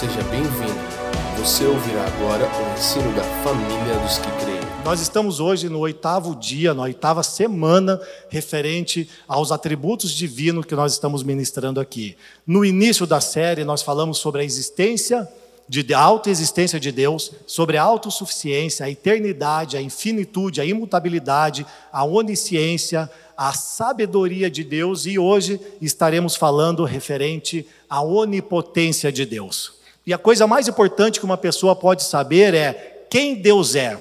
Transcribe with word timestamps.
Seja 0.00 0.22
bem-vindo. 0.30 0.80
Você 1.36 1.62
ouvirá 1.66 2.06
agora 2.06 2.46
o 2.46 2.72
ensino 2.72 3.14
da 3.14 3.22
família 3.44 3.98
dos 4.02 4.16
que 4.16 4.30
creem. 4.42 4.82
Nós 4.82 4.98
estamos 4.98 5.40
hoje 5.40 5.68
no 5.68 5.78
oitavo 5.78 6.34
dia, 6.36 6.72
na 6.72 6.84
oitava 6.84 7.22
semana, 7.22 8.00
referente 8.30 9.06
aos 9.28 9.52
atributos 9.52 10.12
divinos 10.12 10.64
que 10.64 10.74
nós 10.74 10.94
estamos 10.94 11.22
ministrando 11.22 11.78
aqui. 11.78 12.16
No 12.46 12.64
início 12.64 13.06
da 13.06 13.20
série, 13.20 13.62
nós 13.62 13.82
falamos 13.82 14.16
sobre 14.16 14.40
a 14.40 14.44
existência, 14.44 15.28
de, 15.68 15.92
a 15.92 16.00
autoexistência 16.00 16.80
de 16.80 16.90
Deus, 16.90 17.32
sobre 17.46 17.76
a 17.76 17.82
autossuficiência, 17.82 18.86
a 18.86 18.90
eternidade, 18.90 19.76
a 19.76 19.82
infinitude, 19.82 20.62
a 20.62 20.64
imutabilidade, 20.64 21.66
a 21.92 22.06
onisciência, 22.06 23.10
a 23.36 23.52
sabedoria 23.52 24.50
de 24.50 24.64
Deus 24.64 25.04
e 25.04 25.18
hoje 25.18 25.60
estaremos 25.78 26.36
falando 26.36 26.84
referente 26.84 27.66
à 27.86 28.00
onipotência 28.00 29.12
de 29.12 29.26
Deus. 29.26 29.78
E 30.10 30.12
a 30.12 30.18
coisa 30.18 30.44
mais 30.44 30.66
importante 30.66 31.20
que 31.20 31.24
uma 31.24 31.36
pessoa 31.36 31.76
pode 31.76 32.02
saber 32.02 32.52
é 32.52 33.04
quem 33.08 33.36
Deus 33.36 33.76
é, 33.76 33.96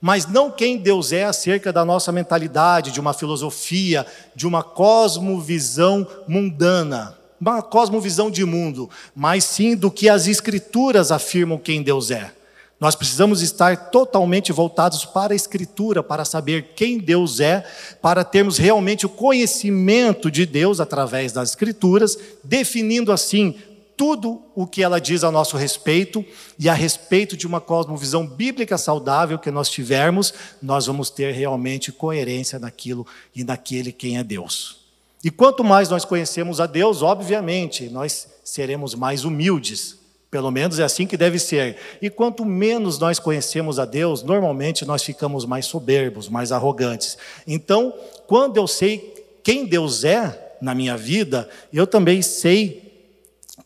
mas 0.00 0.26
não 0.26 0.50
quem 0.50 0.78
Deus 0.78 1.12
é 1.12 1.24
acerca 1.24 1.70
da 1.70 1.84
nossa 1.84 2.10
mentalidade, 2.10 2.90
de 2.90 2.98
uma 2.98 3.12
filosofia, 3.12 4.06
de 4.34 4.46
uma 4.46 4.62
cosmovisão 4.62 6.08
mundana, 6.26 7.18
uma 7.38 7.60
cosmovisão 7.60 8.30
de 8.30 8.46
mundo, 8.46 8.88
mas 9.14 9.44
sim 9.44 9.76
do 9.76 9.90
que 9.90 10.08
as 10.08 10.26
Escrituras 10.26 11.12
afirmam 11.12 11.58
quem 11.58 11.82
Deus 11.82 12.10
é. 12.10 12.32
Nós 12.80 12.96
precisamos 12.96 13.42
estar 13.42 13.90
totalmente 13.90 14.50
voltados 14.52 15.04
para 15.04 15.34
a 15.34 15.36
Escritura, 15.36 16.02
para 16.02 16.24
saber 16.24 16.72
quem 16.74 16.96
Deus 16.96 17.40
é, 17.40 17.62
para 18.00 18.24
termos 18.24 18.56
realmente 18.56 19.04
o 19.04 19.10
conhecimento 19.10 20.30
de 20.30 20.46
Deus 20.46 20.80
através 20.80 21.30
das 21.30 21.50
Escrituras, 21.50 22.18
definindo 22.42 23.12
assim 23.12 23.54
tudo 23.96 24.42
o 24.54 24.66
que 24.66 24.82
ela 24.82 25.00
diz 25.00 25.24
a 25.24 25.30
nosso 25.30 25.56
respeito 25.56 26.24
e 26.58 26.68
a 26.68 26.74
respeito 26.74 27.36
de 27.36 27.46
uma 27.46 27.60
cosmovisão 27.60 28.26
bíblica 28.26 28.76
saudável 28.78 29.38
que 29.38 29.50
nós 29.50 29.68
tivermos, 29.68 30.32
nós 30.60 30.86
vamos 30.86 31.10
ter 31.10 31.32
realmente 31.32 31.92
coerência 31.92 32.58
naquilo 32.58 33.06
e 33.34 33.44
naquele 33.44 33.92
quem 33.92 34.18
é 34.18 34.24
Deus. 34.24 34.82
E 35.24 35.30
quanto 35.30 35.62
mais 35.62 35.88
nós 35.88 36.04
conhecemos 36.04 36.60
a 36.60 36.66
Deus, 36.66 37.02
obviamente, 37.02 37.88
nós 37.88 38.26
seremos 38.42 38.94
mais 38.94 39.24
humildes 39.24 40.02
pelo 40.32 40.50
menos 40.50 40.78
é 40.78 40.82
assim 40.82 41.06
que 41.06 41.18
deve 41.18 41.38
ser. 41.38 41.76
E 42.00 42.08
quanto 42.08 42.42
menos 42.42 42.98
nós 42.98 43.18
conhecemos 43.18 43.78
a 43.78 43.84
Deus, 43.84 44.22
normalmente 44.22 44.86
nós 44.86 45.02
ficamos 45.02 45.44
mais 45.44 45.66
soberbos, 45.66 46.26
mais 46.26 46.50
arrogantes. 46.50 47.18
Então, 47.46 47.92
quando 48.26 48.56
eu 48.56 48.66
sei 48.66 49.12
quem 49.44 49.66
Deus 49.66 50.04
é 50.04 50.56
na 50.58 50.74
minha 50.74 50.96
vida, 50.96 51.46
eu 51.70 51.86
também 51.86 52.22
sei 52.22 52.91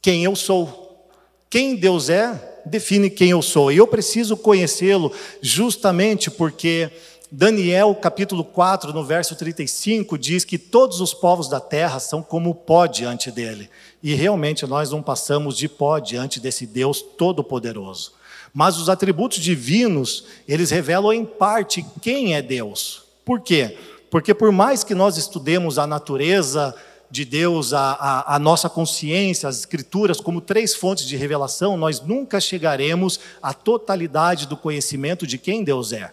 quem 0.06 0.22
eu 0.22 0.36
sou. 0.36 1.10
Quem 1.50 1.74
Deus 1.74 2.08
é, 2.08 2.60
define 2.64 3.10
quem 3.10 3.30
eu 3.30 3.42
sou. 3.42 3.72
E 3.72 3.78
eu 3.78 3.88
preciso 3.88 4.36
conhecê-lo 4.36 5.10
justamente 5.42 6.30
porque 6.30 6.92
Daniel, 7.28 7.92
capítulo 7.92 8.44
4, 8.44 8.92
no 8.92 9.04
verso 9.04 9.34
35, 9.34 10.16
diz 10.16 10.44
que 10.44 10.58
todos 10.58 11.00
os 11.00 11.12
povos 11.12 11.48
da 11.48 11.58
terra 11.58 11.98
são 11.98 12.22
como 12.22 12.54
pó 12.54 12.86
diante 12.86 13.32
dele. 13.32 13.68
E 14.00 14.14
realmente 14.14 14.64
nós 14.64 14.92
não 14.92 15.02
passamos 15.02 15.56
de 15.56 15.68
pó 15.68 15.98
diante 15.98 16.38
desse 16.38 16.68
Deus 16.68 17.02
todo-poderoso. 17.02 18.12
Mas 18.54 18.78
os 18.78 18.88
atributos 18.88 19.40
divinos, 19.40 20.26
eles 20.46 20.70
revelam 20.70 21.12
em 21.12 21.24
parte 21.24 21.84
quem 22.00 22.36
é 22.36 22.40
Deus. 22.40 23.02
Por 23.24 23.40
quê? 23.40 23.76
Porque 24.08 24.32
por 24.32 24.52
mais 24.52 24.84
que 24.84 24.94
nós 24.94 25.16
estudemos 25.16 25.80
a 25.80 25.86
natureza 25.86 26.72
de 27.10 27.24
Deus, 27.24 27.72
a, 27.72 27.92
a, 27.92 28.36
a, 28.36 28.38
nossa 28.38 28.68
consciência, 28.68 29.48
as 29.48 29.58
escrituras, 29.58 30.20
como 30.20 30.40
três 30.40 30.74
fontes 30.74 31.06
de 31.06 31.16
revelação, 31.16 31.76
nós 31.76 32.00
nunca 32.00 32.40
chegaremos 32.40 33.20
à 33.42 33.54
totalidade 33.54 34.46
do 34.46 34.56
conhecimento 34.56 35.26
de 35.26 35.38
quem 35.38 35.62
Deus 35.62 35.92
é. 35.92 36.12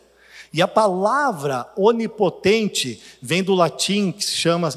E 0.53 0.61
a 0.61 0.67
palavra 0.67 1.67
onipotente 1.75 3.01
vem 3.19 3.44
do 3.44 3.56
latim 3.56 4.12
que 4.12 4.23
se 4.23 4.35
chama 4.35 4.72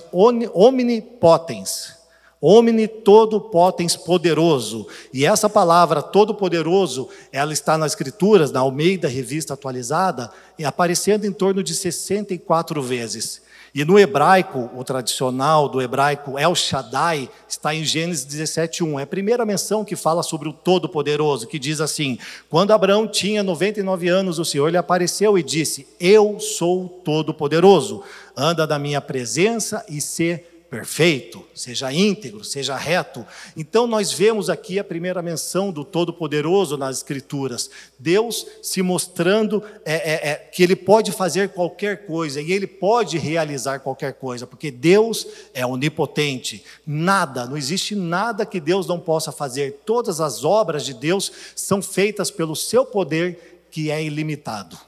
omnipotens. 0.54 1.96
Omni 2.40 2.86
todo 2.86 3.40
potens 3.40 3.96
poderoso. 3.96 4.86
E 5.12 5.26
essa 5.26 5.48
palavra 5.48 6.02
todo 6.02 6.34
poderoso, 6.34 7.08
ela 7.32 7.52
está 7.52 7.76
nas 7.76 7.92
escrituras, 7.92 8.52
na 8.52 8.60
Almeida 8.60 9.08
Revista 9.08 9.54
Atualizada, 9.54 10.30
aparecendo 10.64 11.26
em 11.26 11.32
torno 11.32 11.62
de 11.62 11.74
64 11.74 12.82
vezes. 12.82 13.42
E 13.76 13.84
no 13.84 13.98
hebraico, 13.98 14.70
o 14.74 14.82
tradicional 14.82 15.68
do 15.68 15.82
hebraico 15.82 16.38
El 16.38 16.54
Shaddai, 16.54 17.28
está 17.46 17.74
em 17.74 17.84
Gênesis 17.84 18.24
17:1. 18.24 18.98
É 18.98 19.02
a 19.02 19.06
primeira 19.06 19.44
menção 19.44 19.84
que 19.84 19.94
fala 19.94 20.22
sobre 20.22 20.48
o 20.48 20.52
Todo-Poderoso, 20.54 21.46
que 21.46 21.58
diz 21.58 21.78
assim: 21.78 22.18
Quando 22.48 22.70
Abraão 22.70 23.06
tinha 23.06 23.42
99 23.42 24.08
anos, 24.08 24.38
o 24.38 24.46
Senhor 24.46 24.70
lhe 24.70 24.78
apareceu 24.78 25.36
e 25.36 25.42
disse: 25.42 25.86
Eu 26.00 26.40
sou 26.40 26.88
Todo-Poderoso, 27.04 28.02
anda 28.34 28.66
da 28.66 28.78
minha 28.78 29.02
presença 29.02 29.84
e 29.90 30.00
ser 30.00 30.55
perfeito, 30.68 31.44
seja 31.54 31.92
íntegro, 31.92 32.42
seja 32.42 32.76
reto. 32.76 33.24
Então 33.56 33.86
nós 33.86 34.12
vemos 34.12 34.50
aqui 34.50 34.78
a 34.78 34.84
primeira 34.84 35.22
menção 35.22 35.70
do 35.70 35.84
Todo-Poderoso 35.84 36.76
nas 36.76 36.98
Escrituras. 36.98 37.70
Deus 37.98 38.46
se 38.62 38.82
mostrando 38.82 39.62
é, 39.84 39.94
é, 39.94 40.30
é, 40.30 40.34
que 40.34 40.62
Ele 40.62 40.74
pode 40.74 41.12
fazer 41.12 41.50
qualquer 41.50 42.06
coisa 42.06 42.40
e 42.40 42.52
Ele 42.52 42.66
pode 42.66 43.16
realizar 43.16 43.78
qualquer 43.80 44.14
coisa, 44.14 44.46
porque 44.46 44.70
Deus 44.70 45.26
é 45.54 45.64
onipotente. 45.64 46.64
Nada, 46.86 47.46
não 47.46 47.56
existe 47.56 47.94
nada 47.94 48.44
que 48.44 48.60
Deus 48.60 48.86
não 48.86 48.98
possa 48.98 49.30
fazer. 49.30 49.82
Todas 49.84 50.20
as 50.20 50.44
obras 50.44 50.84
de 50.84 50.94
Deus 50.94 51.30
são 51.54 51.80
feitas 51.80 52.30
pelo 52.30 52.56
seu 52.56 52.84
poder 52.84 53.60
que 53.70 53.90
é 53.90 54.02
ilimitado. 54.02 54.85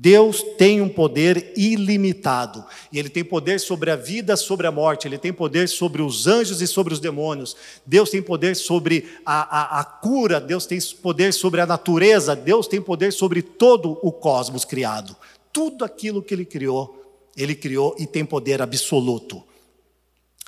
Deus 0.00 0.44
tem 0.56 0.80
um 0.80 0.88
poder 0.88 1.52
ilimitado, 1.56 2.64
e 2.92 3.00
Ele 3.00 3.08
tem 3.08 3.24
poder 3.24 3.58
sobre 3.58 3.90
a 3.90 3.96
vida, 3.96 4.36
sobre 4.36 4.68
a 4.68 4.70
morte, 4.70 5.08
Ele 5.08 5.18
tem 5.18 5.32
poder 5.32 5.68
sobre 5.68 6.02
os 6.02 6.28
anjos 6.28 6.62
e 6.62 6.68
sobre 6.68 6.94
os 6.94 7.00
demônios, 7.00 7.56
Deus 7.84 8.08
tem 8.08 8.22
poder 8.22 8.54
sobre 8.54 9.08
a, 9.26 9.78
a, 9.78 9.80
a 9.80 9.84
cura, 9.84 10.40
Deus 10.40 10.66
tem 10.66 10.78
poder 11.02 11.34
sobre 11.34 11.60
a 11.60 11.66
natureza, 11.66 12.36
Deus 12.36 12.68
tem 12.68 12.80
poder 12.80 13.12
sobre 13.12 13.42
todo 13.42 13.98
o 14.00 14.12
cosmos 14.12 14.64
criado. 14.64 15.16
Tudo 15.52 15.84
aquilo 15.84 16.22
que 16.22 16.32
Ele 16.32 16.44
criou, 16.44 17.26
Ele 17.36 17.56
criou 17.56 17.96
e 17.98 18.06
tem 18.06 18.24
poder 18.24 18.62
absoluto. 18.62 19.42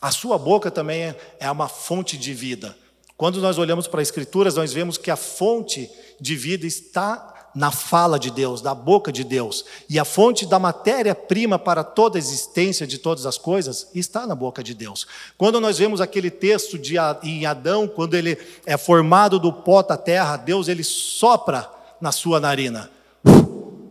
A 0.00 0.12
sua 0.12 0.38
boca 0.38 0.70
também 0.70 1.02
é, 1.02 1.16
é 1.40 1.50
uma 1.50 1.68
fonte 1.68 2.16
de 2.16 2.32
vida. 2.32 2.78
Quando 3.16 3.40
nós 3.40 3.58
olhamos 3.58 3.88
para 3.88 4.00
as 4.00 4.06
Escrituras, 4.06 4.54
nós 4.54 4.72
vemos 4.72 4.96
que 4.96 5.10
a 5.10 5.16
fonte 5.16 5.90
de 6.20 6.36
vida 6.36 6.68
está 6.68 7.39
na 7.54 7.70
fala 7.70 8.18
de 8.18 8.30
Deus, 8.30 8.60
da 8.60 8.74
boca 8.74 9.10
de 9.10 9.24
Deus. 9.24 9.64
E 9.88 9.98
a 9.98 10.04
fonte 10.04 10.46
da 10.46 10.58
matéria-prima 10.58 11.58
para 11.58 11.82
toda 11.82 12.16
a 12.16 12.20
existência 12.20 12.86
de 12.86 12.98
todas 12.98 13.26
as 13.26 13.36
coisas 13.36 13.88
está 13.94 14.26
na 14.26 14.34
boca 14.34 14.62
de 14.62 14.74
Deus. 14.74 15.06
Quando 15.36 15.60
nós 15.60 15.78
vemos 15.78 16.00
aquele 16.00 16.30
texto 16.30 16.78
de, 16.78 16.96
em 17.22 17.46
Adão, 17.46 17.88
quando 17.88 18.14
ele 18.14 18.38
é 18.64 18.76
formado 18.76 19.38
do 19.38 19.52
pó 19.52 19.82
da 19.82 19.96
terra, 19.96 20.36
Deus 20.36 20.68
ele 20.68 20.84
sopra 20.84 21.68
na 22.00 22.12
sua 22.12 22.38
narina 22.40 22.90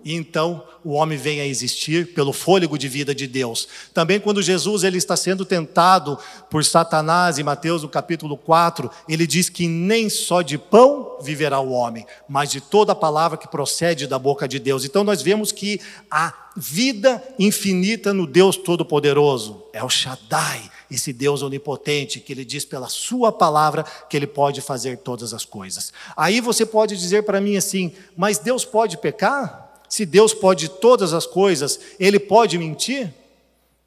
e 0.03 0.15
então 0.15 0.63
o 0.83 0.91
homem 0.91 1.17
vem 1.17 1.41
a 1.41 1.45
existir 1.45 2.13
pelo 2.13 2.31
fôlego 2.31 2.77
de 2.77 2.87
vida 2.87 3.13
de 3.13 3.27
Deus. 3.27 3.67
Também 3.93 4.19
quando 4.19 4.41
Jesus 4.41 4.83
ele 4.83 4.97
está 4.97 5.15
sendo 5.15 5.43
tentado 5.43 6.17
por 6.49 6.63
Satanás 6.63 7.37
em 7.37 7.43
Mateus 7.43 7.83
no 7.83 7.89
capítulo 7.89 8.37
4, 8.37 8.89
ele 9.07 9.27
diz 9.27 9.49
que 9.49 9.67
nem 9.67 10.09
só 10.09 10.41
de 10.41 10.57
pão 10.57 11.17
viverá 11.21 11.59
o 11.59 11.71
homem, 11.71 12.05
mas 12.27 12.49
de 12.49 12.61
toda 12.61 12.93
a 12.93 12.95
palavra 12.95 13.37
que 13.37 13.47
procede 13.47 14.07
da 14.07 14.17
boca 14.17 14.47
de 14.47 14.57
Deus. 14.57 14.85
Então 14.85 15.03
nós 15.03 15.21
vemos 15.21 15.51
que 15.51 15.81
a 16.09 16.33
vida 16.55 17.23
infinita 17.37 18.13
no 18.13 18.25
Deus 18.25 18.57
todo-poderoso 18.57 19.63
é 19.73 19.83
o 19.83 19.89
Shaddai, 19.89 20.69
esse 20.89 21.13
Deus 21.13 21.41
onipotente 21.41 22.19
que 22.19 22.33
ele 22.33 22.43
diz 22.43 22.65
pela 22.65 22.87
sua 22.87 23.31
palavra 23.31 23.85
que 24.09 24.17
ele 24.17 24.27
pode 24.27 24.61
fazer 24.61 24.97
todas 24.97 25.33
as 25.33 25.45
coisas. 25.45 25.93
Aí 26.17 26.41
você 26.41 26.65
pode 26.65 26.97
dizer 26.97 27.23
para 27.23 27.39
mim 27.39 27.55
assim: 27.55 27.93
"Mas 28.15 28.39
Deus 28.39 28.65
pode 28.65 28.97
pecar?" 28.97 29.68
Se 29.89 30.05
Deus 30.05 30.33
pode 30.33 30.69
todas 30.69 31.13
as 31.13 31.25
coisas, 31.25 31.79
ele 31.99 32.19
pode 32.19 32.57
mentir? 32.57 33.11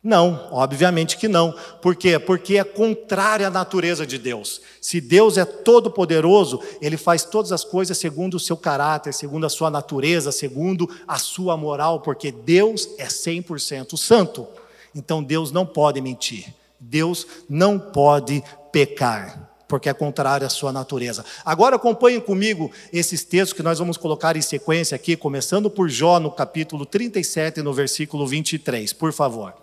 Não, 0.03 0.49
obviamente 0.51 1.17
que 1.17 1.29
não. 1.29 1.55
Por 1.81 1.95
quê? 1.95 2.19
Porque 2.19 2.59
é 2.59 2.65
contrária 2.65 3.47
à 3.47 3.51
natureza 3.51 4.05
de 4.05 4.19
Deus. 4.19 4.61
Se 4.81 5.01
Deus 5.01 5.39
é 5.39 5.45
todo 5.45 5.93
poderoso, 5.93 6.61
ele 6.81 6.97
faz 6.97 7.25
todas 7.25 7.53
as 7.53 7.63
coisas 7.63 7.97
segundo 7.97 8.35
o 8.35 8.41
seu 8.41 8.57
caráter, 8.57 9.15
segundo 9.15 9.47
a 9.47 9.49
sua 9.49 9.71
natureza, 9.71 10.33
segundo 10.33 10.91
a 11.07 11.19
sua 11.19 11.57
moral, 11.57 12.01
porque 12.01 12.33
Deus 12.33 12.89
é 12.99 13.07
100% 13.07 13.97
santo. 13.97 14.49
Então 14.93 15.23
Deus 15.23 15.53
não 15.53 15.65
pode 15.65 16.01
mentir. 16.01 16.53
Deus 16.81 17.25
não 17.49 17.79
pode 17.79 18.43
pecar 18.73 19.52
porque 19.73 19.89
é 19.89 19.95
contrário 19.95 20.47
à 20.47 20.51
sua 20.51 20.71
natureza. 20.71 21.25
Agora 21.43 21.77
acompanhem 21.77 22.21
comigo 22.21 22.71
esses 22.93 23.25
textos 23.25 23.55
que 23.55 23.63
nós 23.63 23.79
vamos 23.79 23.97
colocar 23.97 24.37
em 24.37 24.43
sequência 24.43 24.95
aqui, 24.95 25.17
começando 25.17 25.71
por 25.71 25.89
Jó 25.89 26.21
no 26.21 26.31
capítulo 26.31 26.85
37, 26.85 27.63
no 27.63 27.73
versículo 27.73 28.27
23, 28.27 28.93
por 28.93 29.15
favor. 29.15 29.55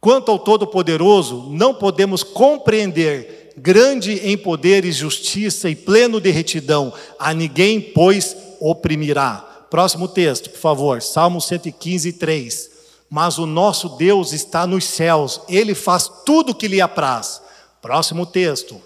Quanto 0.00 0.32
ao 0.32 0.40
Todo-Poderoso, 0.40 1.48
não 1.52 1.72
podemos 1.72 2.24
compreender 2.24 3.52
grande 3.56 4.14
em 4.28 4.36
poder 4.36 4.84
e 4.84 4.90
justiça 4.90 5.70
e 5.70 5.76
pleno 5.76 6.20
de 6.20 6.32
retidão, 6.32 6.92
a 7.16 7.32
ninguém, 7.32 7.80
pois, 7.80 8.36
oprimirá. 8.58 9.66
Próximo 9.70 10.08
texto, 10.08 10.50
por 10.50 10.58
favor, 10.58 11.00
Salmo 11.00 11.40
115, 11.40 12.12
3. 12.14 12.75
Mas 13.08 13.38
o 13.38 13.46
nosso 13.46 13.90
Deus 13.90 14.32
está 14.32 14.66
nos 14.66 14.84
céus, 14.84 15.40
ele 15.48 15.74
faz 15.74 16.10
tudo 16.24 16.50
o 16.50 16.54
que 16.54 16.68
lhe 16.68 16.80
apraz. 16.80 17.40
Próximo 17.80 18.26
texto. 18.26 18.80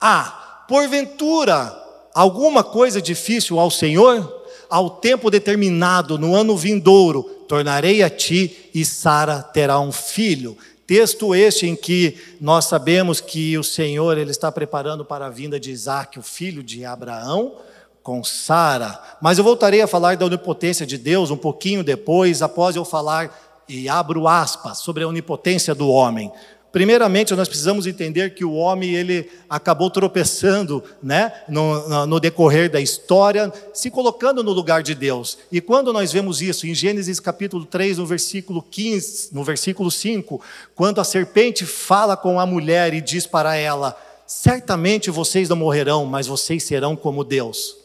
Ah, 0.00 0.64
porventura, 0.68 1.74
alguma 2.14 2.62
coisa 2.62 3.00
difícil 3.00 3.58
ao 3.58 3.70
Senhor? 3.70 4.42
Ao 4.68 4.90
tempo 4.90 5.30
determinado, 5.30 6.18
no 6.18 6.34
ano 6.34 6.56
vindouro, 6.56 7.22
tornarei 7.48 8.02
a 8.02 8.10
ti 8.10 8.70
e 8.74 8.84
Sara 8.84 9.42
terá 9.42 9.78
um 9.78 9.92
filho. 9.92 10.56
Texto 10.86 11.34
este 11.34 11.66
em 11.66 11.74
que 11.74 12.18
nós 12.40 12.66
sabemos 12.66 13.20
que 13.20 13.56
o 13.56 13.64
Senhor 13.64 14.18
ele 14.18 14.30
está 14.30 14.52
preparando 14.52 15.04
para 15.04 15.26
a 15.26 15.30
vinda 15.30 15.58
de 15.58 15.70
Isaac, 15.70 16.18
o 16.18 16.22
filho 16.22 16.62
de 16.62 16.84
Abraão, 16.84 17.56
com 18.02 18.22
Sara. 18.22 19.00
Mas 19.20 19.38
eu 19.38 19.44
voltarei 19.44 19.80
a 19.80 19.86
falar 19.86 20.16
da 20.18 20.26
onipotência 20.26 20.84
de 20.84 20.98
Deus 20.98 21.30
um 21.30 21.38
pouquinho 21.38 21.82
depois, 21.82 22.42
após 22.42 22.76
eu 22.76 22.84
falar, 22.84 23.43
e 23.68 23.88
abro 23.88 24.28
aspas, 24.28 24.78
sobre 24.78 25.04
a 25.04 25.08
onipotência 25.08 25.74
do 25.74 25.88
homem. 25.88 26.30
Primeiramente, 26.74 27.32
nós 27.36 27.46
precisamos 27.46 27.86
entender 27.86 28.34
que 28.34 28.44
o 28.44 28.54
homem 28.54 28.96
ele 28.96 29.30
acabou 29.48 29.88
tropeçando, 29.88 30.82
né, 31.00 31.32
no, 31.48 32.04
no, 32.04 32.18
decorrer 32.18 32.68
da 32.68 32.80
história, 32.80 33.52
se 33.72 33.92
colocando 33.92 34.42
no 34.42 34.50
lugar 34.50 34.82
de 34.82 34.92
Deus. 34.92 35.38
E 35.52 35.60
quando 35.60 35.92
nós 35.92 36.10
vemos 36.10 36.42
isso 36.42 36.66
em 36.66 36.74
Gênesis 36.74 37.20
capítulo 37.20 37.64
3, 37.64 37.98
no 37.98 38.06
versículo 38.06 38.60
15, 38.60 39.32
no 39.32 39.44
versículo 39.44 39.88
5, 39.88 40.40
quando 40.74 41.00
a 41.00 41.04
serpente 41.04 41.64
fala 41.64 42.16
com 42.16 42.40
a 42.40 42.44
mulher 42.44 42.92
e 42.92 43.00
diz 43.00 43.24
para 43.24 43.54
ela: 43.54 43.96
"Certamente 44.26 45.12
vocês 45.12 45.48
não 45.48 45.56
morrerão, 45.56 46.04
mas 46.04 46.26
vocês 46.26 46.64
serão 46.64 46.96
como 46.96 47.22
Deus". 47.22 47.76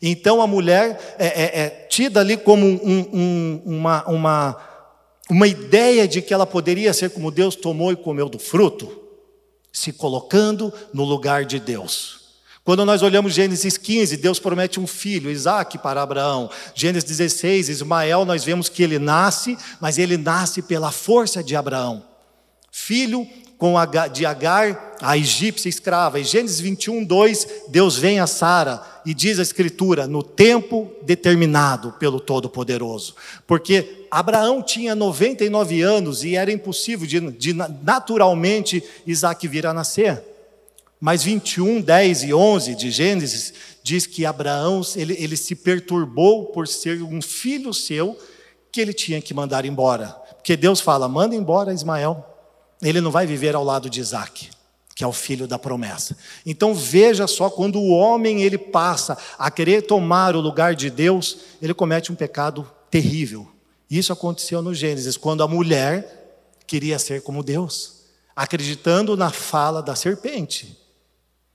Então 0.00 0.40
a 0.40 0.46
mulher 0.46 1.16
é, 1.18 1.26
é, 1.26 1.60
é 1.64 1.68
tida 1.88 2.20
ali 2.20 2.36
como 2.36 2.64
um, 2.64 3.08
um, 3.12 3.62
uma, 3.64 4.04
uma 4.06 4.65
uma 5.30 5.46
ideia 5.46 6.06
de 6.06 6.22
que 6.22 6.32
ela 6.32 6.46
poderia 6.46 6.92
ser 6.92 7.10
como 7.10 7.30
Deus 7.30 7.56
tomou 7.56 7.92
e 7.92 7.96
comeu 7.96 8.28
do 8.28 8.38
fruto, 8.38 9.02
se 9.72 9.92
colocando 9.92 10.72
no 10.92 11.04
lugar 11.04 11.44
de 11.44 11.58
Deus. 11.58 12.26
Quando 12.64 12.84
nós 12.84 13.00
olhamos 13.00 13.32
Gênesis 13.32 13.76
15, 13.76 14.16
Deus 14.16 14.40
promete 14.40 14.80
um 14.80 14.88
filho, 14.88 15.30
Isaac, 15.30 15.78
para 15.78 16.02
Abraão. 16.02 16.50
Gênesis 16.74 17.08
16, 17.08 17.68
Ismael, 17.68 18.24
nós 18.24 18.42
vemos 18.42 18.68
que 18.68 18.82
ele 18.82 18.98
nasce, 18.98 19.56
mas 19.80 19.98
ele 19.98 20.16
nasce 20.16 20.62
pela 20.62 20.90
força 20.90 21.44
de 21.44 21.54
Abraão. 21.54 22.04
Filho 22.72 23.24
com 23.58 23.74
de 24.12 24.26
Agar, 24.26 24.96
a 25.00 25.16
egípcia 25.16 25.68
escrava. 25.68 26.20
Em 26.20 26.24
Gênesis 26.24 26.60
21, 26.60 27.04
2, 27.04 27.48
Deus 27.68 27.96
vem 27.96 28.20
a 28.20 28.26
Sara 28.26 28.82
e 29.04 29.14
diz 29.14 29.38
a 29.38 29.42
Escritura, 29.42 30.06
no 30.06 30.22
tempo 30.22 30.90
determinado 31.02 31.92
pelo 31.92 32.20
Todo-Poderoso. 32.20 33.14
Porque 33.46 34.05
Abraão 34.16 34.62
tinha 34.62 34.94
99 34.94 35.82
anos 35.82 36.24
e 36.24 36.36
era 36.36 36.50
impossível 36.50 37.06
de, 37.06 37.20
de 37.32 37.52
naturalmente 37.52 38.82
Isaac 39.06 39.46
vir 39.46 39.66
a 39.66 39.74
nascer. 39.74 40.22
Mas 40.98 41.22
21, 41.22 41.82
10 41.82 42.22
e 42.22 42.32
11 42.32 42.74
de 42.76 42.90
Gênesis 42.90 43.52
diz 43.82 44.06
que 44.06 44.24
Abraão 44.24 44.80
ele, 44.96 45.14
ele 45.18 45.36
se 45.36 45.54
perturbou 45.54 46.46
por 46.46 46.66
ser 46.66 47.02
um 47.02 47.20
filho 47.20 47.74
seu 47.74 48.18
que 48.72 48.80
ele 48.80 48.94
tinha 48.94 49.20
que 49.20 49.34
mandar 49.34 49.66
embora. 49.66 50.08
Porque 50.36 50.56
Deus 50.56 50.80
fala: 50.80 51.06
manda 51.06 51.34
embora 51.34 51.74
Ismael 51.74 52.24
ele 52.80 53.02
não 53.02 53.10
vai 53.10 53.26
viver 53.26 53.54
ao 53.54 53.62
lado 53.62 53.90
de 53.90 54.00
Isaac, 54.00 54.48
que 54.94 55.04
é 55.04 55.06
o 55.06 55.12
filho 55.12 55.46
da 55.46 55.58
promessa. 55.58 56.16
Então 56.46 56.74
veja 56.74 57.26
só, 57.26 57.50
quando 57.50 57.78
o 57.78 57.90
homem 57.90 58.42
ele 58.42 58.56
passa 58.56 59.18
a 59.38 59.50
querer 59.50 59.82
tomar 59.82 60.34
o 60.34 60.40
lugar 60.40 60.74
de 60.74 60.88
Deus, 60.88 61.36
ele 61.60 61.74
comete 61.74 62.10
um 62.10 62.14
pecado 62.14 62.66
terrível. 62.90 63.54
Isso 63.90 64.12
aconteceu 64.12 64.60
no 64.60 64.74
Gênesis, 64.74 65.16
quando 65.16 65.42
a 65.42 65.48
mulher 65.48 66.44
queria 66.66 66.98
ser 66.98 67.22
como 67.22 67.42
Deus, 67.42 68.04
acreditando 68.34 69.16
na 69.16 69.30
fala 69.30 69.82
da 69.82 69.94
serpente. 69.94 70.76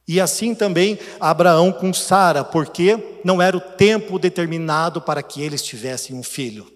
E 0.07 0.19
assim 0.19 0.55
também 0.55 0.97
Abraão 1.19 1.71
com 1.71 1.93
Sara, 1.93 2.43
porque 2.43 3.19
não 3.23 3.41
era 3.41 3.55
o 3.55 3.61
tempo 3.61 4.17
determinado 4.17 5.01
para 5.01 5.21
que 5.21 5.41
eles 5.41 5.61
tivessem 5.61 6.15
um 6.15 6.23
filho. 6.23 6.71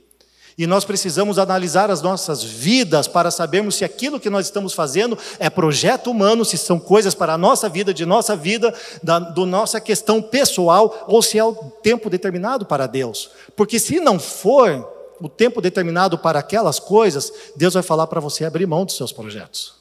E 0.57 0.65
nós 0.65 0.85
precisamos 0.85 1.37
analisar 1.37 1.91
as 1.91 2.01
nossas 2.01 2.41
vidas 2.41 3.09
para 3.09 3.29
sabermos 3.29 3.75
se 3.75 3.83
aquilo 3.83 4.21
que 4.21 4.29
nós 4.29 4.45
estamos 4.45 4.73
fazendo 4.73 5.17
é 5.37 5.49
projeto 5.49 6.09
humano, 6.09 6.45
se 6.45 6.57
são 6.57 6.79
coisas 6.79 7.13
para 7.13 7.33
a 7.33 7.37
nossa 7.37 7.67
vida, 7.67 7.93
de 7.93 8.05
nossa 8.05 8.37
vida, 8.37 8.73
da 9.03 9.19
do 9.19 9.45
nossa 9.45 9.81
questão 9.81 10.21
pessoal, 10.21 11.03
ou 11.07 11.21
se 11.21 11.37
é 11.37 11.43
o 11.43 11.53
tempo 11.53 12.09
determinado 12.09 12.65
para 12.65 12.87
Deus. 12.87 13.31
Porque 13.53 13.79
se 13.79 13.99
não 13.99 14.17
for 14.17 14.94
o 15.25 15.30
tempo 15.30 15.60
determinado 15.60 16.19
para 16.19 16.38
aquelas 16.38 16.80
coisas, 16.80 17.33
Deus 17.56 17.74
vai 17.74 17.81
falar 17.81 18.06
para 18.06 18.19
você 18.19 18.45
abrir 18.45 18.68
mão 18.68 18.86
dos 18.86 18.95
seus 18.95 19.12
projetos. 19.12 19.74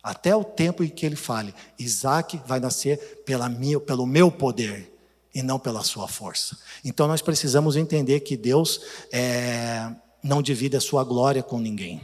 Até 0.00 0.36
o 0.36 0.44
tempo 0.44 0.84
em 0.84 0.88
que 0.88 1.04
ele 1.04 1.16
fale, 1.16 1.52
Isaac 1.76 2.40
vai 2.46 2.60
nascer 2.60 3.22
pela 3.26 3.48
minha, 3.48 3.80
pelo 3.80 4.06
meu 4.06 4.30
poder 4.30 4.88
e 5.34 5.42
não 5.42 5.58
pela 5.58 5.82
sua 5.82 6.06
força. 6.06 6.56
Então 6.84 7.08
nós 7.08 7.20
precisamos 7.20 7.74
entender 7.74 8.20
que 8.20 8.36
Deus 8.36 8.82
é, 9.10 9.90
não 10.22 10.40
divide 10.40 10.76
a 10.76 10.80
sua 10.80 11.02
glória 11.02 11.42
com 11.42 11.58
ninguém. 11.58 12.00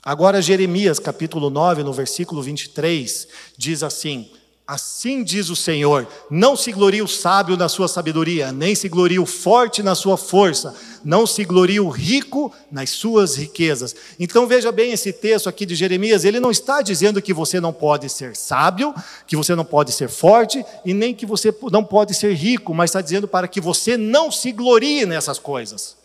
Agora, 0.00 0.40
Jeremias, 0.40 1.00
capítulo 1.00 1.50
9, 1.50 1.82
no 1.82 1.92
versículo 1.92 2.40
23, 2.40 3.26
diz 3.58 3.82
assim: 3.82 4.30
Assim 4.66 5.24
diz 5.24 5.50
o 5.50 5.56
Senhor: 5.56 6.06
Não 6.30 6.56
se 6.56 6.70
glorie 6.70 7.02
o 7.02 7.08
sábio 7.08 7.56
na 7.56 7.68
sua 7.68 7.88
sabedoria, 7.88 8.52
nem 8.52 8.74
se 8.74 8.88
glorie 8.88 9.18
o 9.18 9.26
forte 9.26 9.82
na 9.82 9.94
sua 9.94 10.16
força, 10.16 10.74
não 11.04 11.26
se 11.26 11.44
glorie 11.44 11.80
o 11.80 11.88
rico 11.88 12.52
nas 12.70 12.90
suas 12.90 13.36
riquezas. 13.36 13.94
Então 14.20 14.46
veja 14.46 14.70
bem 14.70 14.92
esse 14.92 15.12
texto 15.12 15.48
aqui 15.48 15.66
de 15.66 15.74
Jeremias, 15.74 16.24
ele 16.24 16.38
não 16.38 16.50
está 16.50 16.80
dizendo 16.80 17.20
que 17.20 17.34
você 17.34 17.60
não 17.60 17.72
pode 17.72 18.08
ser 18.08 18.36
sábio, 18.36 18.94
que 19.26 19.36
você 19.36 19.54
não 19.54 19.64
pode 19.64 19.90
ser 19.90 20.08
forte 20.08 20.64
e 20.84 20.94
nem 20.94 21.12
que 21.12 21.26
você 21.26 21.52
não 21.70 21.82
pode 21.82 22.14
ser 22.14 22.32
rico, 22.32 22.72
mas 22.72 22.90
está 22.90 23.00
dizendo 23.00 23.26
para 23.26 23.48
que 23.48 23.60
você 23.60 23.96
não 23.96 24.30
se 24.30 24.52
glorie 24.52 25.04
nessas 25.04 25.40
coisas. 25.40 26.01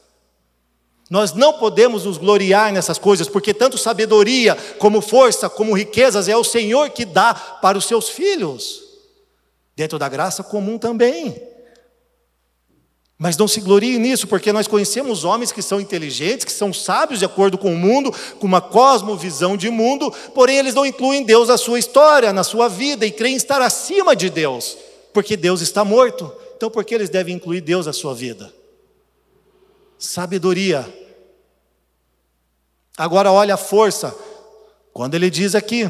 Nós 1.09 1.33
não 1.33 1.54
podemos 1.54 2.04
nos 2.04 2.18
gloriar 2.18 2.71
nessas 2.74 2.98
coisas, 2.98 3.30
porque 3.30 3.54
tanto 3.54 3.77
sabedoria, 3.77 4.56
como 4.77 5.01
força, 5.01 5.50
como 5.50 5.74
riquezas 5.74 6.27
é 6.27 6.36
o 6.36 6.44
Senhor 6.44 6.89
que 6.89 7.06
dá 7.06 7.33
para 7.33 7.77
os 7.77 7.86
seus 7.86 8.09
filhos, 8.09 8.81
dentro 9.75 9.98
da 9.98 10.09
graça 10.09 10.44
comum 10.44 10.78
também. 10.78 11.42
Mas 13.18 13.37
não 13.37 13.47
se 13.47 13.61
glorie 13.61 13.97
nisso, 13.97 14.28
porque 14.28 14.52
nós 14.52 14.68
conhecemos 14.68 15.23
homens 15.23 15.52
que 15.52 15.61
são 15.61 15.80
inteligentes, 15.80 16.45
que 16.45 16.52
são 16.52 16.71
sábios 16.73 17.19
de 17.19 17.26
acordo 17.26 17.57
com 17.57 17.73
o 17.73 17.78
mundo, 17.78 18.14
com 18.40 18.45
uma 18.45 18.61
cosmovisão 18.61 19.57
de 19.57 19.69
mundo, 19.71 20.14
porém 20.35 20.57
eles 20.57 20.76
não 20.76 20.85
incluem 20.85 21.23
Deus 21.23 21.47
na 21.47 21.57
sua 21.57 21.80
história, 21.80 22.33
na 22.33 22.44
sua 22.44 22.68
vida, 22.68 23.06
e 23.06 23.11
creem 23.11 23.35
estar 23.35 23.61
acima 23.61 24.16
de 24.16 24.30
Deus, 24.30 24.78
porque 25.14 25.35
Deus 25.37 25.61
está 25.61 25.83
morto. 25.83 26.31
Então 26.56 26.69
por 26.69 26.83
que 26.83 26.94
eles 26.94 27.09
devem 27.09 27.35
incluir 27.35 27.61
Deus 27.61 27.85
na 27.85 27.94
sua 27.94 28.14
vida? 28.14 28.54
Sabedoria. 29.97 30.87
Agora 32.97 33.31
olha 33.31 33.54
a 33.54 33.57
força. 33.57 34.13
Quando 34.94 35.13
ele 35.13 35.30
diz 35.30 35.54
aqui, 35.54 35.87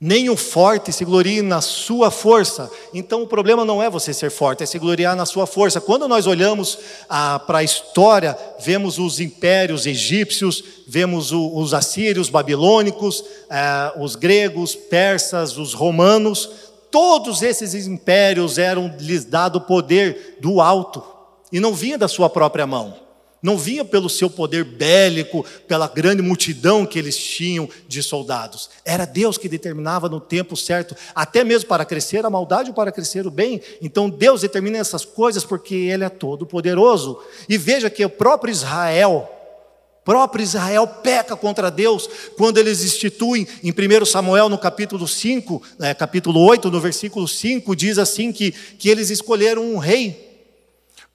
nem 0.00 0.28
o 0.28 0.36
forte 0.36 0.92
se 0.92 1.04
glorie 1.04 1.40
na 1.40 1.60
sua 1.60 2.10
força. 2.10 2.70
Então 2.92 3.22
o 3.22 3.26
problema 3.26 3.64
não 3.64 3.82
é 3.82 3.88
você 3.88 4.12
ser 4.12 4.30
forte, 4.30 4.62
é 4.62 4.66
se 4.66 4.78
gloriar 4.78 5.16
na 5.16 5.24
sua 5.24 5.46
força. 5.46 5.80
Quando 5.80 6.06
nós 6.06 6.26
olhamos 6.26 6.78
ah, 7.08 7.38
para 7.38 7.58
a 7.58 7.62
história, 7.62 8.36
vemos 8.60 8.98
os 8.98 9.20
impérios 9.20 9.86
egípcios, 9.86 10.62
vemos 10.86 11.32
o, 11.32 11.56
os 11.56 11.72
assírios, 11.72 12.28
babilônicos, 12.28 13.24
ah, 13.48 13.94
os 13.98 14.16
gregos, 14.16 14.74
persas, 14.74 15.56
os 15.56 15.72
romanos. 15.72 16.48
Todos 16.90 17.42
esses 17.42 17.74
impérios 17.86 18.58
eram 18.58 18.94
lhes 18.98 19.24
dado 19.24 19.62
poder 19.62 20.38
do 20.40 20.60
alto 20.60 21.15
e 21.52 21.60
não 21.60 21.74
vinha 21.74 21.98
da 21.98 22.08
sua 22.08 22.28
própria 22.28 22.66
mão. 22.66 23.06
Não 23.42 23.56
vinha 23.56 23.84
pelo 23.84 24.08
seu 24.08 24.30
poder 24.30 24.64
bélico, 24.64 25.44
pela 25.68 25.86
grande 25.86 26.22
multidão 26.22 26.86
que 26.86 26.98
eles 26.98 27.16
tinham 27.16 27.68
de 27.86 28.02
soldados. 28.02 28.70
Era 28.84 29.04
Deus 29.04 29.38
que 29.38 29.48
determinava 29.48 30.08
no 30.08 30.20
tempo 30.20 30.56
certo, 30.56 30.96
até 31.14 31.44
mesmo 31.44 31.68
para 31.68 31.84
crescer 31.84 32.24
a 32.24 32.30
maldade 32.30 32.70
ou 32.70 32.74
para 32.74 32.90
crescer 32.90 33.26
o 33.26 33.30
bem. 33.30 33.60
Então 33.80 34.08
Deus 34.08 34.40
determina 34.40 34.78
essas 34.78 35.04
coisas 35.04 35.44
porque 35.44 35.74
Ele 35.74 36.02
é 36.02 36.08
todo 36.08 36.46
poderoso. 36.46 37.20
E 37.48 37.58
veja 37.58 37.90
que 37.90 38.04
o 38.04 38.10
próprio 38.10 38.50
Israel, 38.50 39.30
próprio 40.02 40.42
Israel 40.42 40.86
peca 40.86 41.36
contra 41.36 41.70
Deus 41.70 42.08
quando 42.36 42.58
eles 42.58 42.82
instituem 42.82 43.46
em 43.62 43.70
1 43.70 44.06
Samuel 44.06 44.48
no 44.48 44.58
capítulo 44.58 45.06
5, 45.06 45.62
é, 45.80 45.94
capítulo 45.94 46.40
8, 46.40 46.68
no 46.70 46.80
versículo 46.80 47.28
5, 47.28 47.76
diz 47.76 47.98
assim 47.98 48.32
que, 48.32 48.50
que 48.50 48.88
eles 48.88 49.10
escolheram 49.10 49.62
um 49.62 49.78
rei 49.78 50.25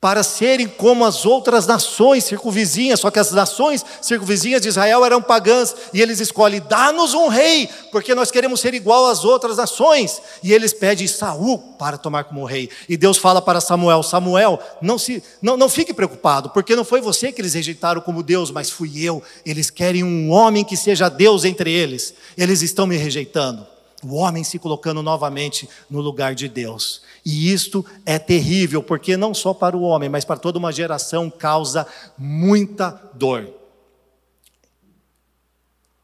para 0.01 0.23
serem 0.23 0.67
como 0.67 1.05
as 1.05 1.27
outras 1.27 1.67
nações 1.67 2.23
circunvizinhas, 2.23 2.99
só 2.99 3.11
que 3.11 3.19
as 3.19 3.31
nações 3.31 3.85
circunvizinhas 4.01 4.59
de 4.59 4.67
Israel 4.67 5.05
eram 5.05 5.21
pagãs, 5.21 5.75
e 5.93 6.01
eles 6.01 6.19
escolhem, 6.19 6.59
dá-nos 6.67 7.13
um 7.13 7.27
rei, 7.27 7.69
porque 7.91 8.15
nós 8.15 8.31
queremos 8.31 8.59
ser 8.59 8.73
igual 8.73 9.05
às 9.05 9.23
outras 9.23 9.57
nações, 9.57 10.19
e 10.41 10.51
eles 10.51 10.73
pedem 10.73 11.05
Saul 11.05 11.59
para 11.77 11.99
tomar 11.99 12.23
como 12.23 12.43
rei, 12.43 12.67
e 12.89 12.97
Deus 12.97 13.19
fala 13.19 13.43
para 13.43 13.61
Samuel, 13.61 14.01
Samuel, 14.01 14.59
não, 14.81 14.97
se, 14.97 15.21
não, 15.39 15.55
não 15.55 15.69
fique 15.69 15.93
preocupado, 15.93 16.49
porque 16.49 16.75
não 16.75 16.83
foi 16.83 16.99
você 16.99 17.31
que 17.31 17.39
eles 17.39 17.53
rejeitaram 17.53 18.01
como 18.01 18.23
Deus, 18.23 18.49
mas 18.49 18.71
fui 18.71 19.03
eu, 19.03 19.21
eles 19.45 19.69
querem 19.69 20.03
um 20.03 20.31
homem 20.31 20.63
que 20.63 20.75
seja 20.75 21.09
Deus 21.09 21.45
entre 21.45 21.71
eles, 21.71 22.15
eles 22.35 22.63
estão 22.63 22.87
me 22.87 22.97
rejeitando, 22.97 23.67
o 24.03 24.15
homem 24.15 24.43
se 24.43 24.57
colocando 24.57 25.01
novamente 25.01 25.69
no 25.89 26.01
lugar 26.01 26.33
de 26.35 26.47
Deus. 26.47 27.01
E 27.25 27.51
isto 27.51 27.85
é 28.05 28.17
terrível, 28.17 28.81
porque 28.81 29.15
não 29.15 29.33
só 29.33 29.53
para 29.53 29.77
o 29.77 29.83
homem, 29.83 30.09
mas 30.09 30.25
para 30.25 30.39
toda 30.39 30.57
uma 30.57 30.71
geração 30.71 31.29
causa 31.29 31.85
muita 32.17 32.89
dor. 33.13 33.47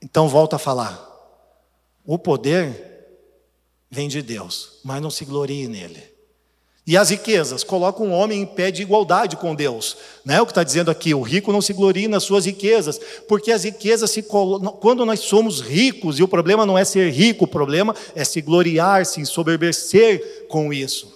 Então, 0.02 0.30
volta 0.30 0.58
a 0.58 0.60
falar. 0.60 1.04
O 2.06 2.18
poder 2.18 2.88
vem 3.90 4.08
de 4.08 4.22
Deus, 4.22 4.80
mas 4.84 5.02
não 5.02 5.10
se 5.10 5.26
glorie 5.26 5.68
nele. 5.68 6.07
E 6.88 6.96
as 6.96 7.10
riquezas 7.10 7.66
colocam 7.66 8.08
o 8.08 8.12
homem 8.12 8.44
em 8.44 8.46
pé 8.46 8.72
de 8.72 8.82
igualdade 8.82 9.36
com 9.36 9.54
Deus. 9.54 9.98
Não 10.24 10.34
é 10.34 10.42
o 10.42 10.46
que 10.46 10.54
está 10.54 10.64
dizendo 10.64 10.90
aqui, 10.90 11.14
o 11.14 11.22
rico 11.22 11.52
não 11.52 11.62
se 11.62 11.74
glorie 11.74 12.08
nas 12.08 12.24
suas 12.24 12.46
riquezas, 12.46 12.98
porque 13.28 13.52
as 13.52 13.66
riquezas 13.66 14.10
se 14.10 14.24
quando 14.24 15.06
nós 15.06 15.20
somos 15.20 15.60
ricos, 15.60 16.18
e 16.18 16.24
o 16.24 16.30
problema 16.30 16.66
não 16.66 16.78
é 16.78 16.86
ser 16.86 17.12
rico, 17.12 17.44
o 17.44 17.48
problema 17.48 17.94
é 18.16 18.24
se 18.24 18.40
gloriar, 18.40 19.06
se 19.06 19.20
ensoberbecer 19.20 20.48
com 20.48 20.72
isso. 20.72 21.14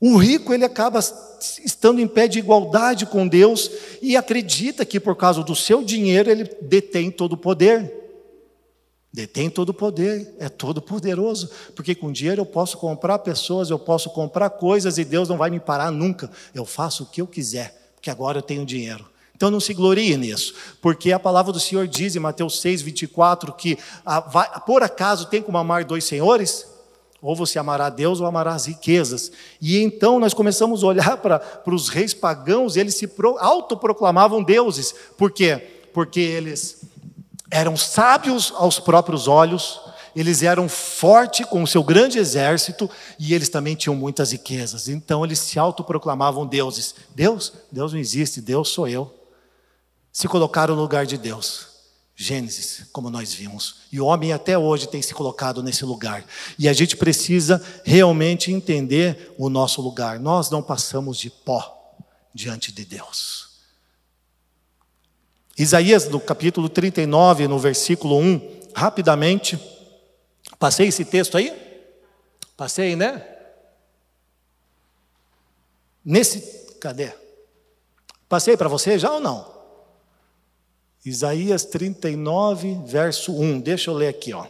O 0.00 0.16
rico 0.16 0.54
ele 0.54 0.64
acaba 0.64 1.00
estando 1.64 2.00
em 2.00 2.06
pé 2.06 2.28
de 2.28 2.38
igualdade 2.38 3.04
com 3.04 3.26
Deus 3.26 3.68
e 4.00 4.16
acredita 4.16 4.84
que 4.84 5.00
por 5.00 5.16
causa 5.16 5.42
do 5.42 5.56
seu 5.56 5.82
dinheiro 5.82 6.30
ele 6.30 6.48
detém 6.60 7.10
todo 7.10 7.32
o 7.32 7.36
poder. 7.36 8.01
Detém 9.12 9.50
todo 9.50 9.68
o 9.68 9.74
poder, 9.74 10.34
é 10.38 10.48
todo 10.48 10.80
poderoso, 10.80 11.50
porque 11.76 11.94
com 11.94 12.10
dinheiro 12.10 12.40
eu 12.40 12.46
posso 12.46 12.78
comprar 12.78 13.18
pessoas, 13.18 13.68
eu 13.68 13.78
posso 13.78 14.08
comprar 14.08 14.48
coisas 14.48 14.96
e 14.96 15.04
Deus 15.04 15.28
não 15.28 15.36
vai 15.36 15.50
me 15.50 15.60
parar 15.60 15.90
nunca. 15.90 16.30
Eu 16.54 16.64
faço 16.64 17.02
o 17.02 17.06
que 17.06 17.20
eu 17.20 17.26
quiser, 17.26 17.92
porque 17.94 18.08
agora 18.08 18.38
eu 18.38 18.42
tenho 18.42 18.64
dinheiro. 18.64 19.06
Então 19.36 19.50
não 19.50 19.60
se 19.60 19.74
glorie 19.74 20.16
nisso, 20.16 20.54
porque 20.80 21.12
a 21.12 21.18
palavra 21.18 21.52
do 21.52 21.60
Senhor 21.60 21.86
diz 21.86 22.16
em 22.16 22.20
Mateus 22.20 22.60
6, 22.60 22.80
24 22.80 23.52
que 23.52 23.76
ah, 24.06 24.20
vai, 24.20 24.48
por 24.60 24.82
acaso 24.82 25.26
tem 25.26 25.42
como 25.42 25.58
amar 25.58 25.84
dois 25.84 26.04
senhores? 26.04 26.66
Ou 27.20 27.36
você 27.36 27.58
amará 27.58 27.86
a 27.86 27.90
Deus 27.90 28.18
ou 28.18 28.26
amará 28.26 28.54
as 28.54 28.66
riquezas. 28.66 29.30
E 29.60 29.78
então 29.78 30.18
nós 30.18 30.32
começamos 30.32 30.82
a 30.82 30.86
olhar 30.86 31.18
para, 31.18 31.42
os 31.66 31.88
reis 31.88 32.14
pagãos, 32.14 32.76
eles 32.76 32.94
se 32.94 33.10
autoproclamavam 33.38 34.42
deuses. 34.42 34.94
Por 35.18 35.30
quê? 35.30 35.82
Porque 35.92 36.20
eles 36.20 36.91
eram 37.52 37.76
sábios 37.76 38.50
aos 38.56 38.80
próprios 38.80 39.28
olhos, 39.28 39.78
eles 40.16 40.42
eram 40.42 40.70
fortes 40.70 41.44
com 41.44 41.62
o 41.62 41.66
seu 41.66 41.84
grande 41.84 42.18
exército 42.18 42.90
e 43.18 43.34
eles 43.34 43.50
também 43.50 43.76
tinham 43.76 43.94
muitas 43.94 44.32
riquezas. 44.32 44.88
Então 44.88 45.22
eles 45.22 45.38
se 45.38 45.58
autoproclamavam 45.58 46.46
deuses. 46.46 46.94
Deus? 47.14 47.52
Deus 47.70 47.92
não 47.92 48.00
existe, 48.00 48.40
Deus 48.40 48.70
sou 48.70 48.88
eu. 48.88 49.14
Se 50.10 50.26
colocaram 50.26 50.74
no 50.74 50.80
lugar 50.80 51.04
de 51.04 51.18
Deus. 51.18 51.68
Gênesis, 52.16 52.86
como 52.90 53.10
nós 53.10 53.34
vimos. 53.34 53.76
E 53.90 54.00
o 54.00 54.06
homem 54.06 54.32
até 54.32 54.56
hoje 54.56 54.88
tem 54.88 55.02
se 55.02 55.12
colocado 55.12 55.62
nesse 55.62 55.84
lugar. 55.84 56.24
E 56.58 56.68
a 56.68 56.72
gente 56.72 56.96
precisa 56.96 57.62
realmente 57.84 58.50
entender 58.50 59.34
o 59.38 59.50
nosso 59.50 59.82
lugar. 59.82 60.18
Nós 60.18 60.50
não 60.50 60.62
passamos 60.62 61.18
de 61.18 61.28
pó 61.28 61.96
diante 62.34 62.72
de 62.72 62.84
Deus. 62.84 63.51
Isaías, 65.58 66.08
no 66.08 66.18
capítulo 66.18 66.68
39, 66.68 67.46
no 67.46 67.58
versículo 67.58 68.18
1, 68.18 68.60
rapidamente. 68.74 69.58
Passei 70.58 70.88
esse 70.88 71.04
texto 71.04 71.36
aí? 71.36 71.52
Passei, 72.56 72.96
né? 72.96 73.26
Nesse. 76.04 76.62
Cadê? 76.80 77.12
Passei 78.28 78.56
para 78.56 78.68
você 78.68 78.98
já 78.98 79.12
ou 79.12 79.20
não? 79.20 79.52
Isaías 81.04 81.64
39, 81.64 82.80
verso 82.86 83.32
1. 83.32 83.60
Deixa 83.60 83.90
eu 83.90 83.94
ler 83.94 84.08
aqui, 84.08 84.32
ó. 84.32 84.46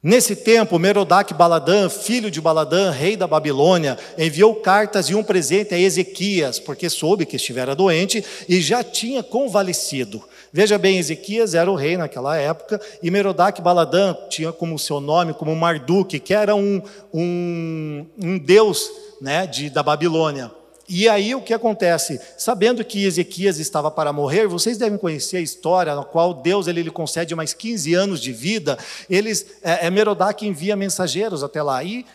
Nesse 0.00 0.36
tempo, 0.36 0.78
Merodach 0.78 1.34
Baladã, 1.34 1.88
filho 1.88 2.30
de 2.30 2.40
Baladã, 2.40 2.88
rei 2.92 3.16
da 3.16 3.26
Babilônia, 3.26 3.98
enviou 4.16 4.54
cartas 4.54 5.10
e 5.10 5.14
um 5.16 5.24
presente 5.24 5.74
a 5.74 5.78
Ezequias, 5.78 6.60
porque 6.60 6.88
soube 6.88 7.26
que 7.26 7.34
estivera 7.34 7.74
doente 7.74 8.24
e 8.48 8.60
já 8.60 8.84
tinha 8.84 9.24
convalescido. 9.24 10.22
Veja 10.52 10.78
bem, 10.78 10.98
Ezequias 10.98 11.52
era 11.52 11.68
o 11.68 11.74
rei 11.74 11.96
naquela 11.96 12.36
época, 12.36 12.80
e 13.02 13.10
Merodach 13.10 13.60
Baladã 13.60 14.14
tinha 14.30 14.52
como 14.52 14.78
seu 14.78 15.00
nome, 15.00 15.34
como 15.34 15.54
Marduk, 15.56 16.20
que 16.20 16.32
era 16.32 16.54
um, 16.54 16.80
um, 17.12 18.06
um 18.22 18.38
deus 18.38 18.88
né, 19.20 19.48
de, 19.48 19.68
da 19.68 19.82
Babilônia. 19.82 20.48
E 20.88 21.08
aí 21.08 21.34
o 21.34 21.42
que 21.42 21.52
acontece? 21.52 22.18
Sabendo 22.36 22.82
que 22.84 23.04
Ezequias 23.04 23.58
estava 23.58 23.90
para 23.90 24.12
morrer, 24.12 24.46
vocês 24.46 24.78
devem 24.78 24.98
conhecer 24.98 25.36
a 25.36 25.40
história 25.40 25.94
na 25.94 26.02
qual 26.02 26.32
Deus 26.32 26.66
ele, 26.66 26.82
lhe 26.82 26.90
concede 26.90 27.34
mais 27.34 27.52
15 27.52 27.92
anos 27.92 28.20
de 28.20 28.32
vida. 28.32 28.78
Eles, 29.10 29.46
é, 29.62 29.86
é 29.86 29.90
Merodach 29.90 30.46
envia 30.46 30.74
mensageiros 30.74 31.42
até 31.42 31.62
lá. 31.62 31.84
E 31.84 32.06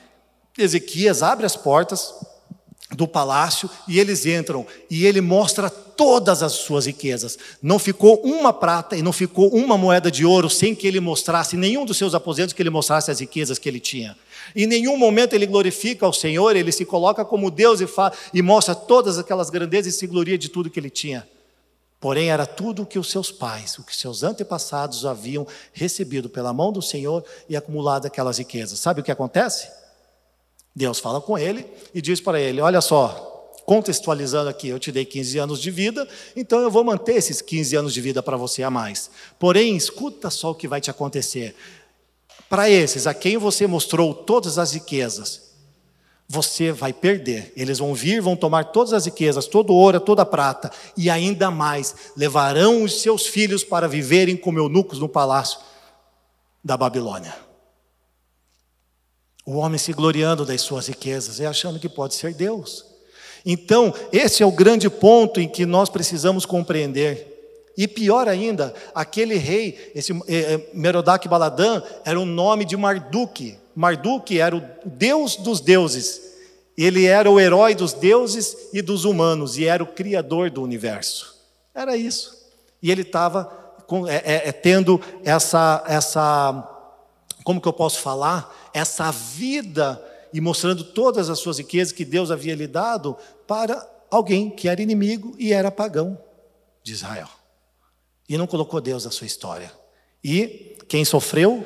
Ezequias 0.57 1.21
abre 1.21 1.45
as 1.45 1.55
portas 1.55 2.13
do 2.95 3.07
palácio 3.07 3.69
e 3.87 3.99
eles 3.99 4.25
entram 4.25 4.65
e 4.89 5.05
ele 5.05 5.21
mostra 5.21 5.69
todas 5.69 6.43
as 6.43 6.53
suas 6.53 6.85
riquezas. 6.85 7.37
Não 7.61 7.79
ficou 7.79 8.21
uma 8.23 8.51
prata 8.51 8.95
e 8.95 9.01
não 9.01 9.13
ficou 9.13 9.49
uma 9.49 9.77
moeda 9.77 10.11
de 10.11 10.25
ouro 10.25 10.49
sem 10.49 10.75
que 10.75 10.87
ele 10.87 10.99
mostrasse 10.99 11.55
nenhum 11.55 11.85
dos 11.85 11.97
seus 11.97 12.13
aposentos 12.13 12.53
que 12.53 12.61
ele 12.61 12.69
mostrasse 12.69 13.11
as 13.11 13.19
riquezas 13.19 13.59
que 13.59 13.69
ele 13.69 13.79
tinha. 13.79 14.17
Em 14.55 14.67
nenhum 14.67 14.97
momento 14.97 15.33
ele 15.33 15.45
glorifica 15.45 16.05
ao 16.05 16.13
Senhor, 16.13 16.55
ele 16.55 16.71
se 16.71 16.85
coloca 16.85 17.23
como 17.23 17.49
Deus 17.49 17.81
e, 17.81 17.87
fala, 17.87 18.13
e 18.33 18.41
mostra 18.41 18.75
todas 18.75 19.17
aquelas 19.17 19.49
grandezas 19.49 19.95
e 19.95 19.97
se 19.97 20.07
gloria 20.07 20.37
de 20.37 20.49
tudo 20.49 20.69
que 20.69 20.79
ele 20.79 20.89
tinha. 20.89 21.27
Porém, 21.99 22.29
era 22.29 22.45
tudo 22.45 22.81
o 22.81 22.85
que 22.85 22.99
os 22.99 23.09
seus 23.09 23.31
pais, 23.31 23.77
o 23.77 23.83
que 23.83 23.95
seus 23.95 24.23
antepassados 24.23 25.05
haviam 25.05 25.47
recebido 25.71 26.29
pela 26.29 26.51
mão 26.51 26.69
do 26.69 26.81
Senhor 26.81 27.23
e 27.47 27.55
acumulado 27.55 28.05
aquelas 28.05 28.39
riquezas. 28.39 28.77
Sabe 28.77 28.99
o 28.99 29.03
que 29.03 29.11
acontece? 29.11 29.69
Deus 30.75 30.99
fala 30.99 31.21
com 31.21 31.37
ele 31.37 31.65
e 31.93 32.01
diz 32.01 32.19
para 32.19 32.39
ele: 32.39 32.59
Olha 32.59 32.81
só, 32.81 33.51
contextualizando 33.65 34.49
aqui, 34.49 34.67
eu 34.67 34.79
te 34.79 34.91
dei 34.91 35.05
15 35.05 35.37
anos 35.37 35.61
de 35.61 35.71
vida, 35.71 36.07
então 36.35 36.59
eu 36.59 36.71
vou 36.71 36.83
manter 36.83 37.15
esses 37.15 37.41
15 37.41 37.75
anos 37.75 37.93
de 37.93 38.01
vida 38.01 38.23
para 38.23 38.37
você 38.37 38.63
a 38.63 38.69
mais. 38.69 39.09
Porém, 39.39 39.75
escuta 39.75 40.29
só 40.29 40.51
o 40.51 40.55
que 40.55 40.67
vai 40.67 40.81
te 40.81 40.89
acontecer. 40.89 41.55
Para 42.49 42.69
esses 42.69 43.07
a 43.07 43.13
quem 43.13 43.37
você 43.37 43.65
mostrou 43.65 44.13
todas 44.13 44.57
as 44.57 44.73
riquezas, 44.73 45.53
você 46.27 46.71
vai 46.71 46.91
perder. 46.93 47.53
Eles 47.55 47.79
vão 47.79 47.93
vir, 47.93 48.21
vão 48.21 48.35
tomar 48.35 48.65
todas 48.65 48.93
as 48.93 49.05
riquezas, 49.05 49.45
todo 49.45 49.73
ouro, 49.73 49.99
toda 49.99 50.25
prata, 50.25 50.71
e 50.97 51.09
ainda 51.09 51.51
mais, 51.51 51.95
levarão 52.17 52.83
os 52.83 53.01
seus 53.01 53.27
filhos 53.27 53.63
para 53.63 53.87
viverem 53.87 54.35
como 54.35 54.59
eunucos 54.59 54.99
no 54.99 55.09
palácio 55.09 55.59
da 56.63 56.77
Babilônia. 56.77 57.42
O 59.45 59.57
homem 59.57 59.77
se 59.77 59.91
gloriando 59.91 60.45
das 60.45 60.61
suas 60.61 60.87
riquezas 60.87 61.39
e 61.39 61.45
achando 61.45 61.79
que 61.79 61.89
pode 61.89 62.15
ser 62.15 62.33
Deus. 62.33 62.85
Então, 63.45 63.93
esse 64.11 64.41
é 64.41 64.45
o 64.45 64.51
grande 64.51 64.89
ponto 64.89 65.39
em 65.39 65.47
que 65.47 65.65
nós 65.65 65.89
precisamos 65.89 66.45
compreender. 66.45 67.29
E 67.75 67.87
pior 67.87 68.27
ainda, 68.27 68.73
aquele 68.93 69.35
rei, 69.35 69.91
esse 69.95 70.13
eh, 70.13 70.17
eh, 70.27 70.69
Merodach 70.73 71.27
Baladã, 71.27 71.81
era 72.05 72.19
o 72.19 72.25
nome 72.25 72.65
de 72.65 72.77
Marduk. 72.77 73.57
Marduk 73.75 74.39
era 74.39 74.55
o 74.55 74.63
deus 74.85 75.35
dos 75.35 75.59
deuses. 75.59 76.21
Ele 76.77 77.05
era 77.05 77.29
o 77.29 77.39
herói 77.39 77.75
dos 77.75 77.93
deuses 77.93 78.69
e 78.71 78.81
dos 78.81 79.05
humanos, 79.05 79.57
e 79.57 79.65
era 79.65 79.83
o 79.83 79.87
criador 79.87 80.49
do 80.49 80.61
universo. 80.61 81.35
Era 81.73 81.97
isso. 81.97 82.43
E 82.81 82.91
ele 82.91 83.01
estava 83.01 83.51
é, 84.07 84.49
é, 84.49 84.51
tendo 84.51 85.01
essa, 85.23 85.83
essa, 85.87 86.67
como 87.43 87.59
que 87.59 87.67
eu 87.67 87.73
posso 87.73 87.99
falar? 87.99 88.62
Essa 88.73 89.11
vida 89.11 90.03
e 90.33 90.41
mostrando 90.41 90.83
todas 90.83 91.29
as 91.29 91.39
suas 91.39 91.59
riquezas 91.59 91.93
que 91.93 92.03
Deus 92.03 92.31
havia 92.31 92.55
lhe 92.55 92.67
dado 92.67 93.15
para 93.47 93.87
alguém 94.09 94.49
que 94.49 94.67
era 94.67 94.81
inimigo 94.81 95.35
e 95.37 95.53
era 95.53 95.71
pagão 95.71 96.17
de 96.83 96.91
Israel. 96.91 97.29
E 98.27 98.37
não 98.37 98.47
colocou 98.47 98.81
Deus 98.81 99.05
na 99.05 99.11
sua 99.11 99.27
história. 99.27 99.71
E 100.23 100.77
quem 100.87 101.05
sofreu, 101.05 101.65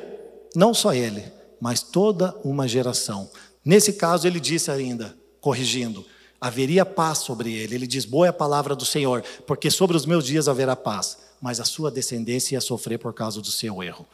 não 0.54 0.74
só 0.74 0.92
ele, 0.92 1.24
mas 1.60 1.82
toda 1.82 2.34
uma 2.44 2.68
geração. 2.68 3.30
Nesse 3.64 3.94
caso, 3.94 4.26
ele 4.26 4.40
disse 4.40 4.70
ainda, 4.70 5.16
corrigindo, 5.40 6.04
haveria 6.40 6.84
paz 6.84 7.18
sobre 7.18 7.52
ele. 7.52 7.74
Ele 7.74 7.86
diz: 7.86 8.04
Boa 8.04 8.26
é 8.26 8.30
a 8.30 8.32
palavra 8.32 8.74
do 8.74 8.84
Senhor, 8.84 9.22
porque 9.46 9.70
sobre 9.70 9.96
os 9.96 10.06
meus 10.06 10.24
dias 10.24 10.48
haverá 10.48 10.76
paz, 10.76 11.18
mas 11.40 11.60
a 11.60 11.64
sua 11.64 11.90
descendência 11.90 12.56
ia 12.56 12.60
sofrer 12.60 12.98
por 12.98 13.12
causa 13.12 13.40
do 13.40 13.50
seu 13.50 13.82
erro. 13.82 14.06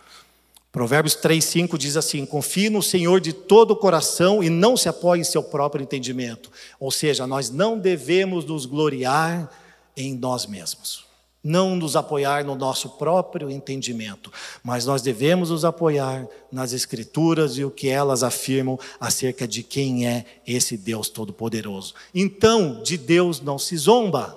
Provérbios 0.75 1.15
3,5 1.15 1.79
diz 1.79 1.97
assim: 1.97 2.27
confie 2.27 2.69
no 2.69 2.83
Senhor 2.83 3.21
de 3.21 3.33
todo 3.33 3.71
o 3.71 3.77
coração 3.77 4.43
e 4.43 4.51
não 4.51 4.77
se 4.77 4.89
apoie 4.89 5.21
em 5.21 5.25
seu 5.25 5.41
próprio 5.41 5.85
entendimento. 5.85 6.51
Ou 6.81 6.91
seja, 6.91 7.29
nós 7.29 7.49
não 7.49 7.79
devemos 7.79 8.45
nos 8.45 8.67
gloriar 8.67 9.49
em 9.97 10.17
nós 10.17 10.47
mesmos, 10.47 11.05
não 11.45 11.77
nos 11.77 11.95
apoiar 11.95 12.45
no 12.45 12.57
nosso 12.57 12.89
próprio 12.89 13.49
entendimento, 13.49 14.33
mas 14.65 14.85
nós 14.85 15.01
devemos 15.01 15.51
nos 15.51 15.65
apoiar 15.65 16.27
nas 16.51 16.73
Escrituras 16.73 17.57
e 17.57 17.65
o 17.65 17.71
que 17.71 17.89
elas 17.89 18.25
afirmam 18.25 18.77
acerca 18.99 19.47
de 19.47 19.63
quem 19.63 20.09
é 20.09 20.25
esse 20.45 20.77
Deus 20.77 21.09
Todo-Poderoso. 21.09 21.95
Então, 22.13 22.83
de 22.83 22.99
Deus 22.99 23.41
não 23.41 23.61
se 23.61 23.77
zomba, 23.77 24.37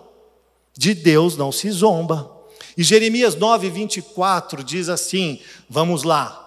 de 0.77 0.93
Deus 0.93 1.35
não 1.35 1.51
se 1.51 1.71
zomba. 1.71 2.36
E 2.77 2.83
Jeremias 2.83 3.35
9, 3.35 3.69
24 3.69 4.63
diz 4.63 4.87
assim: 4.87 5.39
vamos 5.67 6.03
lá. 6.03 6.43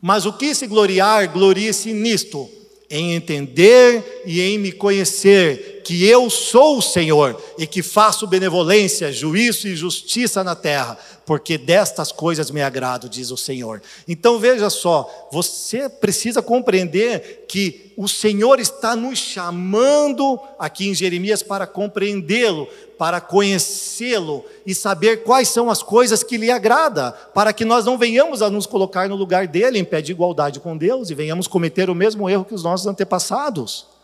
Mas 0.00 0.24
o 0.24 0.32
que 0.32 0.54
se 0.54 0.66
gloriar, 0.66 1.30
glorie-se 1.30 1.92
nisto, 1.92 2.48
em 2.88 3.14
entender 3.14 4.22
e 4.24 4.40
em 4.40 4.56
me 4.56 4.72
conhecer, 4.72 5.79
que 5.84 6.06
eu 6.06 6.30
sou 6.30 6.78
o 6.78 6.82
Senhor 6.82 7.40
e 7.58 7.66
que 7.66 7.82
faço 7.82 8.26
benevolência, 8.26 9.12
juízo 9.12 9.68
e 9.68 9.76
justiça 9.76 10.42
na 10.44 10.54
terra, 10.54 10.98
porque 11.26 11.56
destas 11.56 12.10
coisas 12.10 12.50
me 12.50 12.60
agrado, 12.60 13.08
diz 13.08 13.30
o 13.30 13.36
Senhor. 13.36 13.80
Então 14.08 14.38
veja 14.38 14.68
só, 14.68 15.28
você 15.30 15.88
precisa 15.88 16.42
compreender 16.42 17.44
que 17.48 17.92
o 17.96 18.08
Senhor 18.08 18.58
está 18.58 18.96
nos 18.96 19.18
chamando 19.18 20.40
aqui 20.58 20.88
em 20.88 20.94
Jeremias 20.94 21.42
para 21.42 21.66
compreendê-lo, 21.66 22.66
para 22.98 23.20
conhecê-lo 23.20 24.44
e 24.66 24.74
saber 24.74 25.22
quais 25.22 25.48
são 25.48 25.70
as 25.70 25.82
coisas 25.82 26.22
que 26.22 26.36
lhe 26.36 26.50
agrada, 26.50 27.12
para 27.12 27.52
que 27.52 27.64
nós 27.64 27.84
não 27.84 27.96
venhamos 27.96 28.42
a 28.42 28.50
nos 28.50 28.66
colocar 28.66 29.08
no 29.08 29.16
lugar 29.16 29.46
dele 29.46 29.78
em 29.78 29.84
pé 29.84 30.02
de 30.02 30.12
igualdade 30.12 30.60
com 30.60 30.76
Deus 30.76 31.10
e 31.10 31.14
venhamos 31.14 31.46
cometer 31.46 31.88
o 31.90 31.94
mesmo 31.94 32.28
erro 32.28 32.44
que 32.44 32.54
os 32.54 32.62
nossos 32.62 32.86
antepassados. 32.86 33.99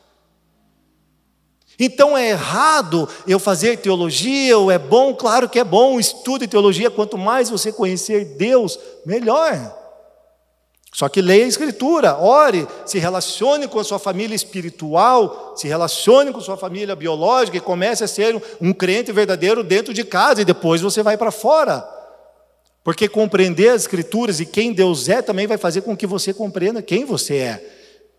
Então 1.78 2.16
é 2.16 2.30
errado 2.30 3.09
eu 3.26 3.38
fazer 3.38 3.76
teologia, 3.78 4.56
ou 4.56 4.71
é 4.71 4.78
bom? 4.78 5.14
Claro 5.14 5.49
que 5.49 5.59
é 5.59 5.64
bom, 5.64 6.00
estude 6.00 6.49
teologia, 6.49 6.90
quanto 6.90 7.18
mais 7.18 7.50
você 7.50 7.71
conhecer 7.71 8.37
Deus, 8.37 8.78
melhor. 9.04 9.75
Só 10.92 11.11
que 11.11 11.21
leia 11.21 11.45
a 11.45 11.49
Escritura, 11.49 12.16
ore, 12.16 12.66
se 12.87 12.99
relacione 12.99 13.68
com 13.68 13.78
a 13.78 13.85
sua 13.85 13.99
família 13.99 14.35
espiritual, 14.35 15.52
se 15.54 15.68
relacione 15.68 16.33
com 16.33 16.38
a 16.38 16.42
sua 16.42 16.56
família 16.56 16.97
biológica 16.97 17.59
e 17.59 17.61
comece 17.61 18.02
a 18.02 18.09
ser 18.09 18.42
um 18.59 18.73
crente 18.73 19.12
verdadeiro 19.12 19.62
dentro 19.62 19.92
de 19.92 20.02
casa 20.04 20.40
e 20.40 20.45
depois 20.47 20.80
você 20.80 21.02
vai 21.02 21.18
para 21.18 21.30
fora. 21.30 21.87
Porque 22.83 23.09
compreender 23.09 23.68
as 23.71 23.83
Escrituras 23.83 24.40
e 24.40 24.47
quem 24.47 24.73
Deus 24.73 25.11
é 25.11 25.21
também 25.21 25.47
vai 25.47 25.59
fazer 25.59 25.83
com 25.83 25.95
que 25.95 26.06
você 26.06 26.33
compreenda 26.33 26.80
quem 26.80 27.04
você 27.04 27.37
é. 27.37 27.73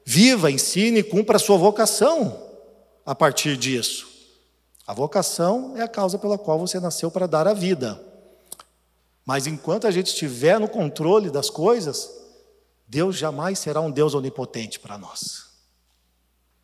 Viva, 0.05 0.51
ensine 0.51 0.99
e 0.99 1.03
cumpra 1.03 1.37
a 1.37 1.39
sua 1.39 1.57
vocação 1.57 2.45
a 3.07 3.15
partir 3.15 3.55
disso. 3.55 4.05
A 4.85 4.93
vocação 4.93 5.77
é 5.77 5.81
a 5.81 5.87
causa 5.87 6.19
pela 6.19 6.37
qual 6.37 6.59
você 6.59 6.77
nasceu 6.77 7.09
para 7.09 7.25
dar 7.25 7.47
a 7.47 7.53
vida. 7.53 8.03
Mas 9.25 9.47
enquanto 9.47 9.87
a 9.87 9.91
gente 9.91 10.07
estiver 10.07 10.59
no 10.59 10.67
controle 10.67 11.29
das 11.29 11.49
coisas, 11.49 12.11
Deus 12.85 13.15
jamais 13.15 13.59
será 13.59 13.79
um 13.79 13.89
Deus 13.89 14.13
onipotente 14.13 14.77
para 14.77 14.97
nós. 14.97 15.47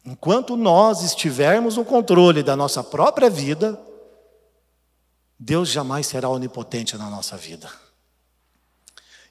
Enquanto 0.06 0.58
nós 0.58 1.02
estivermos 1.02 1.78
no 1.78 1.86
controle 1.86 2.44
da 2.44 2.58
nossa 2.58 2.84
própria 2.84 3.30
vida, 3.30 3.82
Deus 5.40 5.70
jamais 5.70 6.08
será 6.08 6.28
onipotente 6.28 6.98
na 6.98 7.10
nossa 7.10 7.38
vida. 7.38 7.72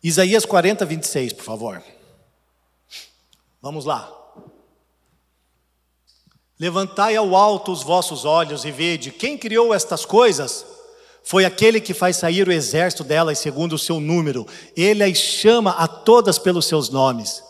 Isaías 0.02 0.46
40, 0.46 0.84
26, 0.86 1.34
por 1.34 1.44
favor. 1.44 1.82
Vamos 3.60 3.84
lá. 3.84 4.21
Levantai 6.62 7.16
ao 7.16 7.34
alto 7.34 7.72
os 7.72 7.82
vossos 7.82 8.24
olhos 8.24 8.64
e 8.64 8.70
vede 8.70 9.10
quem 9.10 9.36
criou 9.36 9.74
estas 9.74 10.04
coisas 10.04 10.64
foi 11.24 11.44
aquele 11.44 11.80
que 11.80 11.92
faz 11.92 12.18
sair 12.18 12.46
o 12.46 12.52
exército 12.52 13.02
delas 13.02 13.40
segundo 13.40 13.72
o 13.72 13.78
seu 13.78 13.98
número. 13.98 14.46
Ele 14.76 15.02
as 15.02 15.18
chama 15.18 15.72
a 15.72 15.88
todas 15.88 16.38
pelos 16.38 16.66
seus 16.66 16.88
nomes. 16.88 17.42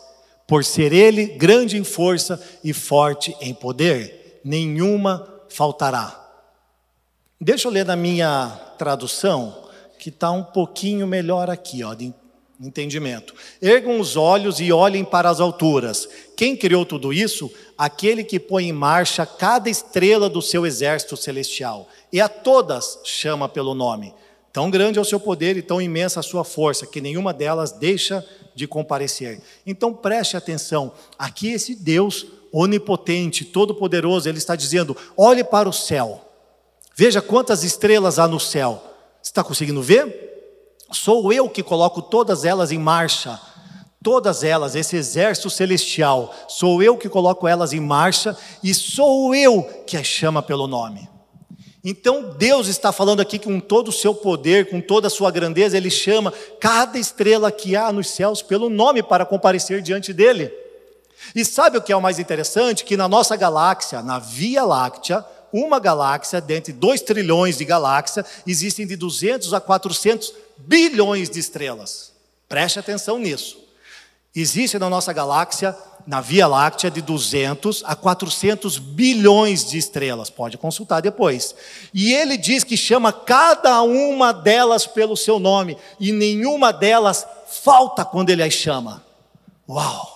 Por 0.47 0.65
ser 0.65 0.91
ele 0.91 1.27
grande 1.27 1.77
em 1.77 1.83
força 1.83 2.41
e 2.63 2.73
forte 2.73 3.37
em 3.39 3.53
poder, 3.53 4.41
nenhuma 4.43 5.31
faltará. 5.47 6.19
Deixa 7.39 7.67
eu 7.67 7.71
ler 7.71 7.85
na 7.85 7.95
minha 7.95 8.49
tradução, 8.79 9.69
que 9.99 10.09
está 10.09 10.31
um 10.31 10.43
pouquinho 10.43 11.05
melhor 11.05 11.51
aqui, 11.51 11.83
ó, 11.83 11.93
de 11.93 12.11
entendimento. 12.67 13.33
Ergam 13.61 13.99
os 13.99 14.15
olhos 14.15 14.59
e 14.59 14.71
olhem 14.71 15.03
para 15.03 15.29
as 15.29 15.39
alturas. 15.39 16.07
Quem 16.35 16.55
criou 16.55 16.85
tudo 16.85 17.13
isso? 17.13 17.51
Aquele 17.77 18.23
que 18.23 18.39
põe 18.39 18.69
em 18.69 18.71
marcha 18.71 19.25
cada 19.25 19.69
estrela 19.69 20.29
do 20.29 20.41
seu 20.41 20.65
exército 20.65 21.17
celestial 21.17 21.87
e 22.11 22.21
a 22.21 22.29
todas 22.29 22.99
chama 23.03 23.49
pelo 23.49 23.73
nome. 23.73 24.13
Tão 24.51 24.69
grande 24.69 24.99
é 24.99 25.01
o 25.01 25.05
seu 25.05 25.19
poder 25.19 25.57
e 25.57 25.63
tão 25.63 25.81
imensa 25.81 26.19
a 26.19 26.23
sua 26.23 26.43
força, 26.43 26.85
que 26.85 27.01
nenhuma 27.01 27.33
delas 27.33 27.71
deixa 27.71 28.23
de 28.53 28.67
comparecer. 28.67 29.41
Então 29.65 29.91
preste 29.91 30.37
atenção, 30.37 30.91
aqui 31.17 31.51
esse 31.51 31.73
Deus 31.75 32.27
onipotente, 32.51 33.43
todo-poderoso, 33.43 34.29
ele 34.29 34.37
está 34.37 34.55
dizendo: 34.55 34.95
olhe 35.17 35.43
para 35.43 35.67
o 35.67 35.73
céu, 35.73 36.21
veja 36.95 37.19
quantas 37.19 37.63
estrelas 37.63 38.19
há 38.19 38.27
no 38.27 38.39
céu. 38.39 38.91
Está 39.23 39.43
conseguindo 39.43 39.81
ver? 39.81 40.32
Sou 40.93 41.33
eu 41.33 41.49
que 41.49 41.63
coloco 41.63 42.01
todas 42.01 42.45
elas 42.45 42.71
em 42.71 42.77
marcha, 42.77 43.39
todas 44.01 44.43
elas, 44.43 44.75
esse 44.75 44.95
exército 44.95 45.49
celestial, 45.49 46.33
sou 46.47 46.83
eu 46.83 46.97
que 46.97 47.09
coloco 47.09 47.47
elas 47.47 47.73
em 47.73 47.79
marcha 47.79 48.37
e 48.61 48.73
sou 48.73 49.33
eu 49.33 49.63
que 49.87 49.97
as 49.97 50.05
chama 50.05 50.41
pelo 50.41 50.67
nome. 50.67 51.09
Então 51.83 52.33
Deus 52.37 52.67
está 52.67 52.91
falando 52.91 53.19
aqui 53.19 53.37
com 53.37 53.59
todo 53.59 53.89
o 53.89 53.93
seu 53.93 54.13
poder, 54.15 54.69
com 54.69 54.79
toda 54.79 55.07
a 55.07 55.09
sua 55.09 55.31
grandeza, 55.31 55.75
Ele 55.75 55.89
chama 55.89 56.31
cada 56.59 56.97
estrela 56.97 57.51
que 57.51 57.75
há 57.75 57.91
nos 57.91 58.09
céus 58.09 58.41
pelo 58.41 58.69
nome 58.69 59.03
para 59.03 59.25
comparecer 59.25 59.81
diante 59.81 60.13
dele. 60.13 60.53
E 61.35 61.43
sabe 61.43 61.77
o 61.77 61.81
que 61.81 61.91
é 61.91 61.95
o 61.95 62.01
mais 62.01 62.19
interessante? 62.19 62.85
Que 62.85 62.95
na 62.95 63.07
nossa 63.07 63.35
galáxia, 63.35 64.01
na 64.01 64.19
Via 64.19 64.63
Láctea, 64.63 65.25
uma 65.51 65.79
galáxia, 65.79 66.41
dentre 66.41 66.73
dois 66.73 67.01
trilhões 67.01 67.57
de 67.57 67.65
galáxias, 67.65 68.25
existem 68.45 68.87
de 68.87 68.95
200 68.95 69.53
a 69.53 69.61
400 69.61 70.33
bilhões 70.57 71.29
de 71.29 71.39
estrelas. 71.39 72.13
Preste 72.47 72.79
atenção 72.79 73.17
nisso. 73.17 73.57
Existe 74.35 74.79
na 74.79 74.89
nossa 74.89 75.13
galáxia 75.13 75.75
na 76.05 76.19
Via 76.19 76.47
Láctea 76.47 76.91
de 76.91 77.01
200 77.01 77.83
a 77.85 77.95
400 77.95 78.77
bilhões 78.77 79.65
de 79.65 79.77
estrelas. 79.77 80.29
Pode 80.29 80.57
consultar 80.57 81.01
depois. 81.01 81.55
E 81.93 82.13
ele 82.13 82.37
diz 82.37 82.63
que 82.63 82.75
chama 82.75 83.13
cada 83.13 83.81
uma 83.81 84.31
delas 84.31 84.85
pelo 84.85 85.15
seu 85.15 85.39
nome, 85.39 85.77
e 85.99 86.11
nenhuma 86.11 86.73
delas 86.73 87.25
falta 87.47 88.03
quando 88.03 88.29
ele 88.29 88.43
as 88.43 88.53
chama. 88.53 89.03
Uau! 89.67 90.11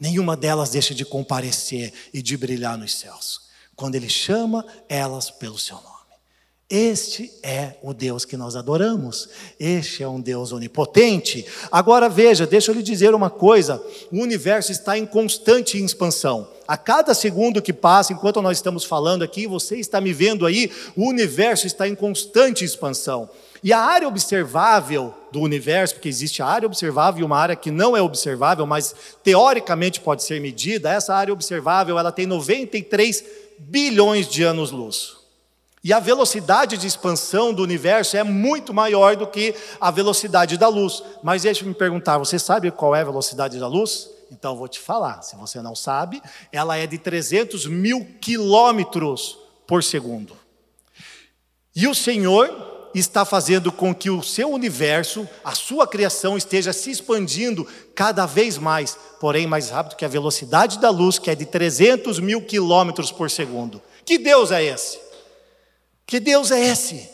Nenhuma 0.00 0.36
delas 0.36 0.70
deixa 0.70 0.94
de 0.94 1.04
comparecer 1.04 1.92
e 2.12 2.20
de 2.20 2.36
brilhar 2.36 2.76
nos 2.76 2.94
céus, 2.94 3.42
quando 3.76 3.94
ele 3.94 4.08
chama 4.08 4.66
elas 4.88 5.30
pelo 5.30 5.58
seu 5.58 5.76
nome. 5.76 5.91
Este 6.68 7.30
é 7.42 7.74
o 7.82 7.92
Deus 7.92 8.24
que 8.24 8.36
nós 8.36 8.56
adoramos. 8.56 9.28
Este 9.60 10.02
é 10.02 10.08
um 10.08 10.20
Deus 10.20 10.52
onipotente. 10.52 11.44
Agora 11.70 12.08
veja, 12.08 12.46
deixa 12.46 12.70
eu 12.70 12.74
lhe 12.74 12.82
dizer 12.82 13.14
uma 13.14 13.28
coisa: 13.28 13.82
o 14.10 14.20
universo 14.20 14.72
está 14.72 14.96
em 14.96 15.04
constante 15.04 15.82
expansão. 15.82 16.48
A 16.66 16.76
cada 16.76 17.12
segundo 17.12 17.60
que 17.60 17.72
passa, 17.72 18.14
enquanto 18.14 18.40
nós 18.40 18.56
estamos 18.56 18.84
falando 18.84 19.22
aqui, 19.22 19.46
você 19.46 19.76
está 19.76 20.00
me 20.00 20.12
vendo 20.12 20.46
aí, 20.46 20.70
o 20.96 21.06
universo 21.06 21.66
está 21.66 21.86
em 21.86 21.94
constante 21.94 22.64
expansão. 22.64 23.28
E 23.62 23.72
a 23.72 23.78
área 23.78 24.08
observável 24.08 25.14
do 25.30 25.40
universo, 25.40 25.94
porque 25.94 26.08
existe 26.08 26.42
a 26.42 26.46
área 26.46 26.66
observável 26.66 27.20
e 27.20 27.24
uma 27.24 27.38
área 27.38 27.54
que 27.54 27.70
não 27.70 27.96
é 27.96 28.02
observável, 28.02 28.66
mas 28.66 28.94
teoricamente 29.22 30.00
pode 30.00 30.24
ser 30.24 30.40
medida, 30.40 30.90
essa 30.90 31.14
área 31.14 31.32
observável, 31.32 31.98
ela 31.98 32.10
tem 32.10 32.26
93 32.26 33.22
bilhões 33.58 34.28
de 34.28 34.42
anos-luz. 34.42 35.21
E 35.84 35.92
a 35.92 35.98
velocidade 35.98 36.78
de 36.78 36.86
expansão 36.86 37.52
do 37.52 37.62
universo 37.62 38.16
é 38.16 38.22
muito 38.22 38.72
maior 38.72 39.16
do 39.16 39.26
que 39.26 39.54
a 39.80 39.90
velocidade 39.90 40.56
da 40.56 40.68
luz. 40.68 41.02
Mas 41.22 41.42
deixa 41.42 41.64
eu 41.64 41.68
me 41.68 41.74
perguntar: 41.74 42.18
você 42.18 42.38
sabe 42.38 42.70
qual 42.70 42.94
é 42.94 43.00
a 43.00 43.04
velocidade 43.04 43.58
da 43.58 43.66
luz? 43.66 44.08
Então 44.30 44.56
vou 44.56 44.68
te 44.68 44.78
falar. 44.78 45.22
Se 45.22 45.34
você 45.34 45.60
não 45.60 45.74
sabe, 45.74 46.22
ela 46.52 46.76
é 46.76 46.86
de 46.86 46.98
300 46.98 47.66
mil 47.66 48.06
quilômetros 48.20 49.36
por 49.66 49.82
segundo. 49.82 50.36
E 51.74 51.88
o 51.88 51.94
Senhor 51.94 52.90
está 52.94 53.24
fazendo 53.24 53.72
com 53.72 53.94
que 53.94 54.10
o 54.10 54.22
seu 54.22 54.50
universo, 54.50 55.28
a 55.42 55.52
sua 55.52 55.86
criação, 55.86 56.36
esteja 56.36 56.72
se 56.72 56.90
expandindo 56.90 57.66
cada 57.94 58.24
vez 58.24 58.56
mais, 58.56 58.96
porém 59.18 59.46
mais 59.46 59.70
rápido 59.70 59.96
que 59.96 60.04
a 60.04 60.08
velocidade 60.08 60.78
da 60.78 60.90
luz, 60.90 61.18
que 61.18 61.30
é 61.30 61.34
de 61.34 61.46
300 61.46 62.20
mil 62.20 62.42
quilômetros 62.42 63.10
por 63.10 63.30
segundo. 63.30 63.82
Que 64.04 64.18
Deus 64.18 64.52
é 64.52 64.62
esse? 64.62 65.01
Que 66.06 66.20
Deus 66.20 66.50
é 66.50 66.60
esse? 66.60 67.08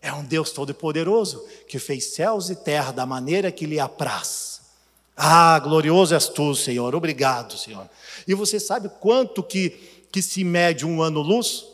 É 0.00 0.12
um 0.12 0.24
Deus 0.24 0.50
todo-poderoso 0.50 1.44
que 1.66 1.78
fez 1.78 2.14
céus 2.14 2.50
e 2.50 2.56
terra 2.56 2.92
da 2.92 3.06
maneira 3.06 3.50
que 3.50 3.66
lhe 3.66 3.80
apraz. 3.80 4.60
Ah, 5.16 5.58
glorioso 5.60 6.14
és 6.14 6.28
tu, 6.28 6.54
Senhor. 6.54 6.94
Obrigado, 6.94 7.56
Senhor. 7.56 7.88
E 8.26 8.34
você 8.34 8.58
sabe 8.58 8.90
quanto 9.00 9.42
que, 9.42 9.70
que 10.10 10.20
se 10.20 10.44
mede 10.44 10.84
um 10.84 11.00
ano-luz? 11.00 11.64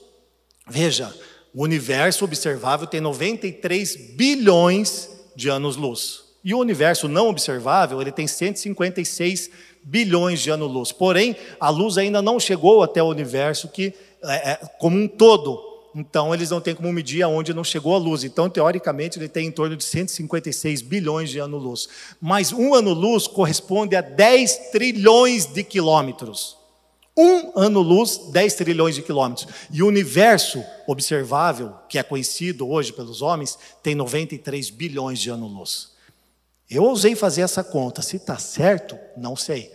Veja, 0.68 1.12
o 1.54 1.62
universo 1.62 2.24
observável 2.24 2.86
tem 2.86 3.00
93 3.00 3.96
bilhões 4.14 5.10
de 5.34 5.48
anos-luz. 5.48 6.22
E 6.44 6.54
o 6.54 6.58
universo 6.58 7.08
não 7.08 7.28
observável, 7.28 8.00
ele 8.00 8.12
tem 8.12 8.26
156 8.26 9.50
bilhões 9.82 10.40
de 10.40 10.50
anos-luz. 10.50 10.92
Porém, 10.92 11.36
a 11.58 11.68
luz 11.68 11.98
ainda 11.98 12.22
não 12.22 12.38
chegou 12.38 12.82
até 12.82 13.02
o 13.02 13.08
universo 13.08 13.68
que 13.68 13.92
é, 14.22 14.52
é, 14.52 14.56
como 14.78 14.96
um 14.96 15.08
todo. 15.08 15.69
Então, 15.94 16.32
eles 16.32 16.50
não 16.50 16.60
têm 16.60 16.74
como 16.74 16.92
medir 16.92 17.22
aonde 17.22 17.52
não 17.52 17.64
chegou 17.64 17.94
a 17.94 17.98
luz. 17.98 18.22
Então, 18.22 18.48
teoricamente, 18.48 19.18
ele 19.18 19.28
tem 19.28 19.48
em 19.48 19.50
torno 19.50 19.76
de 19.76 19.82
156 19.82 20.82
bilhões 20.82 21.30
de 21.30 21.38
anos-luz. 21.38 21.88
Mas 22.20 22.52
um 22.52 22.74
ano-luz 22.74 23.26
corresponde 23.26 23.96
a 23.96 24.00
10 24.00 24.70
trilhões 24.70 25.46
de 25.46 25.64
quilômetros. 25.64 26.56
Um 27.16 27.58
ano-luz, 27.58 28.18
10 28.32 28.54
trilhões 28.54 28.94
de 28.94 29.02
quilômetros. 29.02 29.48
E 29.70 29.82
o 29.82 29.88
universo 29.88 30.64
observável, 30.86 31.74
que 31.88 31.98
é 31.98 32.02
conhecido 32.02 32.68
hoje 32.68 32.92
pelos 32.92 33.20
homens, 33.20 33.58
tem 33.82 33.94
93 33.94 34.70
bilhões 34.70 35.18
de 35.18 35.30
anos-luz. 35.30 35.90
Eu 36.70 36.84
ousei 36.84 37.16
fazer 37.16 37.42
essa 37.42 37.64
conta. 37.64 38.00
Se 38.00 38.16
está 38.16 38.38
certo, 38.38 38.96
não 39.16 39.34
sei. 39.34 39.72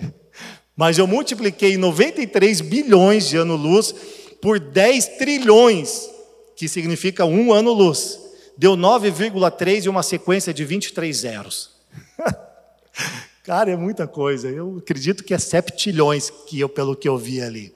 Mas 0.76 0.98
eu 0.98 1.06
multipliquei 1.06 1.78
93 1.78 2.62
bilhões 2.62 3.28
de 3.28 3.38
anos-luz 3.38 3.94
por 4.42 4.60
10 4.60 5.18
trilhões, 5.18 6.10
que 6.56 6.68
significa 6.68 7.26
um 7.26 7.52
ano-luz. 7.52 8.20
Deu 8.58 8.78
9,3 8.78 9.86
e 9.86 9.90
uma 9.90 10.04
sequência 10.04 10.54
de 10.54 10.64
23 10.64 11.16
zeros. 11.16 11.72
Cara, 13.44 13.72
é 13.72 13.76
muita 13.76 14.08
coisa. 14.08 14.50
Eu 14.50 14.78
acredito 14.78 15.24
que 15.24 15.34
é 15.34 15.38
septilhões, 15.38 16.30
que 16.30 16.60
eu, 16.60 16.70
pelo 16.70 16.96
que 16.96 17.08
eu 17.08 17.18
vi 17.18 17.42
ali. 17.42 17.76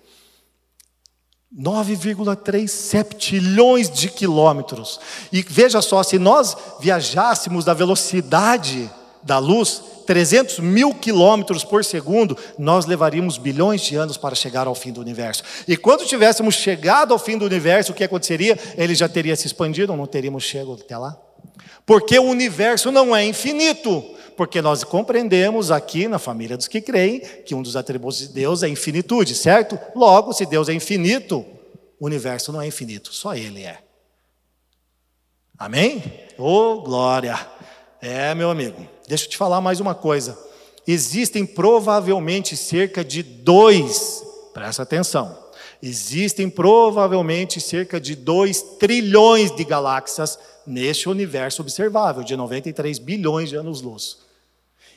9,3 1.56 2.67
septilhões 2.67 3.89
de 3.89 4.10
quilômetros. 4.10 5.00
E 5.32 5.41
veja 5.41 5.82
só, 5.82 6.02
se 6.04 6.19
nós 6.19 6.56
viajássemos 6.80 7.65
da 7.65 7.74
velocidade 7.74 8.89
da 9.23 9.38
luz, 9.38 9.82
300 10.05 10.60
mil 10.60 10.93
quilômetros 10.93 11.63
por 11.63 11.84
segundo, 11.84 12.38
nós 12.58 12.86
levaríamos 12.86 13.38
bilhões 13.38 13.82
de 13.82 13.95
anos 13.95 14.17
para 14.17 14.36
chegar 14.36 14.67
ao 14.67 14.75
fim 14.75 14.91
do 14.91 15.01
universo. 15.01 15.43
E 15.67 15.77
quando 15.77 16.05
tivéssemos 16.05 16.55
chegado 16.55 17.13
ao 17.13 17.19
fim 17.19 17.38
do 17.38 17.45
universo, 17.45 17.91
o 17.91 17.95
que 17.95 18.03
aconteceria? 18.03 18.58
Ele 18.77 18.95
já 18.95 19.08
teria 19.08 19.36
se 19.36 19.47
expandido, 19.47 19.95
não 19.95 20.05
teríamos 20.08 20.43
chegado 20.43 20.79
até 20.82 20.97
lá? 20.97 21.17
Porque 21.86 22.17
o 22.17 22.23
universo 22.23 22.91
não 22.91 23.15
é 23.15 23.25
infinito. 23.25 24.03
Porque 24.39 24.62
nós 24.62 24.86
compreendemos 24.86 25.69
aqui 25.69 26.08
na 26.08 26.17
família 26.17 26.55
dos 26.55 26.67
que 26.67 26.79
creem 26.79 27.19
que 27.19 27.53
um 27.53 27.62
dos 27.62 27.75
atributos 27.75 28.19
de 28.19 28.29
Deus 28.29 28.63
é 28.63 28.69
infinitude, 28.69 29.36
certo? 29.36 29.77
Logo, 29.93 30.32
se 30.32 30.45
Deus 30.45 30.69
é 30.69 30.73
infinito, 30.73 31.45
o 31.99 32.05
universo 32.05 32.53
não 32.53 32.62
é 32.62 32.67
infinito, 32.67 33.13
só 33.13 33.36
Ele 33.36 33.63
é. 33.63 33.79
Amém? 35.58 36.01
Oh, 36.38 36.82
glória! 36.82 37.38
É, 38.01 38.34
meu 38.34 38.49
amigo, 38.49 38.88
deixa 39.10 39.26
eu 39.26 39.30
te 39.30 39.38
falar 39.38 39.60
mais 39.60 39.80
uma 39.80 39.95
coisa. 39.95 40.38
Existem 40.88 41.43
provavelmente 41.43 42.56
cerca 42.56 43.04
de 43.04 43.24
dois, 43.24 44.24
presta 44.54 44.84
atenção, 44.84 45.36
existem 45.82 46.48
provavelmente 46.48 47.60
cerca 47.60 48.00
de 48.00 48.15
dois 48.15 48.62
trilhões 48.80 49.54
de 49.56 49.63
galáxias 49.63 50.38
neste 50.65 51.10
universo 51.10 51.63
observável, 51.63 52.24
de 52.24 52.36
93 52.38 53.00
bilhões 53.00 53.50
de 53.50 53.56
anos-luz. 53.56 54.19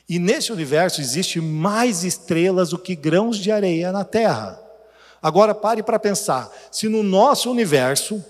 E 0.07 0.19
neste 0.19 0.53
universo 0.53 1.01
existe 1.01 1.41
mais 1.41 2.03
estrelas 2.03 2.69
do 2.69 2.77
que 2.77 2.95
grãos 2.95 3.37
de 3.39 3.51
areia 3.51 3.91
na 3.91 4.03
Terra. 4.03 4.61
Agora 5.23 5.55
pare 5.55 5.81
para 5.81 5.97
pensar, 5.97 6.51
se 6.71 6.87
no 6.87 7.01
nosso 7.01 7.49
universo 7.49 8.23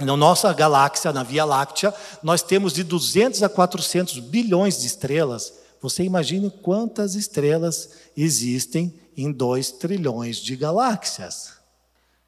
na 0.00 0.16
nossa 0.16 0.52
galáxia, 0.52 1.12
na 1.12 1.22
Via 1.22 1.44
Láctea, 1.44 1.94
nós 2.22 2.42
temos 2.42 2.72
de 2.72 2.82
200 2.82 3.42
a 3.42 3.48
400 3.48 4.18
bilhões 4.18 4.80
de 4.80 4.86
estrelas. 4.86 5.52
Você 5.80 6.02
imagine 6.02 6.50
quantas 6.50 7.14
estrelas 7.14 7.90
existem 8.16 8.92
em 9.16 9.30
2 9.30 9.72
trilhões 9.72 10.38
de 10.38 10.56
galáxias. 10.56 11.52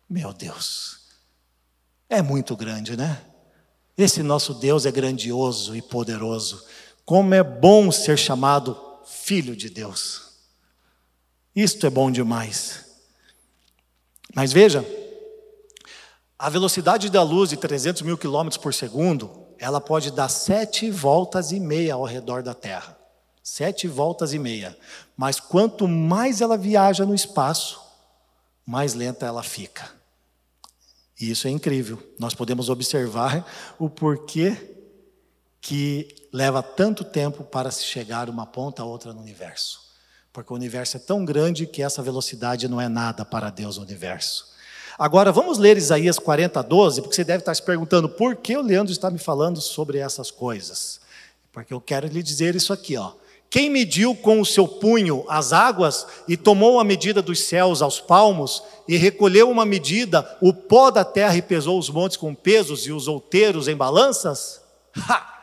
Meu 0.08 0.32
Deus, 0.32 1.00
é 2.08 2.22
muito 2.22 2.54
grande, 2.56 2.96
né? 2.96 3.22
Esse 3.98 4.22
nosso 4.22 4.54
Deus 4.54 4.86
é 4.86 4.92
grandioso 4.92 5.74
e 5.74 5.82
poderoso. 5.82 6.64
Como 7.04 7.34
é 7.34 7.42
bom 7.42 7.90
ser 7.90 8.18
chamado 8.18 8.78
filho 9.06 9.56
de 9.56 9.70
Deus. 9.70 10.26
Isto 11.54 11.86
é 11.86 11.90
bom 11.90 12.10
demais. 12.10 12.84
Mas 14.34 14.52
veja, 14.52 14.84
a 16.38 16.50
velocidade 16.50 17.08
da 17.08 17.22
luz 17.22 17.50
de 17.50 17.56
300 17.56 18.02
mil 18.02 18.18
quilômetros 18.18 18.62
por 18.62 18.74
segundo, 18.74 19.46
ela 19.58 19.80
pode 19.80 20.10
dar 20.10 20.28
sete 20.28 20.90
voltas 20.90 21.50
e 21.50 21.58
meia 21.58 21.94
ao 21.94 22.04
redor 22.04 22.42
da 22.42 22.52
Terra. 22.52 22.96
Sete 23.42 23.88
voltas 23.88 24.34
e 24.34 24.38
meia. 24.38 24.76
Mas 25.16 25.40
quanto 25.40 25.88
mais 25.88 26.40
ela 26.40 26.58
viaja 26.58 27.06
no 27.06 27.14
espaço, 27.14 27.80
mais 28.66 28.92
lenta 28.92 29.24
ela 29.24 29.42
fica. 29.42 29.90
E 31.18 31.30
isso 31.30 31.48
é 31.48 31.50
incrível. 31.50 32.02
Nós 32.18 32.34
podemos 32.34 32.68
observar 32.68 33.46
o 33.78 33.88
porquê 33.88 34.74
que 35.60 36.28
leva 36.32 36.62
tanto 36.62 37.02
tempo 37.02 37.44
para 37.44 37.70
se 37.70 37.84
chegar 37.84 38.28
uma 38.28 38.44
ponta 38.44 38.82
a 38.82 38.84
outra 38.84 39.12
no 39.12 39.20
universo. 39.20 39.80
Porque 40.32 40.52
o 40.52 40.56
universo 40.56 40.98
é 40.98 41.00
tão 41.00 41.24
grande 41.24 41.66
que 41.66 41.82
essa 41.82 42.02
velocidade 42.02 42.68
não 42.68 42.78
é 42.78 42.88
nada 42.88 43.24
para 43.24 43.48
Deus 43.48 43.78
no 43.78 43.84
universo. 43.84 44.55
Agora 44.98 45.30
vamos 45.30 45.58
ler 45.58 45.76
Isaías 45.76 46.18
40, 46.18 46.62
12, 46.62 47.02
porque 47.02 47.14
você 47.14 47.24
deve 47.24 47.40
estar 47.40 47.54
se 47.54 47.62
perguntando 47.62 48.08
por 48.08 48.36
que 48.36 48.56
o 48.56 48.62
Leandro 48.62 48.92
está 48.92 49.10
me 49.10 49.18
falando 49.18 49.60
sobre 49.60 49.98
essas 49.98 50.30
coisas. 50.30 51.00
Porque 51.52 51.74
eu 51.74 51.80
quero 51.80 52.06
lhe 52.06 52.22
dizer 52.22 52.54
isso 52.54 52.72
aqui, 52.72 52.96
ó. 52.96 53.12
Quem 53.48 53.70
mediu 53.70 54.14
com 54.14 54.40
o 54.40 54.46
seu 54.46 54.66
punho 54.66 55.24
as 55.28 55.52
águas 55.52 56.06
e 56.26 56.36
tomou 56.36 56.80
a 56.80 56.84
medida 56.84 57.22
dos 57.22 57.40
céus 57.40 57.80
aos 57.80 58.00
palmos 58.00 58.62
e 58.88 58.96
recolheu 58.96 59.50
uma 59.50 59.64
medida, 59.64 60.36
o 60.40 60.52
pó 60.52 60.90
da 60.90 61.04
terra 61.04 61.36
e 61.36 61.42
pesou 61.42 61.78
os 61.78 61.88
montes 61.88 62.16
com 62.16 62.34
pesos 62.34 62.86
e 62.86 62.92
os 62.92 63.06
outeiros 63.06 63.68
em 63.68 63.76
balanças? 63.76 64.60
Ha! 65.08 65.34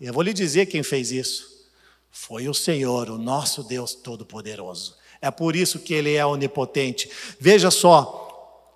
Eu 0.00 0.12
vou 0.12 0.22
lhe 0.22 0.32
dizer 0.32 0.66
quem 0.66 0.82
fez 0.82 1.10
isso. 1.10 1.50
Foi 2.10 2.48
o 2.48 2.54
Senhor, 2.54 3.10
o 3.10 3.18
nosso 3.18 3.62
Deus 3.62 3.94
Todo-Poderoso. 3.94 4.96
É 5.20 5.30
por 5.30 5.54
isso 5.54 5.78
que 5.78 5.92
Ele 5.92 6.14
é 6.14 6.24
onipotente. 6.24 7.10
Veja 7.38 7.70
só, 7.70 8.29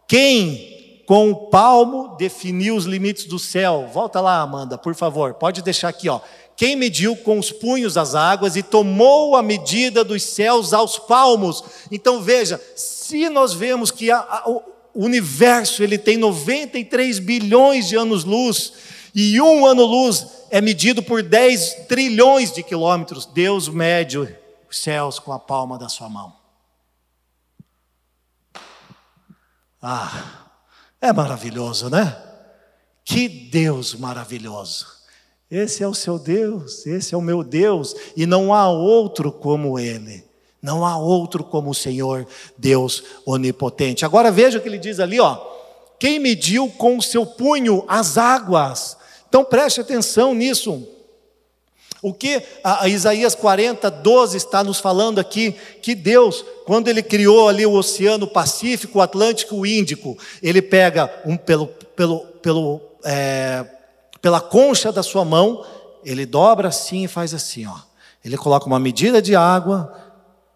quem 0.06 1.02
com 1.06 1.30
o 1.30 1.36
palmo 1.48 2.16
definiu 2.16 2.76
os 2.76 2.84
limites 2.84 3.26
do 3.26 3.38
céu? 3.38 3.88
Volta 3.92 4.20
lá, 4.20 4.40
Amanda, 4.40 4.78
por 4.78 4.94
favor. 4.94 5.34
Pode 5.34 5.62
deixar 5.62 5.88
aqui, 5.88 6.08
ó. 6.08 6.20
Quem 6.56 6.76
mediu 6.76 7.16
com 7.16 7.38
os 7.38 7.50
punhos 7.50 7.96
as 7.96 8.14
águas 8.14 8.54
e 8.54 8.62
tomou 8.62 9.34
a 9.34 9.42
medida 9.42 10.04
dos 10.04 10.22
céus 10.22 10.72
aos 10.72 10.98
palmos? 10.98 11.64
Então 11.90 12.22
veja, 12.22 12.60
se 12.76 13.28
nós 13.28 13.52
vemos 13.52 13.90
que 13.90 14.10
a, 14.10 14.18
a, 14.18 14.48
o 14.48 14.62
universo 14.94 15.82
ele 15.82 15.98
tem 15.98 16.16
93 16.16 17.18
bilhões 17.18 17.88
de 17.88 17.96
anos-luz 17.96 18.72
e 19.14 19.40
um 19.40 19.66
ano-luz 19.66 20.26
é 20.50 20.60
medido 20.60 21.02
por 21.02 21.22
10 21.22 21.86
trilhões 21.88 22.52
de 22.52 22.62
quilômetros, 22.62 23.26
Deus 23.26 23.68
mede 23.68 24.18
os 24.18 24.28
céus 24.70 25.18
com 25.18 25.32
a 25.32 25.38
palma 25.38 25.76
da 25.76 25.88
sua 25.88 26.08
mão. 26.08 26.43
Ah, 29.86 30.46
é 30.98 31.12
maravilhoso, 31.12 31.90
né? 31.90 32.16
Que 33.04 33.28
Deus 33.28 33.94
maravilhoso. 33.94 34.86
Esse 35.50 35.82
é 35.82 35.86
o 35.86 35.92
seu 35.92 36.18
Deus, 36.18 36.86
esse 36.86 37.14
é 37.14 37.18
o 37.18 37.20
meu 37.20 37.44
Deus, 37.44 37.94
e 38.16 38.24
não 38.24 38.54
há 38.54 38.66
outro 38.66 39.30
como 39.30 39.78
Ele. 39.78 40.24
Não 40.62 40.86
há 40.86 40.96
outro 40.96 41.44
como 41.44 41.68
o 41.68 41.74
Senhor, 41.74 42.26
Deus 42.56 43.04
onipotente. 43.26 44.06
Agora 44.06 44.32
veja 44.32 44.56
o 44.56 44.62
que 44.62 44.66
ele 44.66 44.78
diz 44.78 44.98
ali, 44.98 45.20
ó. 45.20 45.38
Quem 45.98 46.18
mediu 46.18 46.70
com 46.70 46.96
o 46.96 47.02
seu 47.02 47.26
punho 47.26 47.84
as 47.86 48.16
águas? 48.16 48.96
Então 49.28 49.44
preste 49.44 49.82
atenção 49.82 50.34
nisso. 50.34 50.88
O 52.04 52.12
que 52.12 52.42
a, 52.62 52.86
Isaías 52.86 53.34
40, 53.34 53.90
12 53.90 54.36
está 54.36 54.62
nos 54.62 54.78
falando 54.78 55.18
aqui? 55.18 55.52
Que 55.80 55.94
Deus, 55.94 56.44
quando 56.66 56.88
Ele 56.88 57.02
criou 57.02 57.48
ali 57.48 57.64
o 57.64 57.72
Oceano 57.72 58.26
Pacífico, 58.26 58.98
o 58.98 59.00
Atlântico 59.00 59.56
o 59.56 59.64
Índico, 59.64 60.14
Ele 60.42 60.60
pega 60.60 61.10
um, 61.24 61.34
pelo, 61.34 61.66
pelo, 61.66 62.20
pelo, 62.42 62.82
é, 63.02 63.64
pela 64.20 64.38
concha 64.38 64.92
da 64.92 65.02
sua 65.02 65.24
mão, 65.24 65.64
Ele 66.04 66.26
dobra 66.26 66.68
assim 66.68 67.04
e 67.04 67.08
faz 67.08 67.32
assim, 67.32 67.64
ó. 67.64 67.78
Ele 68.22 68.36
coloca 68.36 68.66
uma 68.66 68.78
medida 68.78 69.22
de 69.22 69.34
água, 69.34 69.90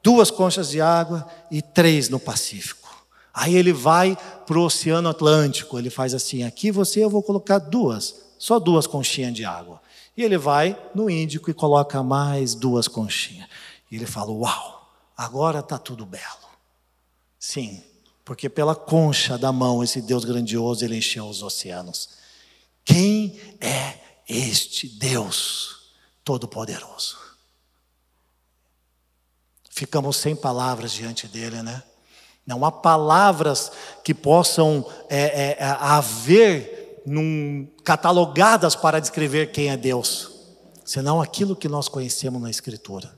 duas 0.02 0.30
conchas 0.30 0.68
de 0.68 0.82
água 0.82 1.26
e 1.50 1.62
três 1.62 2.11
no 2.11 2.20
Pacífico. 2.20 2.90
Aí 3.32 3.56
ele 3.56 3.72
vai 3.72 4.18
para 4.44 4.58
o 4.58 4.66
Oceano 4.66 5.08
Atlântico, 5.08 5.78
ele 5.78 5.88
faz 5.88 6.12
assim: 6.12 6.42
aqui 6.42 6.70
você 6.70 7.02
eu 7.02 7.08
vou 7.08 7.22
colocar 7.22 7.58
duas, 7.58 8.16
só 8.38 8.58
duas 8.58 8.87
conchinhas 8.87 9.32
de 9.32 9.46
água. 9.46 9.80
E 10.18 10.24
ele 10.24 10.37
vai 10.37 10.76
no 10.92 11.09
Índico 11.09 11.48
e 11.48 11.54
coloca 11.54 12.02
mais 12.02 12.52
duas 12.52 12.88
conchinhas. 12.88 13.48
E 13.88 13.94
ele 13.94 14.04
fala: 14.04 14.33
Uau, 14.33 14.92
agora 15.16 15.61
está 15.61 15.78
tudo 15.78 16.04
belo. 16.04 16.48
Sim, 17.38 17.85
porque 18.24 18.48
pela 18.48 18.74
concha 18.74 19.38
da 19.38 19.52
mão, 19.52 19.81
esse 19.81 20.02
Deus 20.02 20.24
grandioso, 20.24 20.85
ele 20.85 20.96
encheu 20.96 21.28
os 21.28 21.40
oceanos. 21.40 22.11
Quem 22.85 23.38
é 23.61 24.00
este 24.28 24.88
Deus 24.88 25.92
Todo-Poderoso? 26.24 27.16
Ficamos 29.70 30.16
sem 30.16 30.35
palavras 30.35 30.90
diante 30.90 31.28
dele, 31.28 31.62
né? 31.62 31.81
Não 32.44 32.64
há 32.64 32.72
palavras 32.72 33.70
que 34.02 34.12
possam 34.12 34.85
é, 35.09 35.20
é, 35.20 35.57
é, 35.61 35.64
haver 35.78 36.77
num, 37.06 37.66
catalogadas 37.84 38.74
para 38.74 39.00
descrever 39.00 39.52
quem 39.52 39.70
é 39.70 39.76
Deus, 39.76 40.30
senão 40.84 41.20
aquilo 41.20 41.56
que 41.56 41.68
nós 41.68 41.88
conhecemos 41.88 42.40
na 42.40 42.50
Escritura. 42.50 43.16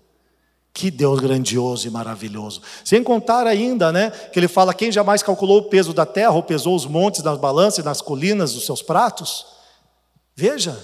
Que 0.72 0.90
Deus 0.90 1.18
grandioso 1.18 1.88
e 1.88 1.90
maravilhoso. 1.90 2.62
Sem 2.84 3.02
contar 3.02 3.46
ainda, 3.46 3.90
né, 3.90 4.10
que 4.10 4.38
ele 4.38 4.46
fala: 4.46 4.72
quem 4.72 4.92
jamais 4.92 5.22
calculou 5.22 5.58
o 5.58 5.68
peso 5.68 5.92
da 5.92 6.06
terra, 6.06 6.32
ou 6.32 6.42
pesou 6.42 6.76
os 6.76 6.86
montes 6.86 7.22
nas 7.22 7.38
balanças 7.38 7.84
nas 7.84 8.00
colinas 8.00 8.52
dos 8.52 8.66
seus 8.66 8.80
pratos? 8.80 9.46
Veja, 10.36 10.78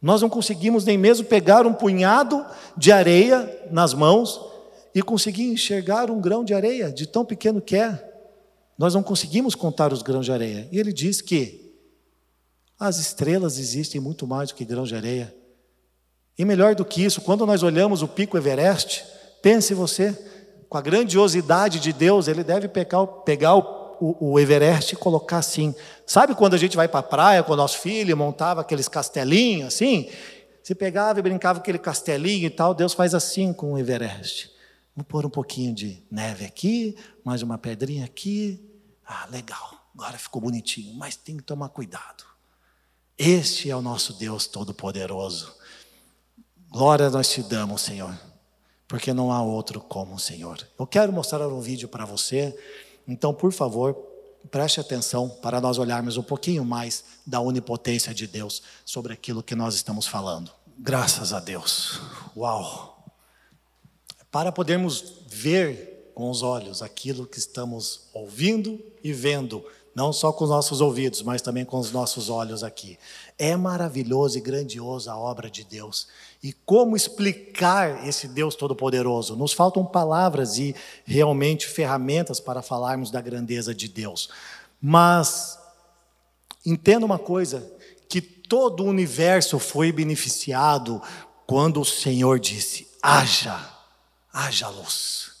nós 0.00 0.22
não 0.22 0.28
conseguimos 0.28 0.84
nem 0.84 0.98
mesmo 0.98 1.26
pegar 1.26 1.66
um 1.66 1.72
punhado 1.72 2.44
de 2.76 2.90
areia 2.90 3.68
nas 3.70 3.94
mãos 3.94 4.40
e 4.94 5.00
conseguir 5.02 5.44
enxergar 5.44 6.10
um 6.10 6.20
grão 6.20 6.42
de 6.42 6.52
areia, 6.52 6.90
de 6.90 7.06
tão 7.06 7.24
pequeno 7.24 7.60
que 7.60 7.76
é. 7.76 8.12
Nós 8.76 8.94
não 8.94 9.02
conseguimos 9.02 9.54
contar 9.54 9.92
os 9.92 10.02
grãos 10.02 10.26
de 10.26 10.32
areia. 10.32 10.68
E 10.72 10.78
ele 10.78 10.92
diz 10.92 11.20
que 11.20 11.61
as 12.82 12.98
estrelas 12.98 13.58
existem 13.58 14.00
muito 14.00 14.26
mais 14.26 14.48
do 14.48 14.56
que 14.56 14.64
grãos 14.64 14.88
de 14.88 14.96
areia. 14.96 15.32
E 16.36 16.44
melhor 16.44 16.74
do 16.74 16.84
que 16.84 17.04
isso, 17.04 17.20
quando 17.20 17.46
nós 17.46 17.62
olhamos 17.62 18.02
o 18.02 18.08
pico 18.08 18.36
Everest, 18.36 19.04
pense 19.40 19.72
você, 19.72 20.12
com 20.68 20.76
a 20.76 20.80
grandiosidade 20.80 21.78
de 21.78 21.92
Deus, 21.92 22.26
ele 22.26 22.42
deve 22.42 22.66
pegar, 22.66 23.06
pegar 23.06 23.54
o, 23.54 23.96
o, 24.00 24.32
o 24.32 24.40
Everest 24.40 24.94
e 24.94 24.96
colocar 24.96 25.38
assim. 25.38 25.72
Sabe 26.04 26.34
quando 26.34 26.54
a 26.54 26.58
gente 26.58 26.76
vai 26.76 26.88
para 26.88 27.00
a 27.00 27.04
praia 27.04 27.42
com 27.44 27.52
o 27.52 27.56
nosso 27.56 27.78
filho, 27.78 28.16
montava 28.16 28.62
aqueles 28.62 28.88
castelinhos 28.88 29.68
assim? 29.68 30.10
Você 30.60 30.74
pegava 30.74 31.20
e 31.20 31.22
brincava 31.22 31.60
com 31.60 31.62
aquele 31.62 31.78
castelinho 31.78 32.46
e 32.46 32.50
tal, 32.50 32.74
Deus 32.74 32.94
faz 32.94 33.14
assim 33.14 33.52
com 33.52 33.74
o 33.74 33.78
Everest. 33.78 34.50
Vou 34.96 35.04
pôr 35.04 35.24
um 35.24 35.30
pouquinho 35.30 35.72
de 35.72 36.02
neve 36.10 36.44
aqui, 36.44 36.96
mais 37.24 37.42
uma 37.42 37.58
pedrinha 37.58 38.04
aqui. 38.04 38.60
Ah, 39.06 39.28
legal, 39.30 39.88
agora 39.94 40.18
ficou 40.18 40.42
bonitinho, 40.42 40.94
mas 40.96 41.14
tem 41.14 41.36
que 41.36 41.44
tomar 41.44 41.68
cuidado. 41.68 42.31
Este 43.18 43.70
é 43.70 43.76
o 43.76 43.82
nosso 43.82 44.14
Deus 44.14 44.46
Todo-Poderoso. 44.46 45.54
Glória 46.70 47.10
nós 47.10 47.30
te 47.30 47.42
damos, 47.42 47.82
Senhor, 47.82 48.18
porque 48.88 49.12
não 49.12 49.30
há 49.30 49.42
outro 49.42 49.80
como 49.80 50.14
o 50.14 50.18
Senhor. 50.18 50.66
Eu 50.78 50.86
quero 50.86 51.12
mostrar 51.12 51.46
um 51.46 51.60
vídeo 51.60 51.88
para 51.88 52.04
você, 52.04 52.56
então, 53.06 53.34
por 53.34 53.52
favor, 53.52 53.94
preste 54.50 54.80
atenção 54.80 55.28
para 55.28 55.60
nós 55.60 55.78
olharmos 55.78 56.16
um 56.16 56.22
pouquinho 56.22 56.64
mais 56.64 57.04
da 57.26 57.40
onipotência 57.40 58.14
de 58.14 58.26
Deus 58.26 58.62
sobre 58.84 59.12
aquilo 59.12 59.42
que 59.42 59.54
nós 59.54 59.74
estamos 59.74 60.06
falando. 60.06 60.50
Graças 60.78 61.32
a 61.32 61.40
Deus. 61.40 62.00
Uau! 62.36 62.92
para 64.32 64.50
podermos 64.50 65.12
ver 65.28 66.10
com 66.14 66.30
os 66.30 66.42
olhos 66.42 66.80
aquilo 66.80 67.26
que 67.26 67.38
estamos 67.38 68.08
ouvindo 68.14 68.82
e 69.04 69.12
vendo, 69.12 69.62
não 69.94 70.12
só 70.12 70.32
com 70.32 70.44
os 70.44 70.50
nossos 70.50 70.80
ouvidos, 70.80 71.22
mas 71.22 71.42
também 71.42 71.64
com 71.64 71.78
os 71.78 71.92
nossos 71.92 72.30
olhos 72.30 72.62
aqui. 72.62 72.98
É 73.38 73.56
maravilhoso 73.56 74.38
e 74.38 74.40
grandioso 74.40 75.10
a 75.10 75.16
obra 75.16 75.50
de 75.50 75.64
Deus. 75.64 76.08
E 76.42 76.52
como 76.52 76.96
explicar 76.96 78.06
esse 78.06 78.26
Deus 78.28 78.54
Todo-Poderoso? 78.54 79.36
Nos 79.36 79.52
faltam 79.52 79.84
palavras 79.84 80.58
e 80.58 80.74
realmente 81.04 81.66
ferramentas 81.66 82.40
para 82.40 82.62
falarmos 82.62 83.10
da 83.10 83.20
grandeza 83.20 83.74
de 83.74 83.88
Deus. 83.88 84.28
Mas 84.80 85.58
entenda 86.64 87.04
uma 87.04 87.18
coisa: 87.18 87.70
que 88.08 88.20
todo 88.20 88.84
o 88.84 88.88
universo 88.88 89.58
foi 89.58 89.92
beneficiado 89.92 91.00
quando 91.46 91.80
o 91.80 91.84
Senhor 91.84 92.38
disse: 92.38 92.88
haja 93.02 93.72
haja 94.32 94.68
luz. 94.68 95.31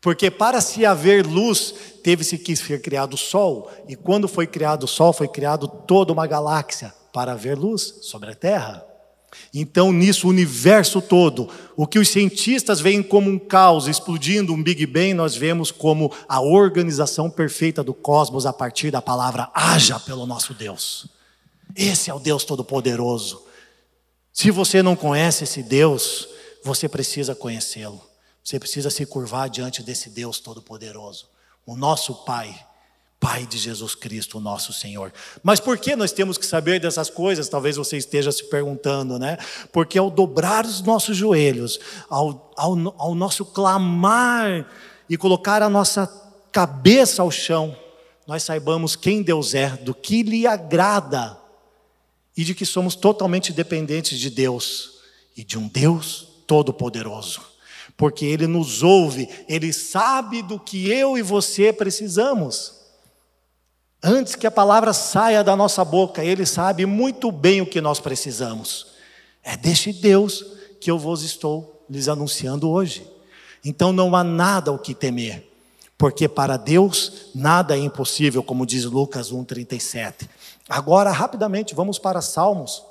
Porque 0.00 0.30
para 0.30 0.60
se 0.60 0.86
haver 0.86 1.26
luz, 1.26 1.74
teve-se 2.02 2.38
que 2.38 2.56
ser 2.56 2.80
criado 2.80 3.14
o 3.14 3.18
Sol, 3.18 3.70
e 3.86 3.94
quando 3.94 4.26
foi 4.26 4.46
criado 4.46 4.84
o 4.84 4.88
Sol, 4.88 5.12
foi 5.12 5.28
criado 5.28 5.68
toda 5.68 6.12
uma 6.12 6.26
galáxia 6.26 6.94
para 7.12 7.32
haver 7.32 7.58
luz 7.58 7.96
sobre 8.02 8.30
a 8.30 8.34
Terra. 8.34 8.86
Então, 9.54 9.92
nisso, 9.92 10.26
o 10.26 10.30
universo 10.30 11.00
todo, 11.00 11.48
o 11.76 11.86
que 11.86 11.98
os 11.98 12.08
cientistas 12.08 12.80
veem 12.80 13.02
como 13.02 13.30
um 13.30 13.38
caos 13.38 13.86
explodindo, 13.86 14.52
um 14.52 14.62
Big 14.62 14.86
Bang, 14.86 15.14
nós 15.14 15.36
vemos 15.36 15.70
como 15.70 16.12
a 16.28 16.40
organização 16.40 17.30
perfeita 17.30 17.82
do 17.82 17.94
cosmos 17.94 18.46
a 18.46 18.52
partir 18.52 18.90
da 18.90 19.02
palavra 19.02 19.50
haja 19.54 20.00
pelo 20.00 20.26
nosso 20.26 20.54
Deus. 20.54 21.06
Esse 21.76 22.10
é 22.10 22.14
o 22.14 22.18
Deus 22.18 22.44
Todo-Poderoso. 22.44 23.44
Se 24.32 24.50
você 24.50 24.82
não 24.82 24.96
conhece 24.96 25.44
esse 25.44 25.62
Deus, 25.62 26.28
você 26.64 26.88
precisa 26.88 27.34
conhecê-lo. 27.34 28.09
Você 28.50 28.58
precisa 28.58 28.90
se 28.90 29.06
curvar 29.06 29.48
diante 29.48 29.80
desse 29.80 30.10
Deus 30.10 30.40
Todo-Poderoso, 30.40 31.28
o 31.64 31.76
nosso 31.76 32.12
Pai, 32.24 32.52
Pai 33.20 33.46
de 33.46 33.56
Jesus 33.56 33.94
Cristo, 33.94 34.38
o 34.38 34.40
nosso 34.40 34.72
Senhor. 34.72 35.12
Mas 35.40 35.60
por 35.60 35.78
que 35.78 35.94
nós 35.94 36.10
temos 36.10 36.36
que 36.36 36.44
saber 36.44 36.80
dessas 36.80 37.08
coisas? 37.08 37.48
Talvez 37.48 37.76
você 37.76 37.96
esteja 37.96 38.32
se 38.32 38.42
perguntando, 38.50 39.20
né? 39.20 39.38
Porque 39.72 39.96
ao 39.96 40.10
dobrar 40.10 40.66
os 40.66 40.82
nossos 40.82 41.16
joelhos, 41.16 41.78
ao, 42.08 42.52
ao, 42.56 42.72
ao 42.98 43.14
nosso 43.14 43.44
clamar 43.44 44.68
e 45.08 45.16
colocar 45.16 45.62
a 45.62 45.70
nossa 45.70 46.08
cabeça 46.50 47.22
ao 47.22 47.30
chão, 47.30 47.76
nós 48.26 48.42
saibamos 48.42 48.96
quem 48.96 49.22
Deus 49.22 49.54
é, 49.54 49.76
do 49.76 49.94
que 49.94 50.24
lhe 50.24 50.44
agrada 50.44 51.38
e 52.36 52.42
de 52.42 52.52
que 52.52 52.66
somos 52.66 52.96
totalmente 52.96 53.52
dependentes 53.52 54.18
de 54.18 54.28
Deus 54.28 54.94
e 55.36 55.44
de 55.44 55.56
um 55.56 55.68
Deus 55.68 56.26
todo-poderoso 56.48 57.49
porque 58.00 58.24
Ele 58.24 58.46
nos 58.46 58.82
ouve, 58.82 59.28
Ele 59.46 59.74
sabe 59.74 60.40
do 60.40 60.58
que 60.58 60.90
eu 60.90 61.18
e 61.18 61.22
você 61.22 61.70
precisamos. 61.70 62.72
Antes 64.02 64.34
que 64.34 64.46
a 64.46 64.50
palavra 64.50 64.94
saia 64.94 65.44
da 65.44 65.54
nossa 65.54 65.84
boca, 65.84 66.24
Ele 66.24 66.46
sabe 66.46 66.86
muito 66.86 67.30
bem 67.30 67.60
o 67.60 67.66
que 67.66 67.78
nós 67.78 68.00
precisamos. 68.00 68.86
É 69.44 69.54
deste 69.54 69.92
Deus 69.92 70.42
que 70.80 70.90
eu 70.90 70.98
vos 70.98 71.22
estou 71.22 71.84
lhes 71.90 72.08
anunciando 72.08 72.70
hoje. 72.70 73.06
Então 73.62 73.92
não 73.92 74.16
há 74.16 74.24
nada 74.24 74.72
o 74.72 74.78
que 74.78 74.94
temer, 74.94 75.46
porque 75.98 76.26
para 76.26 76.56
Deus 76.56 77.26
nada 77.34 77.76
é 77.76 77.80
impossível, 77.80 78.42
como 78.42 78.64
diz 78.64 78.86
Lucas 78.86 79.30
1,37. 79.30 80.26
Agora, 80.66 81.10
rapidamente, 81.10 81.74
vamos 81.74 81.98
para 81.98 82.22
Salmos. 82.22 82.82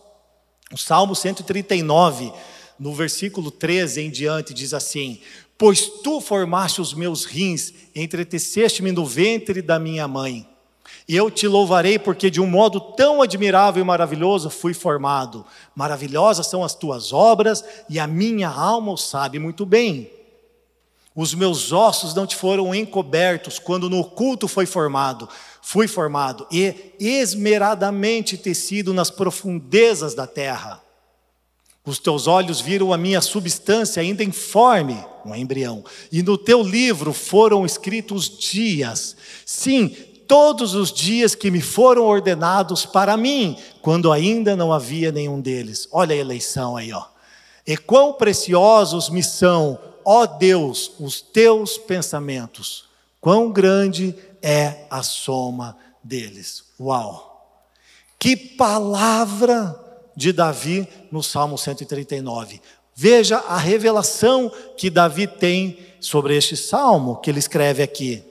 O 0.71 0.77
Salmo 0.77 1.15
139 1.15 2.31
no 2.79 2.93
versículo 2.93 3.51
13 3.51 4.01
em 4.01 4.09
diante, 4.09 4.53
diz 4.53 4.73
assim: 4.73 5.19
Pois 5.57 5.81
tu 6.03 6.21
formaste 6.21 6.79
os 6.79 6.93
meus 6.93 7.25
rins, 7.25 7.73
entreteceste-me 7.93 8.91
no 8.91 9.05
ventre 9.05 9.61
da 9.61 9.77
minha 9.77 10.07
mãe. 10.07 10.47
E 11.07 11.15
eu 11.15 11.29
te 11.29 11.47
louvarei, 11.47 11.97
porque 11.97 12.29
de 12.29 12.39
um 12.39 12.47
modo 12.47 12.79
tão 12.79 13.21
admirável 13.21 13.81
e 13.81 13.85
maravilhoso 13.85 14.49
fui 14.49 14.73
formado. 14.73 15.45
Maravilhosas 15.75 16.47
são 16.47 16.63
as 16.63 16.75
tuas 16.75 17.11
obras, 17.11 17.63
e 17.89 17.99
a 17.99 18.07
minha 18.07 18.47
alma 18.47 18.91
o 18.91 18.97
sabe 18.97 19.39
muito 19.39 19.65
bem. 19.65 20.09
Os 21.15 21.33
meus 21.33 21.73
ossos 21.73 22.13
não 22.13 22.25
te 22.25 22.35
foram 22.35 22.73
encobertos 22.73 23.59
quando 23.59 23.89
no 23.89 23.99
oculto 23.99 24.47
foi 24.47 24.65
formado. 24.65 25.27
Fui 25.61 25.87
formado 25.87 26.47
e 26.51 26.93
esmeradamente 26.99 28.37
tecido 28.37 28.93
nas 28.93 29.09
profundezas 29.09 30.13
da 30.13 30.25
terra. 30.25 30.81
Os 31.89 31.97
teus 31.97 32.27
olhos 32.27 32.61
viram 32.61 32.93
a 32.93 32.97
minha 32.99 33.19
substância 33.19 33.99
ainda 33.99 34.23
informe, 34.23 35.03
um 35.25 35.33
embrião, 35.33 35.83
e 36.11 36.21
no 36.21 36.37
teu 36.37 36.61
livro 36.61 37.11
foram 37.13 37.65
escritos 37.65 38.29
dias, 38.29 39.17
sim, 39.43 39.89
todos 40.27 40.75
os 40.75 40.93
dias 40.93 41.33
que 41.33 41.49
me 41.49 41.61
foram 41.61 42.05
ordenados 42.05 42.85
para 42.85 43.17
mim, 43.17 43.57
quando 43.81 44.11
ainda 44.11 44.55
não 44.55 44.71
havia 44.71 45.11
nenhum 45.11 45.41
deles. 45.41 45.87
Olha 45.91 46.13
a 46.13 46.19
eleição 46.19 46.77
aí, 46.77 46.93
ó. 46.93 47.05
E 47.65 47.75
quão 47.75 48.13
preciosos 48.13 49.09
me 49.09 49.23
são, 49.23 49.79
ó 50.05 50.27
Deus, 50.27 50.91
os 50.99 51.21
teus 51.21 51.75
pensamentos. 51.79 52.85
Quão 53.19 53.51
grande 53.51 54.13
é 54.43 54.85
a 54.91 55.01
soma 55.01 55.75
deles. 56.03 56.65
Uau! 56.79 57.57
Que 58.19 58.35
palavra 58.35 59.88
de 60.15 60.31
Davi 60.31 60.87
no 61.11 61.23
Salmo 61.23 61.57
139. 61.57 62.61
Veja 62.95 63.37
a 63.37 63.57
revelação 63.57 64.51
que 64.75 64.89
Davi 64.89 65.25
tem 65.25 65.79
sobre 65.99 66.35
este 66.35 66.57
salmo 66.57 67.17
que 67.17 67.29
ele 67.29 67.39
escreve 67.39 67.81
aqui. 67.81 68.23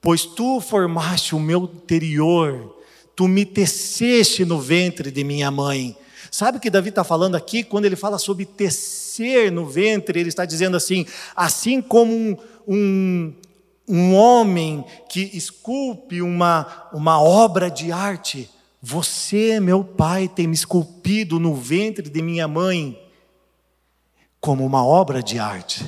Pois 0.00 0.24
tu 0.24 0.60
formaste 0.60 1.34
o 1.34 1.40
meu 1.40 1.64
interior, 1.64 2.76
tu 3.14 3.26
me 3.26 3.44
teceste 3.44 4.44
no 4.44 4.60
ventre 4.60 5.10
de 5.10 5.24
minha 5.24 5.50
mãe. 5.50 5.96
Sabe 6.30 6.58
o 6.58 6.60
que 6.60 6.70
Davi 6.70 6.90
está 6.90 7.02
falando 7.02 7.34
aqui? 7.34 7.62
Quando 7.62 7.86
ele 7.86 7.96
fala 7.96 8.18
sobre 8.18 8.44
tecer 8.44 9.50
no 9.50 9.66
ventre, 9.66 10.20
ele 10.20 10.28
está 10.28 10.44
dizendo 10.44 10.76
assim: 10.76 11.06
assim 11.34 11.80
como 11.80 12.12
um, 12.12 12.36
um, 12.66 13.34
um 13.88 14.14
homem 14.14 14.84
que 15.08 15.30
esculpe 15.34 16.22
uma, 16.22 16.88
uma 16.92 17.20
obra 17.20 17.70
de 17.70 17.92
arte, 17.92 18.48
você, 18.88 19.58
meu 19.58 19.82
pai, 19.82 20.28
tem 20.28 20.46
me 20.46 20.54
esculpido 20.54 21.40
no 21.40 21.56
ventre 21.56 22.08
de 22.08 22.22
minha 22.22 22.46
mãe 22.46 22.96
como 24.40 24.64
uma 24.64 24.86
obra 24.86 25.20
de 25.20 25.40
arte. 25.40 25.84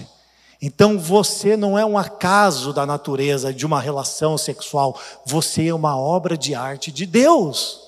Então 0.60 0.98
você 0.98 1.56
não 1.56 1.78
é 1.78 1.86
um 1.86 1.96
acaso 1.96 2.72
da 2.72 2.84
natureza 2.84 3.54
de 3.54 3.64
uma 3.64 3.80
relação 3.80 4.36
sexual, 4.36 5.00
você 5.24 5.68
é 5.68 5.74
uma 5.74 5.96
obra 5.96 6.36
de 6.36 6.56
arte 6.56 6.90
de 6.90 7.06
Deus. 7.06 7.87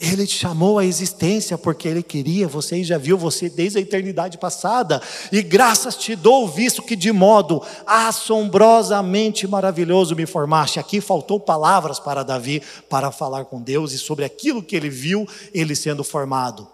Ele 0.00 0.26
te 0.26 0.38
chamou 0.38 0.78
à 0.78 0.86
existência 0.86 1.58
porque 1.58 1.86
Ele 1.86 2.02
queria 2.02 2.48
você 2.48 2.78
e 2.78 2.84
já 2.84 2.96
viu 2.96 3.18
você 3.18 3.50
desde 3.50 3.76
a 3.76 3.82
eternidade 3.82 4.38
passada. 4.38 5.02
E 5.30 5.42
graças 5.42 5.94
te 5.94 6.16
dou, 6.16 6.48
visto 6.48 6.82
que 6.82 6.96
de 6.96 7.12
modo 7.12 7.62
assombrosamente 7.86 9.46
maravilhoso 9.46 10.16
me 10.16 10.24
formaste. 10.24 10.80
Aqui 10.80 11.02
faltou 11.02 11.38
palavras 11.38 12.00
para 12.00 12.22
Davi 12.22 12.62
para 12.88 13.12
falar 13.12 13.44
com 13.44 13.60
Deus 13.60 13.92
e 13.92 13.98
sobre 13.98 14.24
aquilo 14.24 14.62
que 14.62 14.74
ele 14.74 14.88
viu, 14.88 15.28
ele 15.52 15.76
sendo 15.76 16.02
formado. 16.02 16.66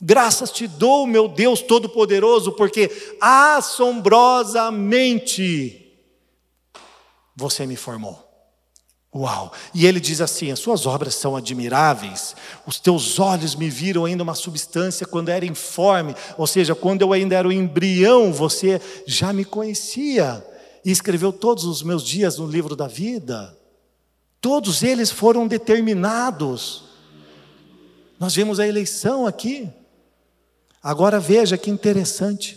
Graças 0.00 0.52
te 0.52 0.68
dou, 0.68 1.04
meu 1.04 1.26
Deus 1.26 1.60
Todo-Poderoso, 1.60 2.52
porque 2.52 3.16
assombrosamente 3.20 5.84
você 7.34 7.66
me 7.66 7.74
formou. 7.74 8.27
Uau! 9.14 9.52
E 9.74 9.86
ele 9.86 10.00
diz 10.00 10.20
assim: 10.20 10.50
as 10.50 10.58
suas 10.58 10.86
obras 10.86 11.14
são 11.14 11.34
admiráveis, 11.34 12.36
os 12.66 12.78
teus 12.78 13.18
olhos 13.18 13.54
me 13.54 13.70
viram 13.70 14.04
ainda 14.04 14.22
uma 14.22 14.34
substância 14.34 15.06
quando 15.06 15.30
era 15.30 15.46
informe, 15.46 16.14
ou 16.36 16.46
seja, 16.46 16.74
quando 16.74 17.02
eu 17.02 17.12
ainda 17.12 17.34
era 17.34 17.48
um 17.48 17.52
embrião, 17.52 18.32
você 18.32 18.80
já 19.06 19.32
me 19.32 19.44
conhecia 19.44 20.44
e 20.84 20.90
escreveu 20.90 21.32
todos 21.32 21.64
os 21.64 21.82
meus 21.82 22.04
dias 22.04 22.38
no 22.38 22.46
livro 22.46 22.76
da 22.76 22.86
vida. 22.86 23.56
Todos 24.40 24.82
eles 24.82 25.10
foram 25.10 25.46
determinados. 25.46 26.84
Nós 28.20 28.34
vemos 28.34 28.60
a 28.60 28.66
eleição 28.66 29.26
aqui. 29.26 29.68
Agora 30.82 31.18
veja 31.18 31.58
que 31.58 31.70
interessante, 31.70 32.56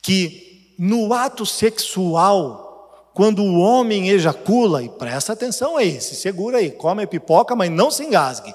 que 0.00 0.74
no 0.78 1.12
ato 1.12 1.44
sexual, 1.44 2.65
quando 3.16 3.42
o 3.42 3.58
homem 3.58 4.10
ejacula, 4.10 4.82
e 4.82 4.90
presta 4.90 5.32
atenção 5.32 5.78
aí, 5.78 5.98
se 6.02 6.14
segura 6.14 6.58
aí, 6.58 6.70
come 6.70 7.06
pipoca, 7.06 7.56
mas 7.56 7.70
não 7.70 7.90
se 7.90 8.04
engasgue. 8.04 8.52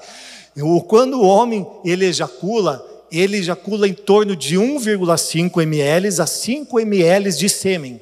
Quando 0.86 1.20
o 1.20 1.26
homem 1.26 1.66
ele 1.84 2.04
ejacula, 2.04 2.80
ele 3.10 3.38
ejacula 3.38 3.88
em 3.88 3.92
torno 3.92 4.36
de 4.36 4.56
1,5 4.56 5.60
ml 5.62 6.20
a 6.20 6.26
5 6.28 6.78
ml 6.78 7.32
de 7.32 7.48
sêmen. 7.48 8.00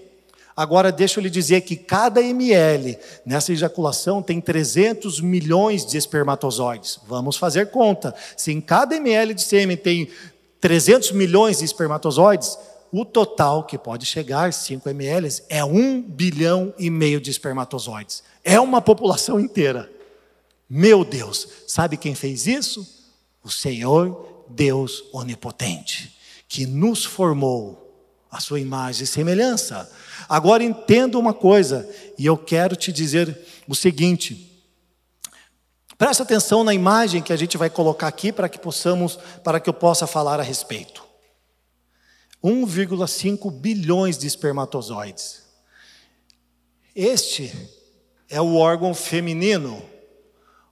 Agora, 0.55 0.92
deixa 0.92 1.18
eu 1.18 1.23
lhe 1.23 1.31
dizer 1.31 1.62
que 1.62 1.77
cada 1.77 2.20
ml 2.20 2.99
nessa 3.25 3.55
ejaculação 3.55 4.20
tem 4.20 4.38
300 4.38 5.18
milhões 5.23 5.87
de 5.87 5.96
espermatozoides. 5.96 7.01
Vamos 7.09 7.38
fazer 7.38 7.70
conta. 7.70 8.14
Se 8.37 8.53
em 8.53 8.61
cada 8.61 8.94
ml 8.96 9.33
de 9.33 9.40
sêmen 9.40 9.79
tem 9.79 10.11
300 10.61 11.12
milhões 11.12 11.61
de 11.61 11.64
espermatozoides, 11.64 12.59
o 12.92 13.05
total 13.05 13.64
que 13.64 13.79
pode 13.79 14.05
chegar, 14.05 14.53
5 14.53 14.88
ml, 14.88 15.42
é 15.48 15.64
1 15.64 16.03
bilhão 16.03 16.74
e 16.79 16.90
meio 16.90 17.20
de 17.20 17.31
espermatozoides. 17.31 18.22
É 18.42 18.59
uma 18.59 18.81
população 18.81 19.38
inteira. 19.38 19.90
Meu 20.68 21.05
Deus, 21.05 21.46
sabe 21.66 21.96
quem 21.96 22.14
fez 22.14 22.46
isso? 22.46 22.87
O 23.42 23.50
Senhor 23.50 24.44
Deus 24.48 25.05
Onipotente, 25.12 26.16
que 26.48 26.66
nos 26.66 27.05
formou 27.05 27.81
a 28.31 28.40
sua 28.40 28.61
imagem 28.61 29.05
e 29.05 29.07
semelhança. 29.07 29.90
Agora 30.29 30.62
entenda 30.62 31.18
uma 31.18 31.35
coisa, 31.35 31.88
e 32.18 32.26
eu 32.26 32.37
quero 32.37 32.76
te 32.76 32.92
dizer 32.92 33.37
o 33.66 33.74
seguinte: 33.74 34.62
preste 35.98 36.22
atenção 36.22 36.62
na 36.62 36.74
imagem 36.74 37.22
que 37.22 37.33
a 37.33 37.37
gente 37.37 37.57
vai 37.57 37.70
colocar 37.70 38.09
aqui 38.09 38.33
para 38.33 38.48
que 38.48 38.59
possamos, 38.59 39.18
para 39.42 39.59
que 39.59 39.68
eu 39.68 39.74
possa 39.74 40.07
falar 40.07 40.38
a 40.38 40.44
respeito. 40.44 41.10
1,5 42.42 43.50
bilhões 43.50 44.16
de 44.18 44.26
espermatozoides. 44.26 45.42
Este 46.94 47.53
é 48.29 48.40
o 48.40 48.57
órgão 48.57 48.94
feminino, 48.94 49.83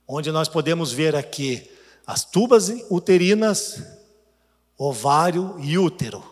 onde 0.07 0.33
nós 0.33 0.49
podemos 0.49 0.93
ver 0.93 1.15
aqui 1.15 1.71
as 2.07 2.25
tubas 2.25 2.69
uterinas, 2.91 3.83
ovário 4.77 5.57
e 5.61 5.77
útero, 5.77 6.23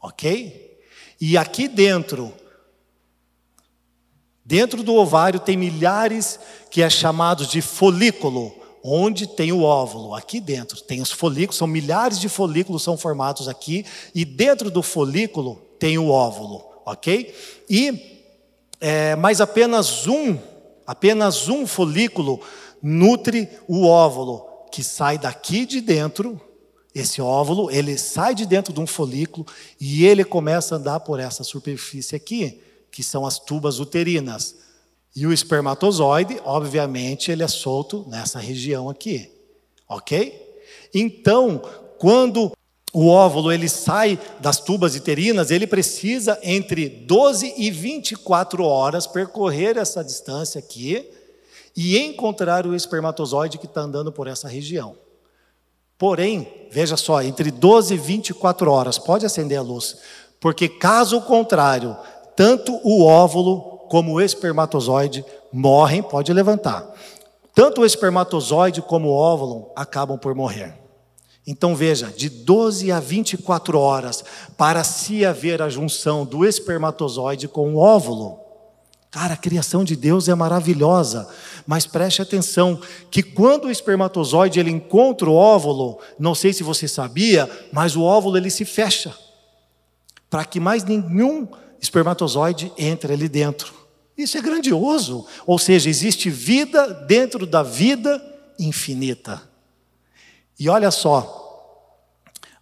ok? 0.00 0.78
E 1.20 1.36
aqui 1.36 1.66
dentro 1.66 2.32
Dentro 4.46 4.84
do 4.84 4.94
ovário 4.94 5.40
tem 5.40 5.56
milhares 5.56 6.38
que 6.70 6.80
é 6.80 6.88
chamados 6.88 7.48
de 7.48 7.60
folículo, 7.60 8.55
onde 8.86 9.26
tem 9.26 9.50
o 9.52 9.62
óvulo. 9.62 10.14
Aqui 10.14 10.40
dentro 10.40 10.80
tem 10.80 11.00
os 11.02 11.10
folículos, 11.10 11.56
são 11.56 11.66
milhares 11.66 12.20
de 12.20 12.28
folículos 12.28 12.82
são 12.82 12.96
formados 12.96 13.48
aqui 13.48 13.84
e 14.14 14.24
dentro 14.24 14.70
do 14.70 14.82
folículo 14.82 15.56
tem 15.78 15.98
o 15.98 16.08
óvulo, 16.08 16.64
ok? 16.84 17.34
E 17.68 18.16
é, 18.80 19.16
mas 19.16 19.40
apenas 19.40 20.06
um, 20.06 20.38
apenas 20.86 21.48
um 21.48 21.66
folículo 21.66 22.40
nutre 22.80 23.48
o 23.66 23.86
óvulo 23.86 24.46
que 24.70 24.84
sai 24.84 25.18
daqui 25.18 25.66
de 25.66 25.80
dentro. 25.80 26.40
Esse 26.94 27.20
óvulo, 27.20 27.70
ele 27.70 27.98
sai 27.98 28.34
de 28.34 28.46
dentro 28.46 28.72
de 28.72 28.80
um 28.80 28.86
folículo 28.86 29.46
e 29.80 30.06
ele 30.06 30.24
começa 30.24 30.74
a 30.74 30.78
andar 30.78 31.00
por 31.00 31.20
essa 31.20 31.44
superfície 31.44 32.14
aqui 32.14 32.62
que 32.90 33.02
são 33.02 33.26
as 33.26 33.38
tubas 33.38 33.80
uterinas. 33.80 34.65
E 35.16 35.26
o 35.26 35.32
espermatozoide, 35.32 36.38
obviamente, 36.44 37.32
ele 37.32 37.42
é 37.42 37.48
solto 37.48 38.04
nessa 38.06 38.38
região 38.38 38.90
aqui. 38.90 39.32
OK? 39.88 40.60
Então, 40.92 41.62
quando 41.96 42.52
o 42.92 43.08
óvulo 43.08 43.50
ele 43.50 43.66
sai 43.66 44.18
das 44.40 44.58
tubas 44.58 44.94
uterinas, 44.94 45.50
ele 45.50 45.66
precisa 45.66 46.38
entre 46.42 46.90
12 46.90 47.54
e 47.56 47.70
24 47.70 48.62
horas 48.62 49.06
percorrer 49.06 49.78
essa 49.78 50.04
distância 50.04 50.58
aqui 50.58 51.10
e 51.74 51.98
encontrar 51.98 52.66
o 52.66 52.74
espermatozoide 52.74 53.56
que 53.56 53.66
está 53.66 53.80
andando 53.80 54.12
por 54.12 54.26
essa 54.26 54.48
região. 54.48 54.96
Porém, 55.96 56.68
veja 56.70 56.96
só, 56.96 57.22
entre 57.22 57.50
12 57.50 57.94
e 57.94 57.98
24 57.98 58.70
horas, 58.70 58.98
pode 58.98 59.24
acender 59.24 59.58
a 59.58 59.62
luz, 59.62 59.96
porque 60.38 60.68
caso 60.68 61.22
contrário, 61.22 61.96
tanto 62.34 62.78
o 62.84 63.02
óvulo 63.02 63.75
como 63.88 64.12
o 64.12 64.20
espermatozoide 64.20 65.24
morrem, 65.52 66.02
pode 66.02 66.32
levantar. 66.32 66.86
Tanto 67.54 67.80
o 67.80 67.86
espermatozoide 67.86 68.82
como 68.82 69.08
o 69.08 69.14
óvulo 69.14 69.70
acabam 69.74 70.18
por 70.18 70.34
morrer. 70.34 70.74
Então 71.46 71.76
veja, 71.76 72.12
de 72.14 72.28
12 72.28 72.90
a 72.90 72.98
24 72.98 73.78
horas 73.78 74.24
para 74.56 74.82
se 74.82 75.24
haver 75.24 75.62
a 75.62 75.68
junção 75.68 76.24
do 76.24 76.44
espermatozoide 76.44 77.46
com 77.46 77.74
o 77.74 77.78
óvulo. 77.78 78.40
Cara, 79.10 79.34
a 79.34 79.38
criação 79.38 79.84
de 79.84 79.94
Deus 79.96 80.28
é 80.28 80.34
maravilhosa, 80.34 81.28
mas 81.66 81.86
preste 81.86 82.20
atenção 82.20 82.78
que 83.10 83.22
quando 83.22 83.66
o 83.66 83.70
espermatozoide 83.70 84.58
ele 84.60 84.70
encontra 84.70 85.30
o 85.30 85.34
óvulo, 85.34 85.98
não 86.18 86.34
sei 86.34 86.52
se 86.52 86.62
você 86.62 86.86
sabia, 86.86 87.48
mas 87.72 87.96
o 87.96 88.02
óvulo 88.02 88.36
ele 88.36 88.50
se 88.50 88.64
fecha 88.64 89.14
para 90.28 90.44
que 90.44 90.60
mais 90.60 90.84
nenhum 90.84 91.46
espermatozoide 91.86 92.72
entra 92.76 93.12
ali 93.12 93.28
dentro. 93.28 93.72
Isso 94.16 94.36
é 94.36 94.42
grandioso. 94.42 95.26
Ou 95.46 95.58
seja, 95.58 95.88
existe 95.88 96.28
vida 96.28 96.86
dentro 97.06 97.46
da 97.46 97.62
vida 97.62 98.22
infinita. 98.58 99.42
E 100.58 100.68
olha 100.68 100.90
só, 100.90 101.44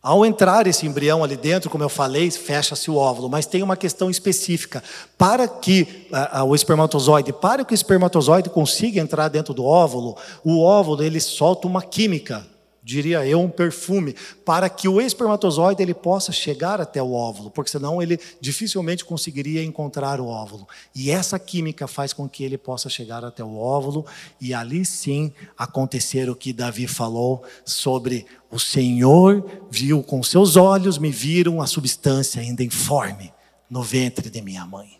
ao 0.02 0.26
entrar 0.26 0.66
esse 0.66 0.84
embrião 0.84 1.24
ali 1.24 1.36
dentro, 1.36 1.70
como 1.70 1.82
eu 1.84 1.88
falei, 1.88 2.30
fecha-se 2.30 2.90
o 2.90 2.96
óvulo, 2.96 3.28
mas 3.28 3.46
tem 3.46 3.62
uma 3.62 3.76
questão 3.76 4.10
específica. 4.10 4.82
Para 5.16 5.48
que 5.48 6.08
o 6.46 6.54
espermatozoide, 6.54 7.32
para 7.32 7.64
que 7.64 7.72
o 7.72 7.74
espermatozoide 7.74 8.50
consiga 8.50 9.00
entrar 9.00 9.28
dentro 9.28 9.54
do 9.54 9.64
óvulo, 9.64 10.16
o 10.44 10.60
óvulo 10.62 11.02
ele 11.02 11.20
solta 11.20 11.66
uma 11.66 11.82
química 11.82 12.46
diria 12.84 13.26
eu, 13.26 13.40
um 13.40 13.48
perfume, 13.48 14.14
para 14.44 14.68
que 14.68 14.86
o 14.86 15.00
espermatozoide 15.00 15.82
ele 15.82 15.94
possa 15.94 16.30
chegar 16.30 16.82
até 16.82 17.02
o 17.02 17.12
óvulo, 17.12 17.50
porque 17.50 17.70
senão 17.70 18.02
ele 18.02 18.20
dificilmente 18.40 19.04
conseguiria 19.04 19.64
encontrar 19.64 20.20
o 20.20 20.26
óvulo. 20.26 20.68
E 20.94 21.10
essa 21.10 21.38
química 21.38 21.88
faz 21.88 22.12
com 22.12 22.28
que 22.28 22.44
ele 22.44 22.58
possa 22.58 22.90
chegar 22.90 23.24
até 23.24 23.42
o 23.42 23.56
óvulo 23.56 24.04
e 24.38 24.52
ali 24.52 24.84
sim 24.84 25.32
acontecer 25.56 26.28
o 26.28 26.36
que 26.36 26.52
Davi 26.52 26.86
falou 26.86 27.42
sobre 27.64 28.26
o 28.50 28.60
Senhor 28.60 29.44
viu 29.70 30.02
com 30.02 30.22
seus 30.22 30.54
olhos, 30.54 30.98
me 30.98 31.10
viram 31.10 31.62
a 31.62 31.66
substância 31.66 32.42
ainda 32.42 32.62
informe 32.62 33.32
no 33.70 33.82
ventre 33.82 34.28
de 34.28 34.42
minha 34.42 34.66
mãe. 34.66 34.93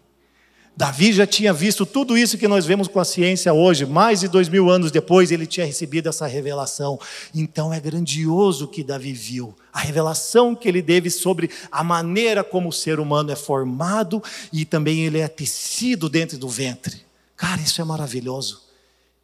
Davi 0.76 1.12
já 1.12 1.24
tinha 1.24 1.52
visto 1.52 1.86
tudo 1.86 2.18
isso 2.18 2.36
que 2.36 2.48
nós 2.48 2.66
vemos 2.66 2.88
com 2.88 2.98
a 2.98 3.04
ciência 3.04 3.54
hoje, 3.54 3.86
mais 3.86 4.20
de 4.20 4.28
dois 4.28 4.48
mil 4.48 4.68
anos 4.68 4.90
depois, 4.90 5.30
ele 5.30 5.46
tinha 5.46 5.64
recebido 5.64 6.08
essa 6.08 6.26
revelação. 6.26 6.98
Então 7.32 7.72
é 7.72 7.78
grandioso 7.78 8.64
o 8.64 8.68
que 8.68 8.82
Davi 8.82 9.12
viu, 9.12 9.54
a 9.72 9.78
revelação 9.78 10.52
que 10.52 10.68
ele 10.68 10.82
teve 10.82 11.10
sobre 11.10 11.48
a 11.70 11.84
maneira 11.84 12.42
como 12.42 12.70
o 12.70 12.72
ser 12.72 12.98
humano 12.98 13.30
é 13.30 13.36
formado 13.36 14.20
e 14.52 14.64
também 14.64 15.04
ele 15.04 15.20
é 15.20 15.28
tecido 15.28 16.08
dentro 16.08 16.36
do 16.38 16.48
ventre. 16.48 17.02
Cara, 17.36 17.60
isso 17.60 17.80
é 17.80 17.84
maravilhoso. 17.84 18.62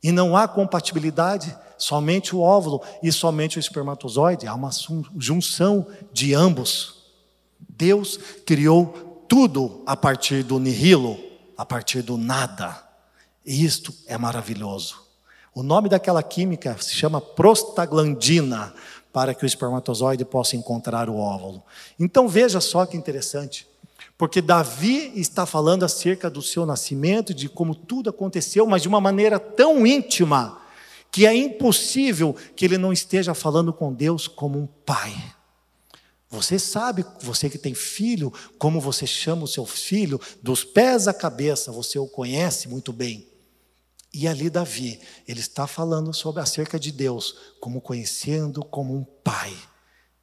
E 0.00 0.12
não 0.12 0.36
há 0.36 0.46
compatibilidade, 0.46 1.54
somente 1.76 2.34
o 2.34 2.40
óvulo 2.40 2.80
e 3.02 3.10
somente 3.10 3.58
o 3.58 3.60
espermatozoide, 3.60 4.46
há 4.46 4.54
uma 4.54 4.70
junção 5.18 5.84
de 6.12 6.32
ambos. 6.32 7.06
Deus 7.68 8.20
criou 8.46 9.24
tudo 9.28 9.82
a 9.84 9.96
partir 9.96 10.44
do 10.44 10.60
nihilo 10.60 11.29
a 11.60 11.64
partir 11.66 12.00
do 12.00 12.16
nada. 12.16 12.82
E 13.44 13.62
isto 13.62 13.92
é 14.06 14.16
maravilhoso. 14.16 14.96
O 15.54 15.62
nome 15.62 15.90
daquela 15.90 16.22
química 16.22 16.74
se 16.80 16.94
chama 16.94 17.20
prostaglandina, 17.20 18.72
para 19.12 19.34
que 19.34 19.44
o 19.44 19.46
espermatozoide 19.46 20.24
possa 20.24 20.56
encontrar 20.56 21.10
o 21.10 21.18
óvulo. 21.18 21.62
Então 21.98 22.26
veja 22.26 22.62
só 22.62 22.86
que 22.86 22.96
interessante, 22.96 23.68
porque 24.16 24.40
Davi 24.40 25.12
está 25.16 25.44
falando 25.44 25.82
acerca 25.82 26.30
do 26.30 26.40
seu 26.40 26.64
nascimento, 26.64 27.34
de 27.34 27.46
como 27.46 27.74
tudo 27.74 28.08
aconteceu, 28.08 28.64
mas 28.64 28.80
de 28.80 28.88
uma 28.88 29.00
maneira 29.00 29.38
tão 29.38 29.86
íntima, 29.86 30.62
que 31.12 31.26
é 31.26 31.34
impossível 31.36 32.34
que 32.56 32.64
ele 32.64 32.78
não 32.78 32.90
esteja 32.90 33.34
falando 33.34 33.70
com 33.70 33.92
Deus 33.92 34.26
como 34.26 34.58
um 34.58 34.66
pai. 34.66 35.14
Você 36.30 36.60
sabe, 36.60 37.04
você 37.20 37.50
que 37.50 37.58
tem 37.58 37.74
filho, 37.74 38.32
como 38.56 38.80
você 38.80 39.04
chama 39.04 39.42
o 39.42 39.48
seu 39.48 39.66
filho, 39.66 40.20
dos 40.40 40.62
pés 40.62 41.08
à 41.08 41.12
cabeça, 41.12 41.72
você 41.72 41.98
o 41.98 42.06
conhece 42.06 42.68
muito 42.68 42.92
bem. 42.92 43.28
E 44.14 44.28
ali 44.28 44.48
Davi, 44.48 45.00
ele 45.26 45.40
está 45.40 45.66
falando 45.66 46.14
sobre 46.14 46.40
acerca 46.40 46.78
de 46.78 46.92
Deus, 46.92 47.36
como 47.60 47.80
conhecendo 47.80 48.64
como 48.64 48.96
um 48.96 49.04
pai 49.04 49.56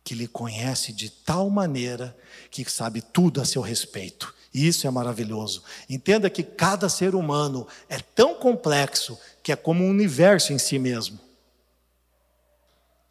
que 0.01 0.15
lhe 0.15 0.27
conhece 0.27 0.93
de 0.93 1.09
tal 1.09 1.49
maneira 1.49 2.15
que 2.49 2.63
sabe 2.69 3.01
tudo 3.01 3.41
a 3.41 3.45
seu 3.45 3.61
respeito. 3.61 4.33
Isso 4.53 4.87
é 4.87 4.89
maravilhoso. 4.89 5.63
Entenda 5.89 6.29
que 6.29 6.43
cada 6.43 6.87
ser 6.87 7.15
humano 7.15 7.67
é 7.89 7.99
tão 7.99 8.35
complexo 8.35 9.19
que 9.43 9.51
é 9.51 9.55
como 9.57 9.83
um 9.83 9.89
universo 9.89 10.53
em 10.53 10.57
si 10.57 10.79
mesmo. 10.79 11.26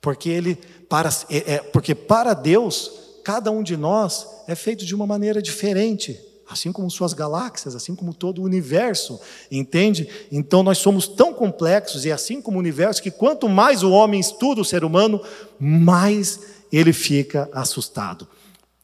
Porque 0.06 0.28
ele 0.28 0.56
para 0.88 1.10
é, 1.28 1.54
é, 1.54 1.58
porque 1.58 1.92
para 1.92 2.32
Deus 2.32 2.92
cada 3.24 3.50
um 3.50 3.60
de 3.60 3.76
nós 3.76 4.24
é 4.46 4.54
feito 4.54 4.86
de 4.86 4.94
uma 4.94 5.04
maneira 5.04 5.42
diferente, 5.42 6.16
assim 6.48 6.70
como 6.70 6.88
suas 6.88 7.12
galáxias, 7.12 7.74
assim 7.74 7.92
como 7.92 8.14
todo 8.14 8.40
o 8.40 8.44
universo, 8.44 9.20
entende? 9.50 10.08
Então 10.30 10.62
nós 10.62 10.78
somos 10.78 11.08
tão 11.08 11.34
complexos 11.34 12.04
e 12.04 12.12
assim 12.12 12.40
como 12.40 12.56
o 12.56 12.60
universo 12.60 13.02
que 13.02 13.10
quanto 13.10 13.48
mais 13.48 13.82
o 13.82 13.90
homem 13.90 14.20
estuda 14.20 14.60
o 14.60 14.64
ser 14.64 14.84
humano, 14.84 15.20
mais 15.58 16.38
ele 16.70 16.92
fica 16.92 17.50
assustado. 17.52 18.28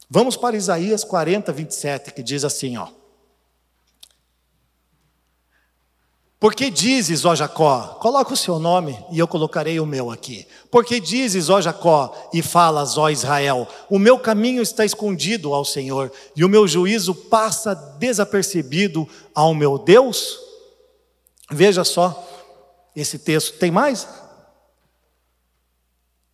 Vamos 0.09 0.35
para 0.35 0.57
Isaías 0.57 1.05
40, 1.05 1.53
27, 1.53 2.13
que 2.13 2.21
diz 2.21 2.43
assim, 2.43 2.75
ó. 2.75 2.89
Porque 6.43 6.69
dizes, 6.69 7.23
ó 7.23 7.33
Jacó, 7.33 7.97
coloca 8.01 8.33
o 8.33 8.35
seu 8.35 8.59
nome 8.59 9.01
e 9.09 9.17
eu 9.17 9.25
colocarei 9.25 9.79
o 9.79 9.85
meu 9.85 10.11
aqui. 10.11 10.45
Porque 10.69 10.99
dizes, 10.99 11.49
ó 11.49 11.61
Jacó, 11.61 12.13
e 12.33 12.41
falas, 12.41 12.97
ó 12.97 13.09
Israel, 13.09 13.65
o 13.89 13.97
meu 13.97 14.19
caminho 14.19 14.61
está 14.61 14.83
escondido 14.83 15.53
ao 15.53 15.63
Senhor, 15.63 16.11
e 16.35 16.43
o 16.43 16.49
meu 16.49 16.67
juízo 16.67 17.15
passa 17.15 17.73
desapercebido 17.73 19.07
ao 19.33 19.55
meu 19.55 19.77
Deus? 19.77 20.37
Veja 21.49 21.85
só 21.85 22.21
esse 22.93 23.19
texto. 23.19 23.57
Tem 23.57 23.71
mais? 23.71 24.05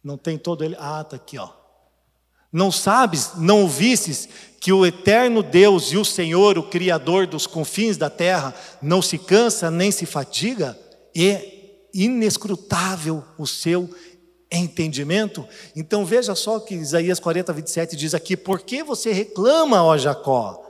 Não 0.03 0.18
tem 0.18 0.39
todo 0.39 0.64
ele. 0.64 0.76
Ah, 0.80 1.01
está 1.01 1.18
aqui, 1.18 1.38
ó. 1.38 1.49
Não 2.51 2.72
sabes, 2.72 3.34
não 3.36 3.62
ouvistes 3.62 4.28
que 4.60 4.74
o 4.74 4.86
eterno 4.86 5.41
Deus 5.41 5.91
e 5.91 5.97
o 5.97 6.05
Senhor, 6.05 6.57
o 6.57 6.64
Criador 6.64 7.26
dos 7.26 7.47
confins 7.47 7.97
da 7.97 8.10
terra, 8.10 8.53
não 8.82 9.01
se 9.01 9.18
cansa 9.18 9.72
nem 9.72 9.91
se 9.91 10.05
fatiga? 10.05 10.78
É 11.16 11.60
inescrutável 11.93 13.24
o 13.38 13.47
seu 13.47 13.89
entendimento? 14.51 15.47
Então 15.76 16.05
veja 16.05 16.36
só 16.36 16.60
que 16.60 16.76
Isaías 16.76 17.20
40, 17.20 17.53
27 17.53 17.95
diz 17.95 18.14
aqui: 18.14 18.36
Por 18.36 18.62
que 18.62 18.84
você 18.84 19.12
reclama, 19.12 19.84
ó 19.84 19.97
Jacó? 19.97 20.69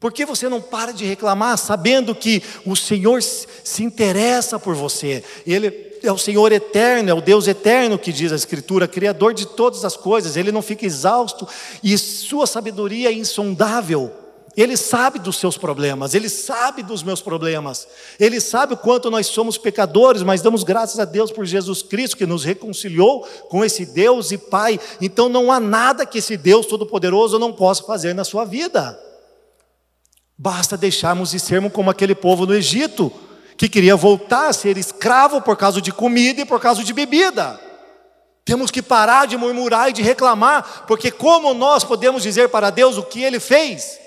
Por 0.00 0.14
que 0.14 0.24
você 0.24 0.48
não 0.48 0.62
para 0.62 0.92
de 0.92 1.04
reclamar, 1.04 1.58
sabendo 1.58 2.14
que 2.14 2.42
o 2.64 2.74
Senhor 2.74 3.22
se 3.22 3.84
interessa 3.84 4.58
por 4.58 4.74
você? 4.74 5.22
Ele 5.46 5.90
é 6.02 6.10
o 6.10 6.16
Senhor 6.16 6.50
eterno, 6.50 7.10
é 7.10 7.14
o 7.14 7.20
Deus 7.20 7.46
eterno 7.46 7.98
que 7.98 8.10
diz 8.10 8.32
a 8.32 8.36
Escritura, 8.36 8.88
Criador 8.88 9.34
de 9.34 9.46
todas 9.46 9.84
as 9.84 9.98
coisas, 9.98 10.38
Ele 10.38 10.50
não 10.50 10.62
fica 10.62 10.86
exausto 10.86 11.46
e 11.84 11.98
Sua 11.98 12.46
sabedoria 12.46 13.10
é 13.10 13.12
insondável. 13.12 14.10
Ele 14.56 14.74
sabe 14.74 15.18
dos 15.18 15.36
seus 15.36 15.58
problemas, 15.58 16.14
Ele 16.14 16.30
sabe 16.30 16.82
dos 16.82 17.02
meus 17.02 17.20
problemas, 17.20 17.86
Ele 18.18 18.40
sabe 18.40 18.72
o 18.72 18.78
quanto 18.78 19.10
nós 19.10 19.26
somos 19.26 19.58
pecadores, 19.58 20.22
mas 20.22 20.40
damos 20.40 20.64
graças 20.64 20.98
a 20.98 21.04
Deus 21.04 21.30
por 21.30 21.44
Jesus 21.44 21.82
Cristo 21.82 22.16
que 22.16 22.24
nos 22.24 22.42
reconciliou 22.42 23.20
com 23.50 23.62
esse 23.62 23.84
Deus 23.84 24.32
e 24.32 24.38
Pai. 24.38 24.80
Então 24.98 25.28
não 25.28 25.52
há 25.52 25.60
nada 25.60 26.06
que 26.06 26.18
esse 26.18 26.38
Deus 26.38 26.64
Todo-Poderoso 26.64 27.38
não 27.38 27.52
possa 27.52 27.84
fazer 27.84 28.14
na 28.14 28.24
sua 28.24 28.46
vida. 28.46 29.09
Basta 30.42 30.74
deixarmos 30.74 31.32
de 31.32 31.38
sermos 31.38 31.70
como 31.70 31.90
aquele 31.90 32.14
povo 32.14 32.46
no 32.46 32.54
Egito 32.54 33.12
que 33.58 33.68
queria 33.68 33.94
voltar 33.94 34.48
a 34.48 34.52
ser 34.54 34.78
escravo 34.78 35.42
por 35.42 35.54
causa 35.54 35.82
de 35.82 35.92
comida 35.92 36.40
e 36.40 36.46
por 36.46 36.58
causa 36.58 36.82
de 36.82 36.94
bebida. 36.94 37.60
Temos 38.42 38.70
que 38.70 38.80
parar 38.80 39.26
de 39.26 39.36
murmurar 39.36 39.90
e 39.90 39.92
de 39.92 40.00
reclamar, 40.00 40.86
porque 40.86 41.10
como 41.10 41.52
nós 41.52 41.84
podemos 41.84 42.22
dizer 42.22 42.48
para 42.48 42.70
Deus 42.70 42.96
o 42.96 43.02
que 43.02 43.22
ele 43.22 43.38
fez? 43.38 44.00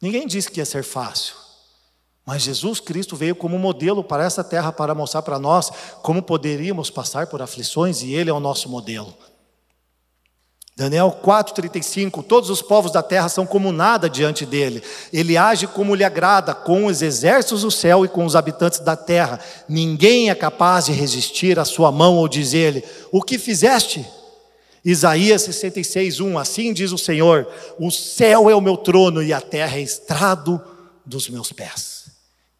Ninguém 0.00 0.28
disse 0.28 0.48
que 0.48 0.60
ia 0.60 0.64
ser 0.64 0.84
fácil. 0.84 1.34
Mas 2.24 2.42
Jesus 2.42 2.78
Cristo 2.78 3.16
veio 3.16 3.34
como 3.34 3.58
modelo 3.58 4.04
para 4.04 4.22
essa 4.22 4.44
terra 4.44 4.70
para 4.70 4.94
mostrar 4.94 5.22
para 5.22 5.40
nós 5.40 5.72
como 6.02 6.22
poderíamos 6.22 6.88
passar 6.88 7.26
por 7.26 7.42
aflições 7.42 8.00
e 8.00 8.14
ele 8.14 8.30
é 8.30 8.32
o 8.32 8.38
nosso 8.38 8.68
modelo. 8.68 9.12
Daniel 10.80 11.14
4,35: 11.22 12.24
Todos 12.24 12.48
os 12.48 12.62
povos 12.62 12.90
da 12.90 13.02
terra 13.02 13.28
são 13.28 13.44
como 13.44 13.70
nada 13.70 14.08
diante 14.08 14.46
dele. 14.46 14.82
Ele 15.12 15.36
age 15.36 15.66
como 15.66 15.94
lhe 15.94 16.02
agrada, 16.02 16.54
com 16.54 16.86
os 16.86 17.02
exércitos 17.02 17.60
do 17.60 17.70
céu 17.70 18.02
e 18.02 18.08
com 18.08 18.24
os 18.24 18.34
habitantes 18.34 18.80
da 18.80 18.96
terra. 18.96 19.38
Ninguém 19.68 20.30
é 20.30 20.34
capaz 20.34 20.86
de 20.86 20.92
resistir 20.92 21.58
à 21.58 21.66
sua 21.66 21.92
mão 21.92 22.16
ou 22.16 22.26
dizer-lhe: 22.26 22.82
O 23.12 23.20
que 23.20 23.36
fizeste? 23.36 24.06
Isaías 24.82 25.42
66:1 25.42 26.40
Assim 26.40 26.72
diz 26.72 26.92
o 26.92 26.98
Senhor: 26.98 27.46
O 27.78 27.90
céu 27.90 28.48
é 28.48 28.54
o 28.54 28.60
meu 28.62 28.78
trono 28.78 29.22
e 29.22 29.34
a 29.34 29.40
terra 29.42 29.76
é 29.76 29.82
estrado 29.82 30.58
dos 31.04 31.28
meus 31.28 31.52
pés. 31.52 32.06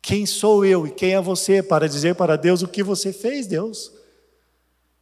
Quem 0.02 0.26
sou 0.26 0.62
eu 0.62 0.86
e 0.86 0.90
quem 0.90 1.14
é 1.14 1.22
você 1.22 1.62
para 1.62 1.88
dizer 1.88 2.14
para 2.16 2.36
Deus 2.36 2.60
o 2.60 2.68
que 2.68 2.82
você 2.82 3.14
fez, 3.14 3.46
Deus? 3.46 3.90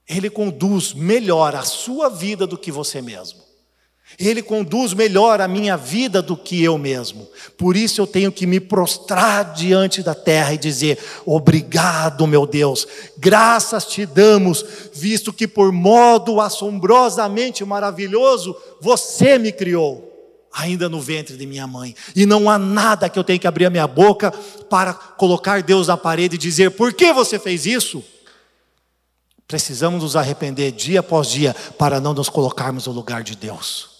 Ele 0.08 0.30
conduz 0.30 0.94
melhor 0.94 1.54
a 1.54 1.62
sua 1.62 2.08
vida 2.08 2.46
do 2.46 2.56
que 2.56 2.72
você 2.72 3.02
mesmo. 3.02 3.48
Ele 4.18 4.40
conduz 4.42 4.94
melhor 4.94 5.40
a 5.40 5.46
minha 5.46 5.76
vida 5.76 6.22
do 6.22 6.36
que 6.36 6.62
eu 6.62 6.78
mesmo. 6.78 7.28
Por 7.58 7.76
isso 7.76 8.00
eu 8.00 8.06
tenho 8.06 8.32
que 8.32 8.46
me 8.46 8.58
prostrar 8.58 9.52
diante 9.52 10.02
da 10.02 10.14
terra 10.14 10.54
e 10.54 10.58
dizer: 10.58 10.98
Obrigado, 11.26 12.26
meu 12.26 12.46
Deus, 12.46 12.86
graças 13.18 13.84
te 13.84 14.06
damos, 14.06 14.64
visto 14.94 15.32
que 15.32 15.46
por 15.46 15.72
modo 15.72 16.40
assombrosamente 16.40 17.64
maravilhoso 17.66 18.56
você 18.80 19.36
me 19.36 19.52
criou, 19.52 20.10
ainda 20.50 20.88
no 20.88 21.00
ventre 21.00 21.36
de 21.36 21.44
minha 21.44 21.66
mãe. 21.66 21.94
E 22.16 22.24
não 22.24 22.48
há 22.48 22.58
nada 22.58 23.10
que 23.10 23.18
eu 23.18 23.24
tenha 23.24 23.38
que 23.38 23.46
abrir 23.46 23.66
a 23.66 23.70
minha 23.70 23.86
boca 23.86 24.32
para 24.70 24.94
colocar 24.94 25.62
Deus 25.62 25.88
na 25.88 25.98
parede 25.98 26.36
e 26.36 26.38
dizer: 26.38 26.70
Por 26.70 26.94
que 26.94 27.12
você 27.12 27.38
fez 27.38 27.66
isso? 27.66 28.02
Precisamos 29.48 30.02
nos 30.02 30.14
arrepender 30.14 30.70
dia 30.72 31.00
após 31.00 31.28
dia 31.28 31.56
para 31.78 31.98
não 32.00 32.12
nos 32.12 32.28
colocarmos 32.28 32.86
no 32.86 32.92
lugar 32.92 33.22
de 33.22 33.34
Deus. 33.34 33.96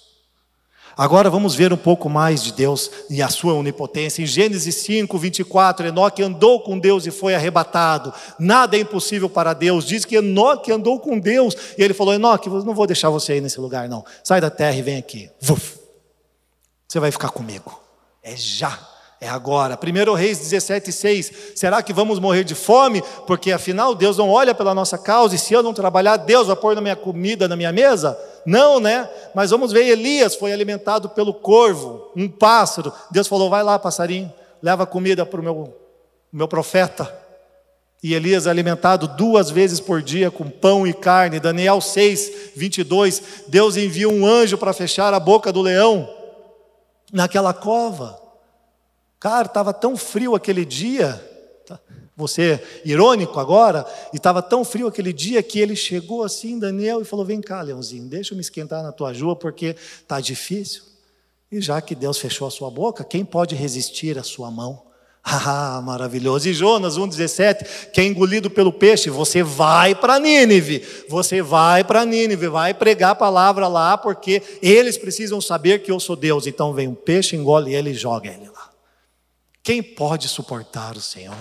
Agora 0.95 1.31
vamos 1.31 1.55
ver 1.55 1.73
um 1.73 1.77
pouco 1.77 2.11
mais 2.11 2.43
de 2.43 2.53
Deus 2.53 2.91
e 3.09 3.23
a 3.23 3.29
sua 3.29 3.55
onipotência. 3.55 4.21
Em 4.21 4.27
Gênesis 4.27 4.75
5, 4.75 5.17
24, 5.17 5.87
Enoque 5.87 6.23
andou 6.23 6.61
com 6.61 6.79
Deus 6.79 7.07
e 7.07 7.11
foi 7.11 7.35
arrebatado. 7.35 8.13
Nada 8.39 8.77
é 8.77 8.81
impossível 8.81 9.31
para 9.31 9.55
Deus. 9.55 9.87
Diz 9.87 10.05
que 10.05 10.17
Enoque 10.17 10.71
andou 10.71 11.01
com 11.01 11.19
Deus. 11.19 11.57
E 11.79 11.83
ele 11.83 11.95
falou: 11.95 12.13
Enoque, 12.13 12.51
não 12.51 12.75
vou 12.75 12.87
deixar 12.87 13.09
você 13.09 13.35
aí 13.35 13.41
nesse 13.41 13.61
lugar, 13.61 13.89
não. 13.89 14.05
Sai 14.25 14.41
da 14.41 14.51
terra 14.51 14.77
e 14.77 14.83
vem 14.83 14.99
aqui. 14.99 15.31
Vuf. 15.41 15.79
Você 16.87 16.99
vai 16.99 17.11
ficar 17.11 17.31
comigo. 17.31 17.81
É 18.23 18.37
já. 18.37 18.77
É 19.21 19.29
agora. 19.29 19.77
1 19.77 20.15
Reis 20.15 20.39
17, 20.39 20.93
6. 20.93 21.33
Será 21.57 21.83
que 21.83 21.93
vamos 21.93 22.21
morrer 22.21 22.45
de 22.45 22.55
fome? 22.55 23.03
Porque 23.27 23.51
afinal 23.51 23.95
Deus 23.95 24.17
não 24.17 24.31
olha 24.31 24.55
pela 24.55 24.75
nossa 24.75 24.97
causa, 24.97 25.35
e 25.35 25.39
se 25.39 25.53
eu 25.53 25.63
não 25.63 25.75
trabalhar, 25.75 26.17
Deus 26.17 26.47
vai 26.47 26.55
pôr 26.55 26.77
na 26.77 26.81
minha 26.81 26.95
comida 26.95 27.49
na 27.49 27.57
minha 27.57 27.73
mesa? 27.73 28.17
Não, 28.47 28.79
né? 28.79 29.11
Mas 29.35 29.51
vamos 29.51 29.73
ver, 29.73 29.87
Elias 29.87 30.37
foi 30.37 30.53
alimentado 30.53 31.09
pelo 31.09 31.35
corvo, 31.35 32.13
um 32.15 32.29
pássaro. 32.29 32.93
Deus 33.11 33.27
falou: 33.27 33.51
vai 33.51 33.63
lá, 33.63 33.77
passarinho, 33.77 34.33
leva 34.63 34.87
comida 34.87 35.27
para 35.27 35.41
o 35.41 35.43
meu, 35.43 35.77
meu 36.33 36.47
profeta. 36.47 37.13
E 38.01 38.15
Elias 38.15 38.47
é 38.47 38.51
alimentado 38.51 39.09
duas 39.09 39.51
vezes 39.51 39.81
por 39.81 40.01
dia 40.01 40.31
com 40.31 40.49
pão 40.49 40.87
e 40.87 40.95
carne. 40.95 41.41
Daniel 41.41 41.81
6, 41.81 42.53
22. 42.55 43.23
Deus 43.49 43.77
envia 43.77 44.09
um 44.09 44.25
anjo 44.25 44.57
para 44.57 44.73
fechar 44.73 45.13
a 45.13 45.19
boca 45.19 45.53
do 45.53 45.61
leão 45.61 46.09
naquela 47.13 47.53
cova. 47.53 48.28
Cara, 49.21 49.47
estava 49.47 49.73
tão 49.73 49.97
frio 49.97 50.35
aquele 50.35 50.65
dia. 50.65 51.15
Tá? 51.67 51.79
Você 52.17 52.63
irônico 52.85 53.39
agora, 53.39 53.87
e 54.13 54.17
estava 54.17 54.43
tão 54.43 54.65
frio 54.65 54.87
aquele 54.87 55.13
dia 55.13 55.43
que 55.43 55.61
ele 55.61 55.77
chegou 55.77 56.25
assim, 56.25 56.59
Daniel, 56.59 57.01
e 57.01 57.05
falou: 57.05 57.25
Vem 57.25 57.41
cá, 57.41 57.61
leãozinho, 57.63 58.09
deixa 58.09 58.33
eu 58.33 58.37
me 58.37 58.41
esquentar 58.41 58.83
na 58.83 58.93
tua 58.93 59.13
juba, 59.13 59.37
porque 59.37 59.77
está 60.03 60.21
difícil. 60.21 60.83
E 61.51 61.61
já 61.61 61.81
que 61.81 61.95
Deus 61.95 62.19
fechou 62.19 62.47
a 62.47 62.51
sua 62.51 62.71
boca, 62.71 63.03
quem 63.03 63.25
pode 63.25 63.55
resistir 63.55 64.19
à 64.19 64.23
sua 64.23 64.51
mão? 64.51 64.83
Ah, 65.31 65.83
maravilhoso. 65.85 66.49
E 66.49 66.55
Jonas 66.55 66.97
1,17, 66.97 67.91
que 67.93 68.01
é 68.01 68.05
engolido 68.05 68.49
pelo 68.49 68.73
peixe, 68.73 69.11
você 69.11 69.43
vai 69.43 69.95
para 69.95 70.19
Nínive, 70.19 70.83
você 71.07 71.43
vai 71.43 71.85
para 71.85 72.05
Nínive, 72.07 72.49
vai 72.49 72.73
pregar 72.73 73.11
a 73.11 73.15
palavra 73.15 73.69
lá, 73.69 73.99
porque 73.99 74.43
eles 74.63 74.97
precisam 74.97 75.39
saber 75.39 75.83
que 75.83 75.93
eu 75.93 76.01
sou 76.01 76.17
Deus. 76.17 76.47
Então 76.47 76.73
vem 76.73 76.89
um 76.89 76.95
peixe, 76.95 77.37
engole 77.37 77.75
ele 77.75 77.91
e 77.91 77.95
joga 77.95 78.29
ele 78.31 78.49
lá. 78.49 78.58
Quem 79.69 79.83
pode 79.83 80.31
suportar 80.31 80.97
o 80.97 81.01
Senhor? 81.03 81.37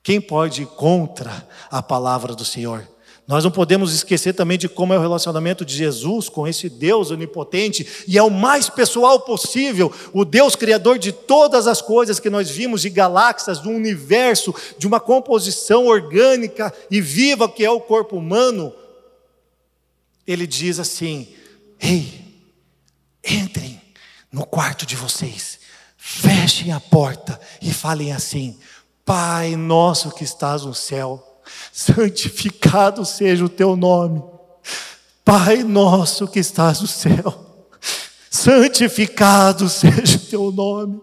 Quem 0.00 0.20
pode 0.20 0.62
ir 0.62 0.66
contra 0.66 1.44
a 1.68 1.82
palavra 1.82 2.32
do 2.32 2.44
Senhor? 2.44 2.86
Nós 3.26 3.42
não 3.42 3.50
podemos 3.50 3.92
esquecer 3.92 4.32
também 4.32 4.56
de 4.56 4.68
como 4.68 4.94
é 4.94 4.96
o 4.96 5.00
relacionamento 5.00 5.64
de 5.64 5.74
Jesus 5.74 6.28
com 6.28 6.46
esse 6.46 6.68
Deus 6.68 7.10
onipotente, 7.10 8.04
e 8.06 8.16
é 8.16 8.22
o 8.22 8.30
mais 8.30 8.70
pessoal 8.70 9.18
possível, 9.18 9.92
o 10.12 10.24
Deus 10.24 10.54
criador 10.54 11.00
de 11.00 11.10
todas 11.10 11.66
as 11.66 11.82
coisas 11.82 12.20
que 12.20 12.30
nós 12.30 12.48
vimos, 12.48 12.82
de 12.82 12.90
galáxias, 12.90 13.58
do 13.58 13.70
universo, 13.70 14.54
de 14.78 14.86
uma 14.86 15.00
composição 15.00 15.86
orgânica 15.88 16.72
e 16.88 17.00
viva 17.00 17.48
que 17.48 17.64
é 17.64 17.70
o 17.72 17.80
corpo 17.80 18.18
humano. 18.18 18.72
Ele 20.24 20.46
diz 20.46 20.78
assim: 20.78 21.26
Ei, 21.80 22.24
entrem 23.28 23.82
no 24.30 24.46
quarto 24.46 24.86
de 24.86 24.94
vocês, 24.94 25.58
fechem 26.10 26.72
a 26.72 26.80
porta 26.80 27.38
e 27.60 27.72
falem 27.72 28.12
assim: 28.12 28.58
Pai 29.04 29.56
nosso 29.56 30.10
que 30.10 30.24
estás 30.24 30.64
no 30.64 30.74
céu 30.74 31.24
santificado 31.72 33.04
seja 33.04 33.44
o 33.44 33.48
teu 33.48 33.76
nome. 33.76 34.22
Pai 35.24 35.62
nosso 35.62 36.26
que 36.26 36.38
estás 36.38 36.80
no 36.80 36.86
céu, 36.86 37.68
santificado 38.30 39.68
seja 39.68 40.16
o 40.16 40.20
teu 40.20 40.52
nome. 40.52 41.00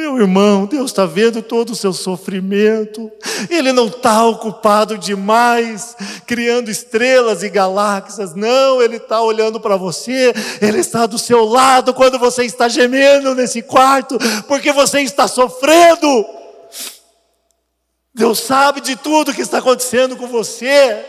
Meu 0.00 0.16
irmão, 0.18 0.64
Deus 0.64 0.90
está 0.90 1.04
vendo 1.04 1.42
todo 1.42 1.72
o 1.72 1.76
seu 1.76 1.92
sofrimento, 1.92 3.12
Ele 3.50 3.70
não 3.70 3.86
está 3.86 4.24
ocupado 4.24 4.96
demais, 4.96 5.94
criando 6.26 6.70
estrelas 6.70 7.42
e 7.42 7.50
galáxias, 7.50 8.34
não, 8.34 8.80
Ele 8.80 8.96
está 8.96 9.20
olhando 9.20 9.60
para 9.60 9.76
você, 9.76 10.32
Ele 10.58 10.78
está 10.78 11.04
do 11.04 11.18
seu 11.18 11.44
lado 11.44 11.92
quando 11.92 12.18
você 12.18 12.46
está 12.46 12.66
gemendo 12.66 13.34
nesse 13.34 13.60
quarto, 13.60 14.16
porque 14.48 14.72
você 14.72 15.02
está 15.02 15.28
sofrendo. 15.28 16.24
Deus 18.14 18.40
sabe 18.40 18.80
de 18.80 18.96
tudo 18.96 19.34
que 19.34 19.42
está 19.42 19.58
acontecendo 19.58 20.16
com 20.16 20.26
você. 20.26 21.04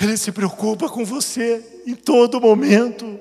Ele 0.00 0.16
se 0.16 0.30
preocupa 0.30 0.88
com 0.88 1.04
você 1.04 1.82
em 1.84 1.96
todo 1.96 2.40
momento. 2.40 3.18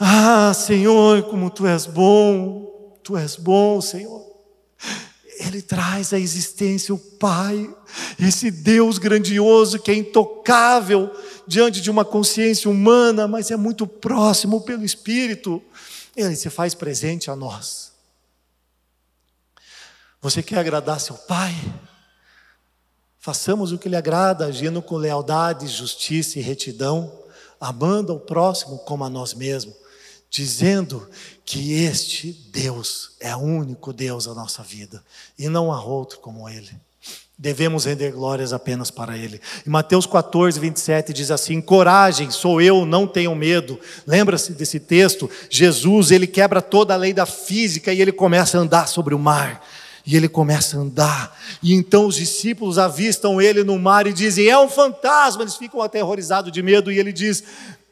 Ah, 0.00 0.54
Senhor, 0.54 1.24
como 1.24 1.50
tu 1.50 1.66
és 1.66 1.84
bom, 1.84 2.77
tu 3.08 3.16
és 3.16 3.36
bom, 3.36 3.80
Senhor. 3.80 4.22
Ele 5.40 5.62
traz 5.62 6.12
à 6.12 6.18
existência 6.18 6.94
o 6.94 6.98
Pai, 6.98 7.74
esse 8.20 8.50
Deus 8.50 8.98
grandioso 8.98 9.78
que 9.78 9.90
é 9.90 9.94
intocável 9.94 11.10
diante 11.46 11.80
de 11.80 11.90
uma 11.90 12.04
consciência 12.04 12.70
humana, 12.70 13.26
mas 13.26 13.50
é 13.50 13.56
muito 13.56 13.86
próximo 13.86 14.60
pelo 14.60 14.84
Espírito. 14.84 15.62
Ele 16.14 16.36
se 16.36 16.50
faz 16.50 16.74
presente 16.74 17.30
a 17.30 17.36
nós. 17.36 17.92
Você 20.20 20.42
quer 20.42 20.58
agradar 20.58 21.00
seu 21.00 21.14
pai? 21.14 21.54
Façamos 23.18 23.72
o 23.72 23.78
que 23.78 23.88
lhe 23.88 23.96
agrada, 23.96 24.44
agindo 24.44 24.82
com 24.82 24.96
lealdade, 24.96 25.66
justiça 25.66 26.38
e 26.38 26.42
retidão, 26.42 27.10
amando 27.58 28.12
ao 28.12 28.20
próximo 28.20 28.78
como 28.80 29.02
a 29.02 29.08
nós 29.08 29.32
mesmos, 29.32 29.74
dizendo 30.30 31.08
que 31.44 31.72
este 31.72 32.32
Deus 32.52 33.12
é 33.20 33.34
o 33.34 33.40
único 33.40 33.92
Deus 33.92 34.26
da 34.26 34.34
nossa 34.34 34.62
vida 34.62 35.02
e 35.38 35.48
não 35.48 35.72
há 35.72 35.82
outro 35.82 36.18
como 36.18 36.48
Ele. 36.48 36.70
Devemos 37.40 37.84
render 37.84 38.10
glórias 38.10 38.52
apenas 38.52 38.90
para 38.90 39.16
Ele. 39.16 39.40
Em 39.64 39.70
Mateus 39.70 40.06
14, 40.06 40.58
27 40.58 41.12
diz 41.12 41.30
assim: 41.30 41.60
Coragem, 41.60 42.32
sou 42.32 42.60
eu, 42.60 42.84
não 42.84 43.06
tenham 43.06 43.32
medo. 43.34 43.78
Lembra-se 44.04 44.52
desse 44.52 44.80
texto? 44.80 45.30
Jesus, 45.48 46.10
ele 46.10 46.26
quebra 46.26 46.60
toda 46.60 46.94
a 46.94 46.96
lei 46.96 47.12
da 47.12 47.24
física 47.24 47.92
e 47.92 48.02
ele 48.02 48.10
começa 48.10 48.58
a 48.58 48.60
andar 48.60 48.88
sobre 48.88 49.14
o 49.14 49.18
mar. 49.20 49.64
E 50.04 50.16
ele 50.16 50.28
começa 50.28 50.76
a 50.76 50.80
andar. 50.80 51.38
E 51.62 51.72
então 51.74 52.06
os 52.06 52.16
discípulos 52.16 52.76
avistam 52.76 53.40
ele 53.40 53.62
no 53.62 53.78
mar 53.78 54.06
e 54.08 54.12
dizem: 54.12 54.48
É 54.48 54.58
um 54.58 54.68
fantasma. 54.68 55.42
Eles 55.42 55.54
ficam 55.54 55.80
aterrorizados 55.80 56.50
de 56.50 56.60
medo. 56.60 56.90
E 56.90 56.98
ele 56.98 57.12
diz: 57.12 57.44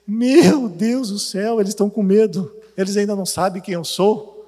Meu 0.06 0.68
Deus 0.68 1.10
do 1.10 1.18
céu, 1.18 1.60
eles 1.60 1.70
estão 1.70 1.90
com 1.90 2.02
medo. 2.02 2.54
Eles 2.76 2.96
ainda 2.96 3.16
não 3.16 3.26
sabem 3.26 3.60
quem 3.60 3.74
eu 3.74 3.84
sou. 3.84 4.46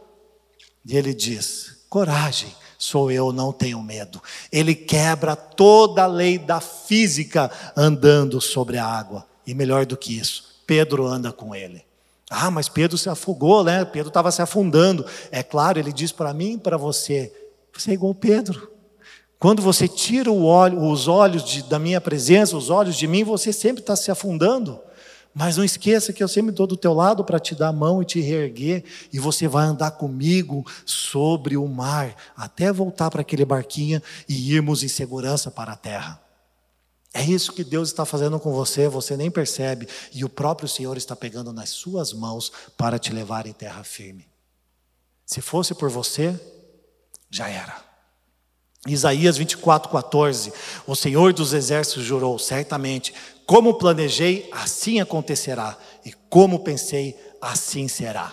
E 0.87 0.97
ele 0.97 1.13
diz: 1.13 1.79
Coragem, 1.89 2.55
sou 2.79 3.11
eu, 3.11 3.33
não 3.33 3.53
tenho 3.53 3.83
medo. 3.83 4.23
Ele 4.53 4.75
quebra 4.75 5.35
toda 5.35 6.05
a 6.05 6.07
lei 6.07 6.39
da 6.39 6.61
física 6.61 7.51
andando 7.77 8.41
sobre 8.41 8.79
a 8.79 8.87
água. 8.87 9.27
E 9.47 9.55
melhor 9.55 9.87
do 9.87 9.97
que 9.97 10.17
isso, 10.17 10.63
Pedro 10.67 11.07
anda 11.07 11.33
com 11.33 11.55
ele. 11.55 11.85
Ah, 12.31 12.51
mas 12.51 12.69
Pedro 12.69 12.99
se 12.99 13.09
afogou, 13.09 13.65
né? 13.65 13.85
Pedro 13.85 14.09
estava 14.09 14.31
se 14.31 14.43
afundando. 14.43 15.05
É 15.31 15.43
claro, 15.43 15.79
ele 15.79 15.93
diz 15.93 16.13
para 16.13 16.35
mim 16.35 16.53
e 16.53 16.59
para 16.59 16.77
você: 16.77 17.33
você 17.73 17.91
é 17.91 17.95
igual 17.95 18.15
Pedro. 18.15 18.71
Quando 19.39 19.63
você 19.63 19.87
tira 19.87 20.31
os 20.33 21.07
olhos 21.07 21.45
de, 21.45 21.63
da 21.63 21.79
minha 21.79 22.01
presença, 22.01 22.57
os 22.57 22.71
olhos 22.71 22.97
de 22.97 23.07
mim, 23.07 23.23
você 23.23 23.53
sempre 23.53 23.81
está 23.81 23.95
se 23.95 24.11
afundando. 24.11 24.81
Mas 25.39 25.57
não 25.57 25.63
esqueça 25.63 26.13
que 26.13 26.21
eu 26.21 26.27
sempre 26.27 26.51
estou 26.51 26.67
do 26.67 26.77
teu 26.77 26.93
lado 26.93 27.25
para 27.25 27.39
te 27.39 27.55
dar 27.55 27.69
a 27.69 27.73
mão 27.73 28.03
e 28.03 28.05
te 28.05 28.21
reerguer, 28.21 28.83
e 29.13 29.21
você 29.21 29.47
vai 29.47 29.67
andar 29.67 29.93
comigo 29.93 30.67
sobre 30.85 31.57
o 31.57 31.65
mar, 31.69 32.13
até 32.37 32.73
voltar 32.73 33.09
para 33.09 33.21
aquele 33.21 33.45
barquinho 33.45 34.03
e 34.29 34.53
irmos 34.53 34.83
em 34.83 34.89
segurança 34.89 35.49
para 35.49 35.75
a 35.75 35.77
terra. 35.77 36.21
É 37.15 37.23
isso 37.23 37.53
que 37.53 37.63
Deus 37.63 37.89
está 37.89 38.05
fazendo 38.05 38.41
com 38.41 38.53
você, 38.53 38.89
você 38.89 39.17
nem 39.17 39.31
percebe, 39.31 39.87
e 40.13 40.25
o 40.25 40.29
próprio 40.29 40.69
Senhor 40.69 40.97
está 40.97 41.15
pegando 41.15 41.53
nas 41.53 41.69
suas 41.69 42.13
mãos 42.13 42.51
para 42.77 42.99
te 42.99 43.13
levar 43.13 43.47
em 43.47 43.53
terra 43.53 43.85
firme. 43.85 44.27
Se 45.25 45.41
fosse 45.41 45.73
por 45.73 45.89
você, 45.89 46.35
já 47.31 47.49
era. 47.49 47.81
Isaías 48.89 49.37
24, 49.37 49.89
14. 49.89 50.53
O 50.85 50.97
Senhor 50.97 51.33
dos 51.33 51.53
Exércitos 51.53 52.03
jurou: 52.03 52.39
certamente, 52.41 53.15
como 53.49 53.79
planejei, 53.79 54.47
assim 54.53 55.01
acontecerá, 55.01 55.79
e 56.05 56.13
como 56.29 56.61
pensei, 56.61 57.17
assim 57.41 57.89
será. 57.89 58.31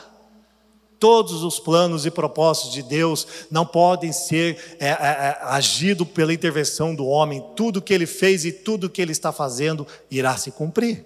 Todos 0.99 1.41
os 1.41 1.57
planos 1.57 2.05
e 2.05 2.11
propósitos 2.11 2.73
de 2.73 2.83
Deus 2.83 3.25
não 3.49 3.65
podem 3.65 4.11
ser 4.11 4.75
é, 4.77 4.87
é, 4.87 4.89
é, 4.89 5.37
agidos 5.43 6.05
pela 6.09 6.33
intervenção 6.33 6.93
do 6.93 7.05
homem. 7.05 7.41
Tudo 7.55 7.81
que 7.81 7.93
ele 7.93 8.05
fez 8.05 8.43
e 8.43 8.51
tudo 8.51 8.89
que 8.89 9.01
ele 9.01 9.13
está 9.13 9.31
fazendo 9.31 9.87
irá 10.11 10.35
se 10.35 10.51
cumprir. 10.51 11.05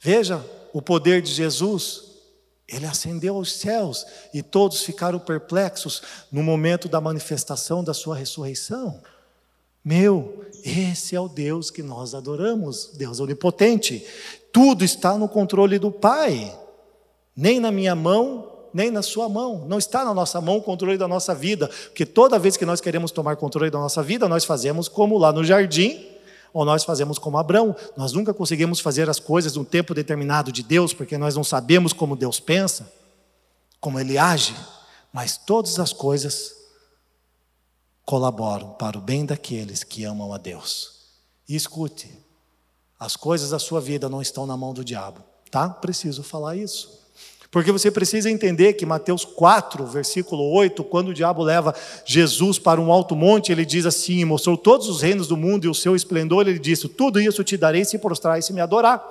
Veja 0.00 0.42
o 0.72 0.80
poder 0.80 1.20
de 1.20 1.30
Jesus. 1.30 2.04
Ele 2.66 2.86
ascendeu 2.86 3.36
aos 3.36 3.52
céus 3.52 4.06
e 4.32 4.42
todos 4.42 4.82
ficaram 4.82 5.18
perplexos 5.18 6.00
no 6.32 6.42
momento 6.42 6.88
da 6.88 7.02
manifestação 7.02 7.84
da 7.84 7.92
sua 7.92 8.16
ressurreição. 8.16 9.02
Meu, 9.84 10.46
esse 10.64 11.16
é 11.16 11.20
o 11.20 11.28
Deus 11.28 11.70
que 11.70 11.82
nós 11.82 12.14
adoramos, 12.14 12.90
Deus 12.94 13.20
onipotente. 13.20 14.06
Tudo 14.52 14.84
está 14.84 15.16
no 15.16 15.28
controle 15.28 15.78
do 15.78 15.90
Pai, 15.90 16.56
nem 17.36 17.58
na 17.58 17.70
minha 17.70 17.94
mão, 17.94 18.48
nem 18.72 18.90
na 18.90 19.02
sua 19.02 19.28
mão. 19.28 19.66
Não 19.68 19.78
está 19.78 20.04
na 20.04 20.14
nossa 20.14 20.40
mão 20.40 20.58
o 20.58 20.62
controle 20.62 20.96
da 20.96 21.08
nossa 21.08 21.34
vida, 21.34 21.68
porque 21.86 22.06
toda 22.06 22.38
vez 22.38 22.56
que 22.56 22.64
nós 22.64 22.80
queremos 22.80 23.10
tomar 23.10 23.36
controle 23.36 23.70
da 23.70 23.78
nossa 23.78 24.02
vida, 24.02 24.28
nós 24.28 24.44
fazemos 24.44 24.88
como 24.88 25.18
lá 25.18 25.32
no 25.32 25.44
jardim, 25.44 26.06
ou 26.52 26.64
nós 26.64 26.84
fazemos 26.84 27.18
como 27.18 27.38
Abraão, 27.38 27.74
nós 27.96 28.12
nunca 28.12 28.34
conseguimos 28.34 28.78
fazer 28.78 29.08
as 29.08 29.18
coisas 29.18 29.56
num 29.56 29.64
tempo 29.64 29.94
determinado 29.94 30.52
de 30.52 30.62
Deus, 30.62 30.92
porque 30.92 31.16
nós 31.16 31.34
não 31.34 31.42
sabemos 31.42 31.92
como 31.92 32.14
Deus 32.14 32.38
pensa, 32.38 32.92
como 33.80 33.98
Ele 33.98 34.18
age, 34.18 34.54
mas 35.12 35.36
todas 35.36 35.78
as 35.78 35.92
coisas 35.92 36.61
colaboram 38.12 38.68
para 38.72 38.98
o 38.98 39.00
bem 39.00 39.24
daqueles 39.24 39.82
que 39.82 40.04
amam 40.04 40.34
a 40.34 40.36
Deus. 40.36 40.90
E 41.48 41.56
escute, 41.56 42.10
As 43.00 43.16
coisas 43.16 43.48
da 43.48 43.58
sua 43.58 43.80
vida 43.80 44.06
não 44.06 44.20
estão 44.20 44.46
na 44.46 44.54
mão 44.54 44.74
do 44.74 44.84
diabo, 44.84 45.22
tá? 45.50 45.70
Preciso 45.70 46.22
falar 46.22 46.54
isso. 46.54 47.00
Porque 47.50 47.72
você 47.72 47.90
precisa 47.90 48.30
entender 48.30 48.74
que 48.74 48.84
Mateus 48.84 49.24
4, 49.24 49.86
versículo 49.86 50.52
8, 50.52 50.84
quando 50.84 51.08
o 51.08 51.14
diabo 51.14 51.42
leva 51.42 51.74
Jesus 52.04 52.58
para 52.58 52.78
um 52.78 52.92
alto 52.92 53.16
monte, 53.16 53.50
ele 53.50 53.64
diz 53.64 53.86
assim: 53.86 54.26
mostrou 54.26 54.58
todos 54.58 54.90
os 54.90 55.00
reinos 55.00 55.26
do 55.26 55.36
mundo 55.36 55.64
e 55.64 55.70
o 55.70 55.74
seu 55.74 55.96
esplendor, 55.96 56.46
ele 56.46 56.58
disse: 56.58 56.88
Tudo 56.88 57.18
isso 57.18 57.42
te 57.42 57.56
darei 57.56 57.82
se 57.82 57.98
prostrar 57.98 58.38
e 58.38 58.42
se 58.42 58.52
me 58.52 58.60
adorar. 58.60 59.02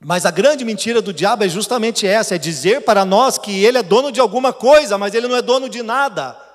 Mas 0.00 0.26
a 0.26 0.32
grande 0.32 0.64
mentira 0.64 1.00
do 1.00 1.12
diabo 1.12 1.44
é 1.44 1.48
justamente 1.48 2.04
essa: 2.04 2.34
é 2.34 2.38
dizer 2.38 2.82
para 2.82 3.04
nós 3.04 3.38
que 3.38 3.64
ele 3.64 3.78
é 3.78 3.82
dono 3.82 4.10
de 4.10 4.18
alguma 4.18 4.52
coisa, 4.52 4.98
mas 4.98 5.14
ele 5.14 5.28
não 5.28 5.36
é 5.36 5.40
dono 5.40 5.68
de 5.68 5.84
nada. 5.84 6.45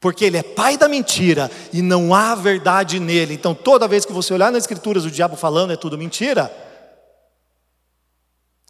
Porque 0.00 0.24
ele 0.24 0.36
é 0.36 0.42
pai 0.42 0.76
da 0.76 0.88
mentira 0.88 1.50
e 1.72 1.82
não 1.82 2.14
há 2.14 2.34
verdade 2.34 3.00
nele. 3.00 3.34
Então, 3.34 3.54
toda 3.54 3.88
vez 3.88 4.04
que 4.04 4.12
você 4.12 4.32
olhar 4.32 4.52
nas 4.52 4.62
Escrituras 4.62 5.04
o 5.04 5.10
diabo 5.10 5.36
falando 5.36 5.72
é 5.72 5.76
tudo 5.76 5.98
mentira, 5.98 6.52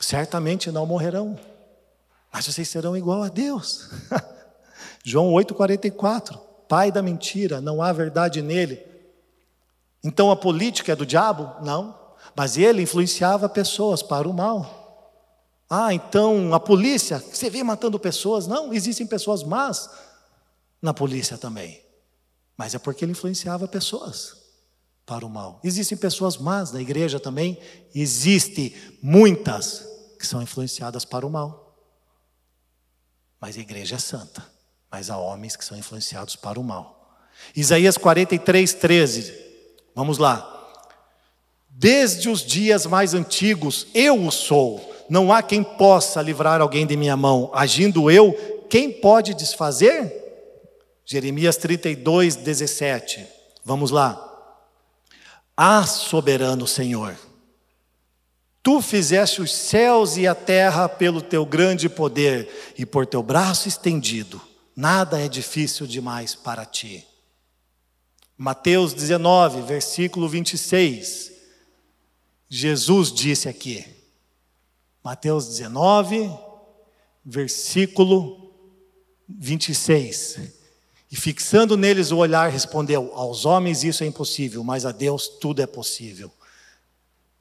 certamente 0.00 0.70
não 0.70 0.86
morrerão, 0.86 1.38
mas 2.32 2.46
vocês 2.46 2.68
serão 2.68 2.96
igual 2.96 3.22
a 3.22 3.28
Deus. 3.28 3.90
João 5.04 5.32
8,44, 5.32 6.38
pai 6.66 6.90
da 6.90 7.02
mentira, 7.02 7.60
não 7.60 7.82
há 7.82 7.92
verdade 7.92 8.40
nele. 8.40 8.82
Então 10.02 10.30
a 10.30 10.36
política 10.36 10.92
é 10.92 10.96
do 10.96 11.04
diabo? 11.04 11.62
Não, 11.62 11.94
mas 12.34 12.56
ele 12.56 12.82
influenciava 12.82 13.48
pessoas 13.48 14.02
para 14.02 14.28
o 14.28 14.32
mal. 14.32 14.78
Ah, 15.68 15.92
então 15.92 16.54
a 16.54 16.60
polícia, 16.60 17.18
você 17.18 17.50
vê 17.50 17.62
matando 17.62 17.98
pessoas? 17.98 18.46
Não, 18.46 18.72
existem 18.72 19.06
pessoas 19.06 19.42
más 19.42 19.90
na 20.80 20.94
polícia 20.94 21.36
também, 21.36 21.82
mas 22.56 22.74
é 22.74 22.78
porque 22.78 23.04
ele 23.04 23.12
influenciava 23.12 23.66
pessoas 23.66 24.36
para 25.04 25.24
o 25.24 25.30
mal. 25.30 25.60
Existem 25.64 25.96
pessoas 25.96 26.36
más 26.36 26.70
na 26.70 26.80
igreja 26.80 27.18
também, 27.18 27.58
existem 27.94 28.74
muitas 29.02 29.86
que 30.18 30.26
são 30.26 30.42
influenciadas 30.42 31.04
para 31.04 31.26
o 31.26 31.30
mal. 31.30 31.76
Mas 33.40 33.56
a 33.56 33.60
igreja 33.60 33.96
é 33.96 33.98
santa, 33.98 34.44
mas 34.90 35.08
há 35.10 35.16
homens 35.16 35.56
que 35.56 35.64
são 35.64 35.78
influenciados 35.78 36.36
para 36.36 36.58
o 36.58 36.64
mal. 36.64 36.98
Isaías 37.54 37.96
43, 37.96 38.74
13. 38.74 39.34
Vamos 39.94 40.18
lá. 40.18 40.54
Desde 41.70 42.28
os 42.28 42.44
dias 42.44 42.84
mais 42.86 43.14
antigos, 43.14 43.86
eu 43.94 44.26
o 44.26 44.32
sou. 44.32 44.94
Não 45.08 45.32
há 45.32 45.42
quem 45.42 45.62
possa 45.62 46.20
livrar 46.20 46.60
alguém 46.60 46.86
de 46.86 46.96
minha 46.96 47.16
mão. 47.16 47.50
Agindo 47.54 48.10
eu, 48.10 48.32
quem 48.68 48.92
pode 48.92 49.32
desfazer? 49.34 50.27
Jeremias 51.10 51.56
32, 51.56 52.36
17. 52.36 53.26
Vamos 53.64 53.90
lá. 53.90 54.24
Ah, 55.56 55.86
soberano 55.86 56.66
Senhor, 56.66 57.16
Tu 58.62 58.82
fizeste 58.82 59.40
os 59.40 59.50
céus 59.50 60.18
e 60.18 60.26
a 60.26 60.34
terra 60.34 60.90
pelo 60.90 61.22
teu 61.22 61.46
grande 61.46 61.88
poder 61.88 62.74
e 62.76 62.84
por 62.84 63.06
teu 63.06 63.22
braço 63.22 63.66
estendido. 63.66 64.38
Nada 64.76 65.18
é 65.18 65.26
difícil 65.26 65.86
demais 65.86 66.34
para 66.34 66.66
ti. 66.66 67.02
Mateus 68.36 68.92
19, 68.92 69.62
versículo 69.62 70.28
26. 70.28 71.32
Jesus 72.46 73.10
disse 73.10 73.48
aqui. 73.48 73.86
Mateus 75.02 75.48
19, 75.48 76.30
versículo 77.24 78.52
26. 79.26 80.57
E 81.10 81.16
fixando 81.16 81.76
neles 81.76 82.10
o 82.10 82.18
olhar, 82.18 82.50
respondeu: 82.50 83.12
Aos 83.14 83.44
homens 83.44 83.82
isso 83.82 84.04
é 84.04 84.06
impossível, 84.06 84.62
mas 84.62 84.84
a 84.84 84.92
Deus 84.92 85.28
tudo 85.28 85.62
é 85.62 85.66
possível. 85.66 86.30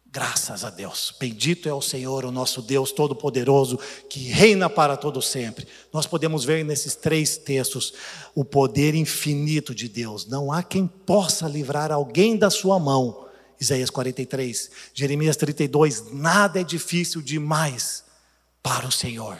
Graças 0.09 0.63
a 0.63 0.69
Deus. 0.69 1.13
Bendito 1.19 1.67
é 1.67 1.73
o 1.73 1.81
Senhor, 1.81 2.23
o 2.23 2.31
nosso 2.31 2.61
Deus 2.61 2.91
Todo-Poderoso, 2.91 3.77
que 4.09 4.19
reina 4.29 4.69
para 4.69 4.95
todo 4.95 5.21
sempre. 5.21 5.67
Nós 5.91 6.07
podemos 6.07 6.45
ver 6.45 6.63
nesses 6.63 6.95
três 6.95 7.37
textos 7.37 7.93
o 8.33 8.45
poder 8.45 8.95
infinito 8.95 9.75
de 9.75 9.89
Deus. 9.89 10.25
Não 10.25 10.51
há 10.51 10.63
quem 10.63 10.87
possa 10.87 11.47
livrar 11.47 11.91
alguém 11.91 12.37
da 12.37 12.49
sua 12.49 12.79
mão. 12.79 13.27
Isaías 13.59 13.89
43, 13.89 14.71
Jeremias 14.93 15.35
32, 15.35 16.11
nada 16.13 16.61
é 16.61 16.63
difícil 16.63 17.21
demais 17.21 18.03
para 18.63 18.87
o 18.87 18.91
Senhor. 18.91 19.37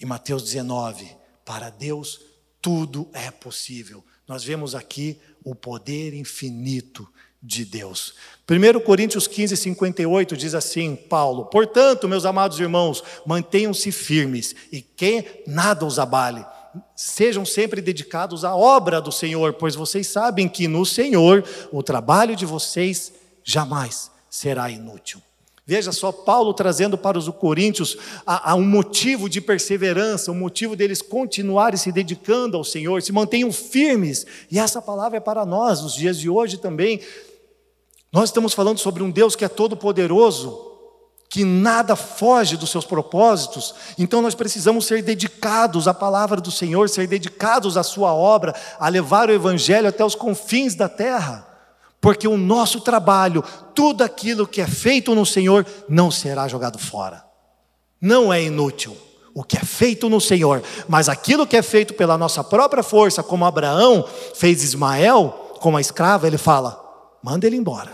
E 0.00 0.04
Mateus 0.04 0.42
19, 0.42 1.08
para 1.44 1.70
Deus 1.70 2.20
tudo 2.66 3.08
é 3.12 3.30
possível. 3.30 4.04
Nós 4.26 4.42
vemos 4.42 4.74
aqui 4.74 5.20
o 5.44 5.54
poder 5.54 6.12
infinito 6.12 7.08
de 7.40 7.64
Deus. 7.64 8.14
1 8.50 8.80
Coríntios 8.80 9.28
15, 9.28 9.56
58 9.56 10.36
diz 10.36 10.52
assim: 10.52 10.96
Paulo, 10.96 11.44
portanto, 11.44 12.08
meus 12.08 12.24
amados 12.24 12.58
irmãos, 12.58 13.04
mantenham-se 13.24 13.92
firmes 13.92 14.52
e 14.72 14.82
que 14.82 15.44
nada 15.46 15.86
os 15.86 16.00
abale. 16.00 16.44
Sejam 16.96 17.46
sempre 17.46 17.80
dedicados 17.80 18.44
à 18.44 18.56
obra 18.56 19.00
do 19.00 19.12
Senhor, 19.12 19.52
pois 19.52 19.76
vocês 19.76 20.08
sabem 20.08 20.48
que 20.48 20.66
no 20.66 20.84
Senhor 20.84 21.44
o 21.70 21.84
trabalho 21.84 22.34
de 22.34 22.44
vocês 22.44 23.12
jamais 23.44 24.10
será 24.28 24.68
inútil. 24.68 25.22
Veja 25.68 25.90
só, 25.90 26.12
Paulo 26.12 26.54
trazendo 26.54 26.96
para 26.96 27.18
os 27.18 27.28
coríntios 27.28 27.98
a, 28.24 28.52
a, 28.52 28.54
um 28.54 28.64
motivo 28.64 29.28
de 29.28 29.40
perseverança, 29.40 30.30
um 30.30 30.38
motivo 30.38 30.76
deles 30.76 31.02
continuarem 31.02 31.76
se 31.76 31.90
dedicando 31.90 32.56
ao 32.56 32.62
Senhor, 32.62 33.02
se 33.02 33.10
mantenham 33.10 33.52
firmes, 33.52 34.24
e 34.48 34.60
essa 34.60 34.80
palavra 34.80 35.16
é 35.16 35.20
para 35.20 35.44
nós, 35.44 35.82
nos 35.82 35.94
dias 35.94 36.20
de 36.20 36.30
hoje 36.30 36.56
também. 36.56 37.00
Nós 38.12 38.28
estamos 38.28 38.54
falando 38.54 38.78
sobre 38.78 39.02
um 39.02 39.10
Deus 39.10 39.34
que 39.34 39.44
é 39.44 39.48
todo-poderoso, 39.48 40.56
que 41.28 41.44
nada 41.44 41.96
foge 41.96 42.56
dos 42.56 42.70
seus 42.70 42.84
propósitos, 42.84 43.74
então 43.98 44.22
nós 44.22 44.36
precisamos 44.36 44.86
ser 44.86 45.02
dedicados 45.02 45.88
à 45.88 45.92
palavra 45.92 46.40
do 46.40 46.52
Senhor, 46.52 46.88
ser 46.88 47.08
dedicados 47.08 47.76
à 47.76 47.82
Sua 47.82 48.14
obra, 48.14 48.54
a 48.78 48.88
levar 48.88 49.28
o 49.28 49.32
Evangelho 49.32 49.88
até 49.88 50.04
os 50.04 50.14
confins 50.14 50.76
da 50.76 50.88
terra 50.88 51.55
porque 52.00 52.26
o 52.26 52.36
nosso 52.36 52.80
trabalho, 52.80 53.42
tudo 53.74 54.02
aquilo 54.02 54.46
que 54.46 54.60
é 54.60 54.66
feito 54.66 55.14
no 55.14 55.26
Senhor, 55.26 55.66
não 55.88 56.10
será 56.10 56.48
jogado 56.48 56.78
fora. 56.78 57.24
Não 58.00 58.32
é 58.32 58.42
inútil 58.42 58.96
o 59.34 59.44
que 59.44 59.56
é 59.56 59.60
feito 59.60 60.08
no 60.08 60.20
Senhor, 60.20 60.62
mas 60.88 61.08
aquilo 61.08 61.46
que 61.46 61.56
é 61.56 61.62
feito 61.62 61.94
pela 61.94 62.16
nossa 62.16 62.42
própria 62.42 62.82
força, 62.82 63.22
como 63.22 63.44
Abraão 63.44 64.06
fez 64.34 64.62
Ismael 64.62 65.56
com 65.60 65.76
a 65.76 65.80
escrava, 65.80 66.26
ele 66.26 66.38
fala: 66.38 66.82
manda 67.22 67.46
ele 67.46 67.56
embora. 67.56 67.92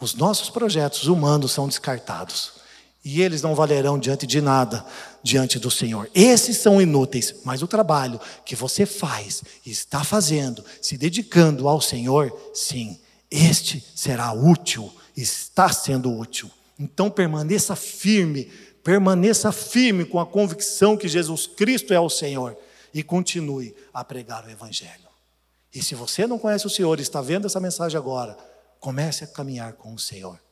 Os 0.00 0.14
nossos 0.14 0.50
projetos 0.50 1.06
humanos 1.06 1.52
são 1.52 1.68
descartados 1.68 2.63
e 3.04 3.20
eles 3.20 3.42
não 3.42 3.54
valerão 3.54 3.98
diante 3.98 4.26
de 4.26 4.40
nada 4.40 4.84
diante 5.22 5.58
do 5.58 5.70
Senhor. 5.70 6.10
Esses 6.14 6.56
são 6.56 6.80
inúteis, 6.80 7.34
mas 7.44 7.62
o 7.62 7.66
trabalho 7.66 8.18
que 8.44 8.56
você 8.56 8.86
faz 8.86 9.42
está 9.64 10.02
fazendo, 10.02 10.64
se 10.80 10.96
dedicando 10.96 11.68
ao 11.68 11.80
Senhor, 11.80 12.32
sim, 12.54 12.98
este 13.30 13.84
será 13.94 14.32
útil, 14.32 14.90
está 15.14 15.70
sendo 15.70 16.10
útil. 16.10 16.50
Então 16.78 17.10
permaneça 17.10 17.76
firme, 17.76 18.50
permaneça 18.82 19.52
firme 19.52 20.04
com 20.04 20.18
a 20.18 20.26
convicção 20.26 20.96
que 20.96 21.06
Jesus 21.06 21.46
Cristo 21.46 21.92
é 21.92 22.00
o 22.00 22.08
Senhor 22.08 22.56
e 22.92 23.02
continue 23.02 23.74
a 23.92 24.02
pregar 24.02 24.46
o 24.46 24.50
Evangelho. 24.50 25.08
E 25.74 25.82
se 25.82 25.94
você 25.94 26.26
não 26.26 26.38
conhece 26.38 26.66
o 26.66 26.70
Senhor 26.70 26.98
e 26.98 27.02
está 27.02 27.20
vendo 27.20 27.46
essa 27.46 27.60
mensagem 27.60 27.98
agora, 27.98 28.38
comece 28.80 29.24
a 29.24 29.26
caminhar 29.26 29.72
com 29.74 29.92
o 29.92 29.98
Senhor. 29.98 30.43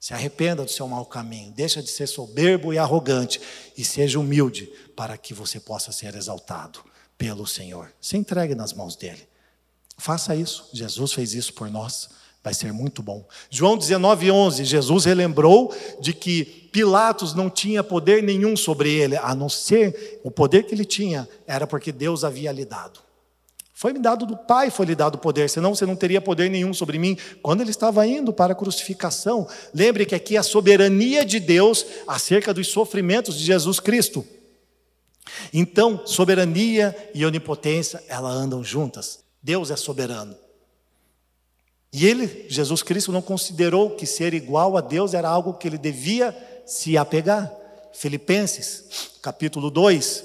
Se 0.00 0.14
arrependa 0.14 0.64
do 0.64 0.70
seu 0.70 0.86
mau 0.86 1.04
caminho, 1.04 1.52
deixa 1.52 1.82
de 1.82 1.90
ser 1.90 2.06
soberbo 2.06 2.72
e 2.72 2.78
arrogante 2.78 3.40
e 3.76 3.84
seja 3.84 4.20
humilde 4.20 4.70
para 4.94 5.16
que 5.16 5.34
você 5.34 5.58
possa 5.58 5.90
ser 5.90 6.14
exaltado 6.14 6.80
pelo 7.16 7.46
Senhor. 7.46 7.92
Se 8.00 8.16
entregue 8.16 8.54
nas 8.54 8.72
mãos 8.72 8.94
dele. 8.94 9.28
Faça 9.96 10.36
isso. 10.36 10.68
Jesus 10.72 11.12
fez 11.12 11.34
isso 11.34 11.52
por 11.52 11.68
nós. 11.68 12.08
Vai 12.42 12.54
ser 12.54 12.72
muito 12.72 13.02
bom. 13.02 13.26
João 13.50 13.76
19:11, 13.76 14.64
Jesus 14.64 15.04
relembrou 15.04 15.74
de 16.00 16.12
que 16.12 16.44
Pilatos 16.72 17.34
não 17.34 17.50
tinha 17.50 17.82
poder 17.82 18.22
nenhum 18.22 18.56
sobre 18.56 18.92
ele, 18.94 19.16
a 19.16 19.34
não 19.34 19.48
ser 19.48 20.20
o 20.22 20.30
poder 20.30 20.62
que 20.62 20.74
ele 20.74 20.84
tinha 20.84 21.28
era 21.46 21.66
porque 21.66 21.90
Deus 21.90 22.22
havia 22.22 22.52
lhe 22.52 22.64
dado. 22.64 23.00
Foi-me 23.78 24.00
dado 24.00 24.26
do 24.26 24.36
Pai, 24.36 24.70
foi-lhe 24.70 24.96
dado 24.96 25.14
o 25.14 25.18
poder, 25.18 25.48
senão 25.48 25.72
você 25.72 25.86
não 25.86 25.94
teria 25.94 26.20
poder 26.20 26.50
nenhum 26.50 26.74
sobre 26.74 26.98
mim. 26.98 27.16
Quando 27.40 27.60
ele 27.60 27.70
estava 27.70 28.04
indo 28.04 28.32
para 28.32 28.52
a 28.52 28.56
crucificação, 28.56 29.46
lembre 29.72 30.04
que 30.04 30.16
aqui 30.16 30.36
a 30.36 30.42
soberania 30.42 31.24
de 31.24 31.38
Deus 31.38 31.86
acerca 32.04 32.52
dos 32.52 32.66
sofrimentos 32.66 33.38
de 33.38 33.44
Jesus 33.44 33.78
Cristo. 33.78 34.26
Então, 35.54 36.04
soberania 36.04 36.92
e 37.14 37.24
onipotência, 37.24 38.02
elas 38.08 38.34
andam 38.34 38.64
juntas. 38.64 39.20
Deus 39.40 39.70
é 39.70 39.76
soberano. 39.76 40.34
E 41.92 42.04
ele, 42.04 42.46
Jesus 42.48 42.82
Cristo, 42.82 43.12
não 43.12 43.22
considerou 43.22 43.90
que 43.90 44.06
ser 44.06 44.34
igual 44.34 44.76
a 44.76 44.80
Deus 44.80 45.14
era 45.14 45.28
algo 45.28 45.54
que 45.54 45.68
ele 45.68 45.78
devia 45.78 46.36
se 46.66 46.98
apegar. 46.98 47.48
Filipenses, 47.92 49.12
capítulo 49.22 49.70
2. 49.70 50.24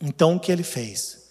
Então, 0.00 0.36
o 0.36 0.38
que 0.38 0.52
ele 0.52 0.62
fez? 0.62 1.21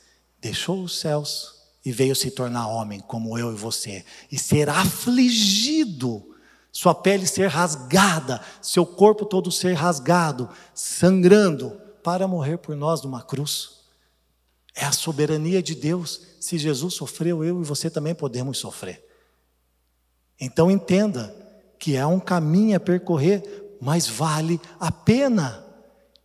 Deixou 0.41 0.83
os 0.83 0.99
céus 0.99 1.61
e 1.85 1.91
veio 1.91 2.15
se 2.15 2.31
tornar 2.31 2.67
homem, 2.67 2.99
como 2.99 3.37
eu 3.37 3.53
e 3.53 3.55
você, 3.55 4.03
e 4.31 4.37
ser 4.37 4.69
afligido, 4.69 6.35
sua 6.71 6.95
pele 6.95 7.27
ser 7.27 7.47
rasgada, 7.47 8.41
seu 8.61 8.85
corpo 8.85 9.25
todo 9.25 9.51
ser 9.51 9.73
rasgado, 9.73 10.49
sangrando, 10.73 11.79
para 12.03 12.27
morrer 12.27 12.57
por 12.57 12.75
nós 12.75 13.01
numa 13.03 13.21
cruz. 13.21 13.81
É 14.73 14.85
a 14.85 14.91
soberania 14.91 15.61
de 15.61 15.75
Deus. 15.75 16.21
Se 16.39 16.57
Jesus 16.57 16.95
sofreu, 16.95 17.43
eu 17.43 17.61
e 17.61 17.65
você 17.65 17.89
também 17.89 18.15
podemos 18.15 18.57
sofrer. 18.57 19.05
Então 20.39 20.71
entenda 20.71 21.35
que 21.77 21.95
é 21.95 22.05
um 22.05 22.19
caminho 22.19 22.77
a 22.77 22.79
percorrer, 22.79 23.77
mas 23.79 24.07
vale 24.07 24.59
a 24.79 24.91
pena. 24.91 25.63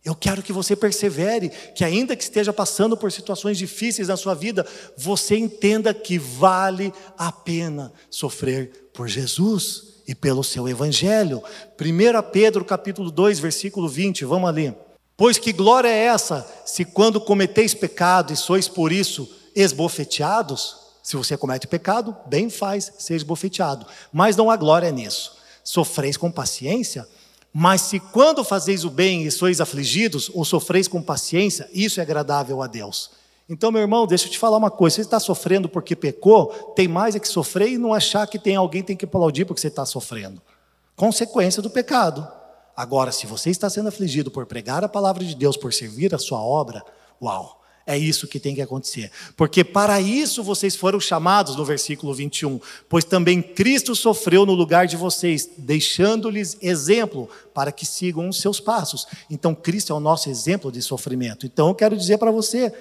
Eu 0.07 0.15
quero 0.15 0.41
que 0.41 0.53
você 0.53 0.73
persevere, 0.73 1.49
que 1.75 1.83
ainda 1.83 2.15
que 2.15 2.23
esteja 2.23 2.53
passando 2.53 2.95
por 2.95 3.11
situações 3.11 3.57
difíceis 3.57 4.07
na 4.07 4.15
sua 4.15 4.33
vida, 4.33 4.65
você 4.95 5.35
entenda 5.35 5.93
que 5.93 6.17
vale 6.17 6.93
a 7.17 7.29
pena 7.29 7.91
sofrer 8.09 8.89
por 8.93 9.09
Jesus 9.09 9.95
e 10.07 10.15
pelo 10.15 10.45
seu 10.45 10.65
evangelho. 10.65 11.43
1 11.77 12.31
Pedro 12.31 12.63
capítulo 12.63 13.11
2, 13.11 13.37
versículo 13.39 13.89
20, 13.89 14.23
vamos 14.23 14.47
ali. 14.47 14.73
Pois 15.17 15.37
que 15.37 15.51
glória 15.51 15.89
é 15.89 16.05
essa, 16.05 16.47
se 16.65 16.85
quando 16.85 17.19
cometeis 17.19 17.73
pecado 17.73 18.31
e 18.31 18.37
sois 18.37 18.69
por 18.69 18.93
isso 18.93 19.29
esbofeteados? 19.53 20.77
Se 21.03 21.17
você 21.17 21.35
comete 21.35 21.67
pecado, 21.67 22.15
bem 22.27 22.49
faz 22.49 22.93
ser 22.97 23.15
esbofeteado. 23.15 23.85
Mas 24.13 24.37
não 24.37 24.49
há 24.49 24.55
glória 24.55 24.89
nisso. 24.89 25.35
Sofreis 25.65 26.15
com 26.15 26.31
paciência? 26.31 27.05
Mas 27.59 27.81
se 27.81 27.99
quando 27.99 28.43
fazeis 28.43 28.85
o 28.85 28.89
bem 28.91 29.23
e 29.23 29.31
sois 29.31 29.59
afligidos, 29.59 30.29
ou 30.31 30.45
sofreis 30.45 30.87
com 30.87 31.01
paciência, 31.01 31.67
isso 31.73 31.99
é 31.99 32.03
agradável 32.03 32.61
a 32.61 32.67
Deus. 32.67 33.09
Então, 33.49 33.71
meu 33.71 33.81
irmão, 33.81 34.05
deixa 34.05 34.27
eu 34.27 34.29
te 34.29 34.37
falar 34.37 34.57
uma 34.57 34.69
coisa: 34.69 34.97
você 34.97 35.01
está 35.01 35.19
sofrendo 35.19 35.67
porque 35.67 35.95
pecou, 35.95 36.53
tem 36.75 36.87
mais 36.87 37.15
é 37.15 37.19
que 37.19 37.27
sofrer 37.27 37.69
e 37.69 37.79
não 37.79 37.95
achar 37.95 38.27
que 38.27 38.37
tem 38.37 38.55
alguém 38.55 38.83
que 38.83 38.89
tem 38.89 38.95
que 38.95 39.05
aplaudir 39.05 39.43
porque 39.43 39.59
você 39.59 39.69
está 39.69 39.87
sofrendo. 39.87 40.39
Consequência 40.95 41.59
do 41.59 41.67
pecado. 41.67 42.27
Agora, 42.75 43.11
se 43.11 43.25
você 43.25 43.49
está 43.49 43.67
sendo 43.71 43.89
afligido 43.89 44.29
por 44.29 44.45
pregar 44.45 44.83
a 44.83 44.87
palavra 44.87 45.25
de 45.25 45.33
Deus, 45.33 45.57
por 45.57 45.73
servir 45.73 46.13
a 46.13 46.19
sua 46.19 46.39
obra, 46.39 46.85
uau, 47.19 47.63
é 47.87 47.97
isso 47.97 48.27
que 48.27 48.37
tem 48.37 48.53
que 48.53 48.61
acontecer. 48.61 49.09
Porque 49.37 49.63
para 49.63 50.01
isso 50.01 50.43
vocês 50.43 50.75
foram 50.75 50.99
chamados 50.99 51.55
no 51.55 51.63
versículo 51.63 52.13
21. 52.13 52.59
Pois 52.89 53.05
também 53.05 53.41
Cristo 53.41 53.95
sofreu 53.95 54.45
no 54.45 54.53
lugar 54.53 54.85
de 54.85 54.97
vocês, 54.97 55.49
deixando-lhes 55.57 56.57
exemplo 56.61 57.29
para 57.53 57.71
que 57.71 57.85
sigam 57.85 58.27
os 58.27 58.41
seus 58.41 58.59
passos. 58.59 59.07
Então, 59.29 59.55
Cristo 59.55 59.93
é 59.93 59.95
o 59.95 60.01
nosso 60.01 60.29
exemplo 60.29 60.69
de 60.69 60.81
sofrimento. 60.81 61.45
Então, 61.45 61.69
eu 61.69 61.75
quero 61.75 61.95
dizer 61.95 62.17
para 62.17 62.29
você: 62.29 62.73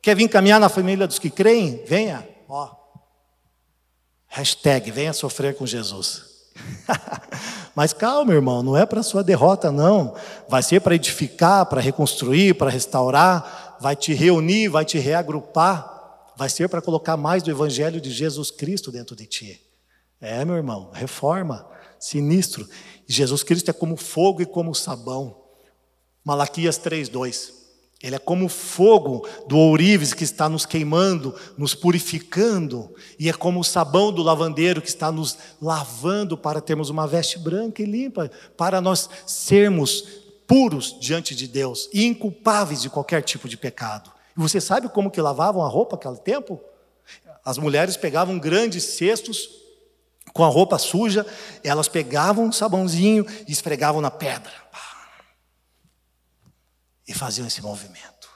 quer 0.00 0.16
vir 0.16 0.26
caminhar 0.26 0.58
na 0.58 0.70
família 0.70 1.06
dos 1.06 1.18
que 1.18 1.28
creem? 1.28 1.84
Venha, 1.86 2.26
ó. 2.48 2.70
Hashtag, 4.26 4.90
venha 4.90 5.12
sofrer 5.12 5.54
com 5.54 5.66
Jesus. 5.66 6.22
Mas 7.74 7.92
calma, 7.92 8.32
irmão, 8.32 8.62
não 8.62 8.76
é 8.76 8.86
para 8.86 9.02
sua 9.02 9.22
derrota, 9.22 9.70
não. 9.70 10.14
Vai 10.48 10.62
ser 10.62 10.80
para 10.80 10.94
edificar, 10.94 11.66
para 11.66 11.80
reconstruir, 11.80 12.54
para 12.54 12.70
restaurar 12.70 13.69
vai 13.80 13.96
te 13.96 14.12
reunir, 14.12 14.68
vai 14.68 14.84
te 14.84 14.98
reagrupar, 14.98 16.32
vai 16.36 16.48
ser 16.48 16.68
para 16.68 16.82
colocar 16.82 17.16
mais 17.16 17.42
do 17.42 17.50
Evangelho 17.50 18.00
de 18.00 18.10
Jesus 18.10 18.50
Cristo 18.50 18.92
dentro 18.92 19.16
de 19.16 19.26
ti. 19.26 19.60
É, 20.20 20.44
meu 20.44 20.56
irmão, 20.56 20.90
reforma, 20.92 21.66
sinistro. 21.98 22.68
Jesus 23.06 23.42
Cristo 23.42 23.70
é 23.70 23.72
como 23.72 23.96
fogo 23.96 24.42
e 24.42 24.46
como 24.46 24.74
sabão. 24.74 25.40
Malaquias 26.22 26.78
3,2. 26.78 27.60
Ele 28.02 28.16
é 28.16 28.18
como 28.18 28.48
fogo 28.48 29.28
do 29.46 29.58
ourives 29.58 30.14
que 30.14 30.24
está 30.24 30.48
nos 30.48 30.64
queimando, 30.64 31.34
nos 31.58 31.74
purificando, 31.74 32.94
e 33.18 33.28
é 33.28 33.32
como 33.32 33.60
o 33.60 33.64
sabão 33.64 34.10
do 34.10 34.22
lavandeiro 34.22 34.80
que 34.80 34.88
está 34.88 35.12
nos 35.12 35.36
lavando 35.60 36.36
para 36.36 36.62
termos 36.62 36.88
uma 36.88 37.06
veste 37.06 37.38
branca 37.38 37.82
e 37.82 37.86
limpa, 37.86 38.30
para 38.56 38.80
nós 38.80 39.08
sermos 39.26 40.19
puros 40.50 40.98
diante 40.98 41.32
de 41.32 41.46
Deus 41.46 41.88
e 41.92 42.04
inculpáveis 42.04 42.82
de 42.82 42.90
qualquer 42.90 43.22
tipo 43.22 43.48
de 43.48 43.56
pecado. 43.56 44.10
E 44.36 44.40
você 44.40 44.60
sabe 44.60 44.88
como 44.88 45.08
que 45.08 45.20
lavavam 45.20 45.64
a 45.64 45.68
roupa 45.68 45.94
naquele 45.94 46.16
tempo? 46.16 46.60
As 47.44 47.56
mulheres 47.56 47.96
pegavam 47.96 48.36
grandes 48.36 48.82
cestos 48.82 49.48
com 50.32 50.42
a 50.42 50.48
roupa 50.48 50.76
suja, 50.76 51.24
elas 51.62 51.86
pegavam 51.86 52.46
um 52.46 52.52
sabãozinho 52.52 53.24
e 53.46 53.52
esfregavam 53.52 54.00
na 54.00 54.10
pedra. 54.10 54.50
E 57.06 57.14
faziam 57.14 57.46
esse 57.46 57.62
movimento. 57.62 58.28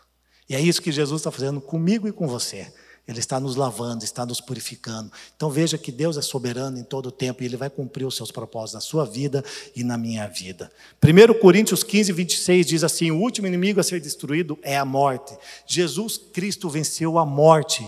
E 0.48 0.54
é 0.54 0.60
isso 0.60 0.80
que 0.80 0.92
Jesus 0.92 1.20
está 1.20 1.32
fazendo 1.32 1.60
comigo 1.60 2.06
e 2.06 2.12
com 2.12 2.28
você. 2.28 2.72
Ele 3.06 3.18
está 3.18 3.38
nos 3.38 3.54
lavando, 3.54 4.02
está 4.02 4.24
nos 4.24 4.40
purificando. 4.40 5.12
Então 5.36 5.50
veja 5.50 5.76
que 5.76 5.92
Deus 5.92 6.16
é 6.16 6.22
soberano 6.22 6.78
em 6.78 6.82
todo 6.82 7.06
o 7.06 7.12
tempo 7.12 7.42
e 7.42 7.46
Ele 7.46 7.56
vai 7.56 7.68
cumprir 7.68 8.06
os 8.06 8.16
seus 8.16 8.30
propósitos 8.30 8.74
na 8.74 8.80
sua 8.80 9.04
vida 9.04 9.44
e 9.76 9.84
na 9.84 9.98
minha 9.98 10.26
vida. 10.26 10.72
1 11.02 11.38
Coríntios 11.38 11.82
15, 11.82 12.12
26 12.12 12.66
diz 12.66 12.82
assim: 12.82 13.10
O 13.10 13.20
último 13.20 13.46
inimigo 13.46 13.78
a 13.78 13.82
ser 13.82 14.00
destruído 14.00 14.58
é 14.62 14.78
a 14.78 14.86
morte. 14.86 15.36
Jesus 15.66 16.16
Cristo 16.16 16.70
venceu 16.70 17.18
a 17.18 17.26
morte, 17.26 17.86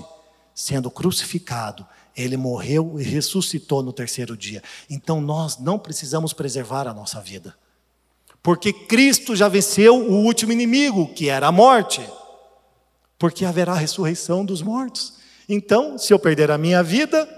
sendo 0.55 0.91
crucificado. 0.91 1.87
Ele 2.15 2.37
morreu 2.37 2.97
e 2.99 3.03
ressuscitou 3.03 3.83
no 3.83 3.95
terceiro 3.95 4.37
dia. 4.37 4.63
Então 4.89 5.21
nós 5.21 5.59
não 5.59 5.79
precisamos 5.79 6.35
preservar 6.35 6.87
a 6.87 6.93
nossa 6.93 7.23
vida, 7.23 7.55
porque 8.43 8.71
Cristo 8.71 9.35
já 9.35 9.49
venceu 9.49 9.97
o 9.97 10.25
último 10.25 10.53
inimigo, 10.53 11.09
que 11.15 11.31
era 11.31 11.47
a 11.47 11.53
morte 11.53 12.03
porque 13.19 13.45
haverá 13.45 13.75
ressurreição 13.75 14.45
dos 14.45 14.63
mortos. 14.63 15.15
Então, 15.49 15.99
se 15.99 16.13
eu 16.13 16.19
perder 16.19 16.51
a 16.51 16.59
minha 16.59 16.83
vida, 16.83 17.29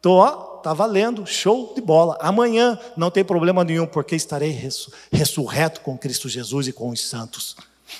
tô, 0.00 0.12
ó, 0.18 0.30
tá 0.62 0.72
valendo, 0.72 1.26
show 1.26 1.72
de 1.74 1.80
bola. 1.80 2.16
Amanhã 2.20 2.78
não 2.96 3.10
tem 3.10 3.24
problema 3.24 3.64
nenhum, 3.64 3.86
porque 3.86 4.14
estarei 4.14 4.56
ressurreto 5.10 5.80
com 5.80 5.98
Cristo 5.98 6.28
Jesus 6.28 6.68
e 6.68 6.72
com 6.72 6.90
os 6.90 7.00
santos. 7.08 7.56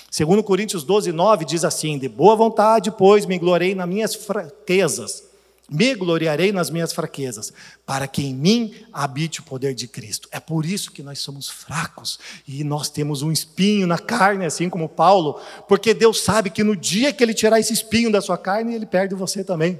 Segundo 0.09 0.43
Coríntios 0.43 0.83
12, 0.83 1.11
9 1.11 1.45
diz 1.45 1.65
assim: 1.65 1.97
De 1.97 2.07
boa 2.07 2.35
vontade, 2.35 2.91
pois, 2.91 3.25
me 3.25 3.37
glorei 3.37 3.75
nas 3.75 3.89
minhas 3.89 4.15
fraquezas 4.15 5.30
me 5.71 5.95
gloriarei 5.95 6.51
nas 6.51 6.69
minhas 6.69 6.91
fraquezas, 6.91 7.53
para 7.85 8.05
que 8.05 8.21
em 8.21 8.35
mim 8.35 8.75
habite 8.91 9.39
o 9.39 9.43
poder 9.43 9.73
de 9.73 9.87
Cristo. 9.87 10.27
É 10.29 10.39
por 10.39 10.65
isso 10.65 10.91
que 10.91 11.01
nós 11.01 11.19
somos 11.19 11.47
fracos 11.47 12.19
e 12.45 12.61
nós 12.61 12.89
temos 12.89 13.21
um 13.21 13.31
espinho 13.31 13.87
na 13.87 13.97
carne, 13.97 14.45
assim 14.45 14.69
como 14.69 14.89
Paulo, 14.89 15.39
porque 15.69 15.93
Deus 15.93 16.19
sabe 16.21 16.49
que 16.49 16.61
no 16.61 16.75
dia 16.75 17.13
que 17.13 17.23
Ele 17.23 17.33
tirar 17.33 17.57
esse 17.57 17.71
espinho 17.71 18.11
da 18.11 18.19
sua 18.19 18.37
carne, 18.37 18.75
Ele 18.75 18.85
perde 18.85 19.15
você 19.15 19.45
também. 19.45 19.79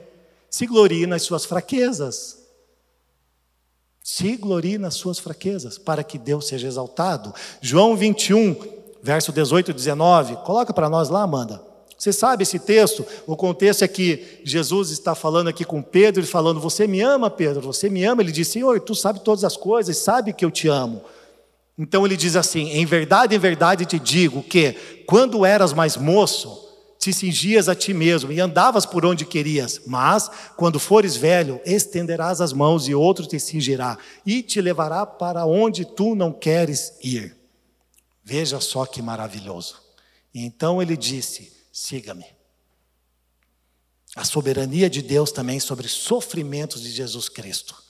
Se 0.50 0.66
glorie 0.66 1.06
nas 1.06 1.24
suas 1.24 1.44
fraquezas. 1.44 2.38
Se 4.02 4.38
glorie 4.38 4.78
nas 4.78 4.96
suas 4.96 5.20
fraquezas, 5.20 5.78
para 5.78 6.04
que 6.06 6.18
Deus 6.18 6.48
seja 6.48 6.68
exaltado. 6.68 7.34
João 7.60 7.98
21, 7.98 8.56
verso 9.04 9.34
18 9.34 9.72
e 9.72 9.74
19. 9.74 10.38
Coloca 10.38 10.74
para 10.74 10.90
nós 10.90 11.10
lá, 11.10 11.22
Amanda. 11.22 11.71
Você 12.02 12.12
sabe 12.12 12.42
esse 12.42 12.58
texto? 12.58 13.06
O 13.28 13.36
contexto 13.36 13.84
é 13.84 13.88
que 13.88 14.42
Jesus 14.44 14.90
está 14.90 15.14
falando 15.14 15.50
aqui 15.50 15.64
com 15.64 15.84
Pedro, 15.84 16.24
e 16.24 16.26
falando: 16.26 16.60
Você 16.60 16.88
me 16.88 17.00
ama, 17.00 17.30
Pedro? 17.30 17.62
Você 17.62 17.92
me 17.92 18.04
ama? 18.04 18.24
Ele 18.24 18.32
diz: 18.32 18.48
Senhor, 18.48 18.80
tu 18.80 18.96
sabe 18.96 19.20
todas 19.20 19.44
as 19.44 19.56
coisas, 19.56 19.98
sabe 19.98 20.34
que 20.34 20.44
eu 20.44 20.50
te 20.50 20.68
amo. 20.68 21.04
Então 21.78 22.04
ele 22.04 22.18
diz 22.18 22.36
assim: 22.36 22.72
Em 22.72 22.88
verdade, 22.88 23.36
em 23.36 23.38
verdade 23.38 23.86
te 23.86 24.00
digo 24.00 24.42
que, 24.42 25.04
quando 25.06 25.46
eras 25.46 25.74
mais 25.74 25.96
moço, 25.96 26.68
te 26.98 27.14
cingias 27.14 27.70
a 27.70 27.76
ti 27.76 27.94
mesmo 27.94 28.32
e 28.32 28.40
andavas 28.40 28.84
por 28.84 29.06
onde 29.06 29.24
querias, 29.24 29.82
mas 29.86 30.28
quando 30.58 30.80
fores 30.80 31.16
velho, 31.16 31.62
estenderás 31.64 32.42
as 32.42 32.52
mãos 32.52 32.88
e 32.88 32.96
outro 32.96 33.28
te 33.28 33.40
cingirá 33.40 33.96
e 34.26 34.42
te 34.42 34.60
levará 34.60 35.06
para 35.06 35.46
onde 35.46 35.86
tu 35.86 36.16
não 36.16 36.34
queres 36.34 36.94
ir. 37.04 37.38
Veja 38.24 38.60
só 38.60 38.88
que 38.88 39.04
maravilhoso. 39.04 39.76
Então 40.34 40.82
ele 40.82 40.98
disse: 40.98 41.61
siga-me. 41.72 42.26
A 44.16 44.26
soberania 44.26 44.90
de 44.90 45.02
Deus 45.02 45.32
também 45.32 45.60
sobre 45.60 45.88
sofrimentos 45.88 46.82
de 46.82 46.92
Jesus 46.92 47.30
Cristo 47.30 47.82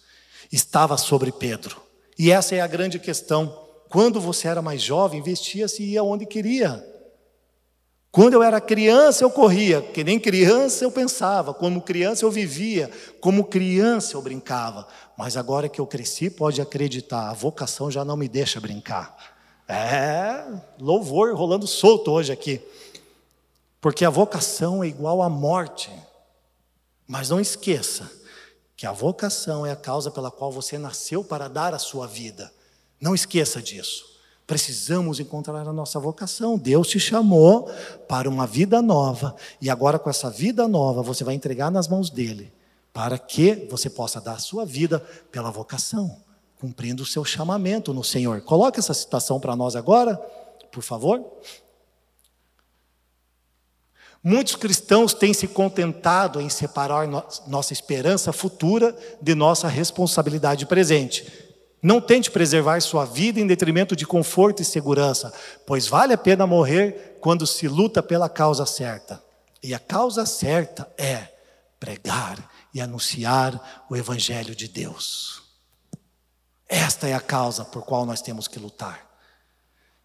estava 0.52 0.98
sobre 0.98 1.32
Pedro. 1.32 1.82
E 2.18 2.32
essa 2.32 2.56
é 2.56 2.62
a 2.62 2.68
grande 2.68 3.00
questão. 3.00 3.68
Quando 3.90 4.22
você 4.22 4.48
era 4.48 4.62
mais 4.62 4.82
jovem, 4.82 5.22
vestia-se 5.22 5.82
e 5.82 5.94
ia 5.94 6.04
onde 6.04 6.26
queria. 6.26 6.86
Quando 8.12 8.34
eu 8.34 8.44
era 8.44 8.60
criança, 8.60 9.24
eu 9.24 9.32
corria, 9.32 9.82
que 9.82 10.04
nem 10.04 10.20
criança 10.20 10.84
eu 10.84 10.92
pensava, 10.92 11.54
como 11.54 11.82
criança 11.82 12.26
eu 12.26 12.30
vivia, 12.30 12.92
como 13.22 13.46
criança 13.46 14.18
eu 14.18 14.22
brincava. 14.22 14.86
Mas 15.18 15.38
agora 15.38 15.70
que 15.70 15.80
eu 15.80 15.88
cresci, 15.88 16.30
pode 16.30 16.62
acreditar, 16.62 17.30
a 17.30 17.34
vocação 17.34 17.90
já 17.90 18.04
não 18.04 18.18
me 18.18 18.28
deixa 18.28 18.60
brincar. 18.60 19.16
É, 19.66 20.44
louvor 20.78 21.34
rolando 21.34 21.66
solto 21.66 22.12
hoje 22.12 22.34
aqui. 22.34 22.62
Porque 23.82 24.06
a 24.06 24.10
vocação 24.12 24.84
é 24.84 24.88
igual 24.88 25.24
à 25.24 25.28
morte. 25.28 25.92
Mas 27.08 27.30
não 27.30 27.42
esqueça 27.42 28.10
que 28.78 28.86
a 28.86 28.92
vocação 28.92 29.66
é 29.66 29.72
a 29.72 29.76
causa 29.76 30.10
pela 30.10 30.32
qual 30.32 30.52
você 30.52 30.78
nasceu 30.78 31.24
para 31.24 31.48
dar 31.48 31.74
a 31.74 31.80
sua 31.80 32.08
vida. 32.08 32.54
Não 33.02 33.14
esqueça 33.14 33.62
disso. 33.62 34.12
Precisamos 34.46 35.20
encontrar 35.20 35.68
a 35.68 35.74
nossa 35.74 36.00
vocação. 36.00 36.58
Deus 36.58 36.88
te 36.88 37.00
chamou 37.00 37.72
para 38.08 38.30
uma 38.30 38.46
vida 38.46 38.82
nova, 38.82 39.36
e 39.60 39.70
agora 39.70 39.98
com 39.98 40.10
essa 40.10 40.30
vida 40.30 40.68
nova, 40.68 41.02
você 41.02 41.24
vai 41.24 41.34
entregar 41.36 41.72
nas 41.72 41.88
mãos 41.88 42.10
dele, 42.10 42.52
para 42.92 43.18
que 43.18 43.68
você 43.70 43.90
possa 43.90 44.20
dar 44.20 44.34
a 44.34 44.40
sua 44.40 44.66
vida 44.66 45.00
pela 45.32 45.52
vocação, 45.52 46.18
cumprindo 46.60 47.04
o 47.04 47.06
seu 47.06 47.24
chamamento 47.24 47.94
no 47.94 48.04
Senhor. 48.04 48.42
Coloque 48.42 48.80
essa 48.80 48.94
citação 48.94 49.40
para 49.40 49.56
nós 49.56 49.76
agora, 49.76 50.18
por 50.72 50.84
favor. 50.84 51.24
Muitos 54.24 54.56
cristãos 54.56 55.16
têm 55.16 55.34
se 55.34 55.48
contentado 55.48 56.40
em 56.40 56.48
separar 56.48 57.08
nossa 57.48 57.74
esperança 57.74 58.32
futura 58.32 58.96
de 59.20 59.34
nossa 59.34 59.68
responsabilidade 59.68 60.68
presente. 60.68 61.50
Não 61.82 62.00
tente 62.00 62.30
preservar 62.30 62.80
sua 62.82 63.04
vida 63.04 63.40
em 63.40 63.48
detrimento 63.48 63.96
de 63.96 64.06
conforto 64.06 64.62
e 64.62 64.66
segurança, 64.66 65.34
pois 65.66 65.88
vale 65.88 66.14
a 66.14 66.18
pena 66.18 66.46
morrer 66.46 67.18
quando 67.20 67.48
se 67.48 67.68
luta 67.68 68.04
pela 68.04 68.30
causa 68.30 68.68
certa. 68.68 69.24
E 69.64 69.74
a 69.74 69.80
causa 69.80 70.24
certa 70.28 70.88
é 70.96 71.28
pregar 71.80 72.38
e 72.72 72.80
anunciar 72.80 73.86
o 73.90 73.96
Evangelho 73.96 74.56
de 74.56 74.68
Deus. 74.68 75.42
Esta 76.70 77.08
é 77.08 77.14
a 77.16 77.20
causa 77.20 77.66
por 77.66 77.84
qual 77.84 78.06
nós 78.06 78.22
temos 78.22 78.48
que 78.48 78.60
lutar, 78.60 79.10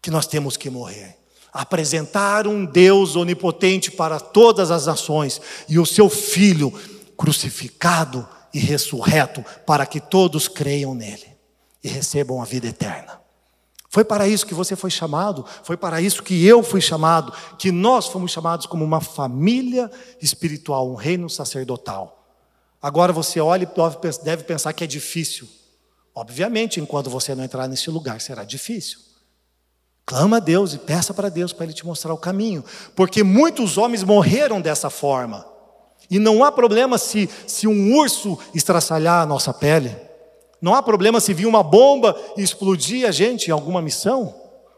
que 0.01 0.09
nós 0.09 0.25
temos 0.25 0.57
que 0.57 0.71
morrer 0.71 1.26
apresentar 1.57 2.45
um 2.45 2.63
Deus 2.63 3.15
onipotente 3.15 3.89
para 3.89 4.19
todas 4.19 4.69
as 4.69 4.85
nações 4.85 5.41
e 5.67 5.79
o 5.79 5.85
seu 5.87 6.07
Filho 6.07 6.71
crucificado 7.17 8.27
e 8.53 8.59
ressurreto 8.59 9.43
para 9.65 9.83
que 9.85 9.99
todos 9.99 10.47
creiam 10.47 10.93
nele 10.93 11.25
e 11.83 11.87
recebam 11.87 12.39
a 12.39 12.45
vida 12.45 12.67
eterna. 12.67 13.19
Foi 13.89 14.03
para 14.03 14.27
isso 14.27 14.45
que 14.45 14.53
você 14.53 14.75
foi 14.75 14.91
chamado, 14.91 15.43
foi 15.63 15.75
para 15.75 15.99
isso 15.99 16.21
que 16.21 16.45
eu 16.45 16.61
fui 16.61 16.79
chamado, 16.79 17.33
que 17.57 17.71
nós 17.71 18.05
fomos 18.05 18.31
chamados 18.31 18.67
como 18.67 18.85
uma 18.85 19.01
família 19.01 19.89
espiritual, 20.21 20.91
um 20.91 20.95
reino 20.95 21.27
sacerdotal. 21.27 22.27
Agora 22.79 23.11
você 23.11 23.39
olha 23.39 23.63
e 23.63 24.23
deve 24.23 24.43
pensar 24.43 24.73
que 24.73 24.83
é 24.83 24.87
difícil. 24.87 25.47
Obviamente, 26.13 26.79
enquanto 26.79 27.09
você 27.09 27.33
não 27.33 27.43
entrar 27.43 27.67
nesse 27.67 27.89
lugar, 27.89 28.21
será 28.21 28.43
difícil. 28.43 29.07
Clama 30.07 30.37
a 30.37 30.39
Deus 30.39 30.73
e 30.73 30.77
peça 30.77 31.13
para 31.13 31.27
Deus 31.27 31.51
para 31.51 31.65
Ele 31.65 31.73
te 31.73 31.85
mostrar 31.85 32.13
o 32.13 32.17
caminho, 32.17 32.63
porque 32.95 33.23
muitos 33.23 33.77
homens 33.77 34.05
morreram 34.05 34.61
dessa 34.61 34.89
forma. 34.89 35.45
E 36.09 36.17
não 36.17 36.45
há 36.45 36.49
problema 36.49 36.97
se, 36.97 37.29
se 37.45 37.67
um 37.67 37.93
urso 37.93 38.39
estraçalhar 38.55 39.21
a 39.21 39.25
nossa 39.25 39.53
pele, 39.53 39.93
não 40.61 40.73
há 40.73 40.81
problema 40.81 41.19
se 41.19 41.33
vir 41.33 41.45
uma 41.45 41.61
bomba 41.61 42.17
e 42.37 42.41
explodir 42.41 43.05
a 43.05 43.11
gente 43.11 43.49
em 43.49 43.51
alguma 43.51 43.81
missão, 43.81 44.33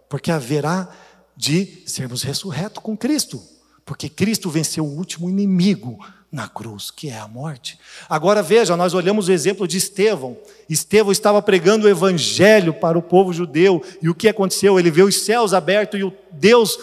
porque 0.10 0.32
haverá 0.32 0.90
de 1.38 1.84
sermos 1.86 2.24
ressurretos 2.24 2.82
com 2.82 2.98
Cristo, 2.98 3.40
porque 3.86 4.10
Cristo 4.10 4.50
venceu 4.50 4.84
o 4.84 4.98
último 4.98 5.30
inimigo 5.30 6.00
na 6.32 6.48
cruz, 6.48 6.92
que 6.92 7.10
é 7.10 7.18
a 7.18 7.28
morte. 7.28 7.80
Agora 8.08 8.44
veja, 8.44 8.78
nós 8.78 8.94
olhamos 8.94 9.28
o 9.28 9.32
exemplo 9.32 9.68
de 9.68 9.78
Estevão. 9.78 10.38
Estevão 10.70 11.12
estava 11.12 11.42
pregando 11.42 11.86
o 11.86 11.90
evangelho 11.90 12.74
para 12.74 12.98
o 12.98 13.02
povo 13.02 13.34
judeu, 13.34 13.84
e 14.02 14.10
o 14.10 14.16
que 14.16 14.28
aconteceu? 14.28 14.80
Ele 14.80 14.92
vê 14.92 15.02
os 15.02 15.22
céus 15.22 15.54
abertos 15.54 16.00
e 16.00 16.04
o 16.04 16.14
Deus 16.32 16.78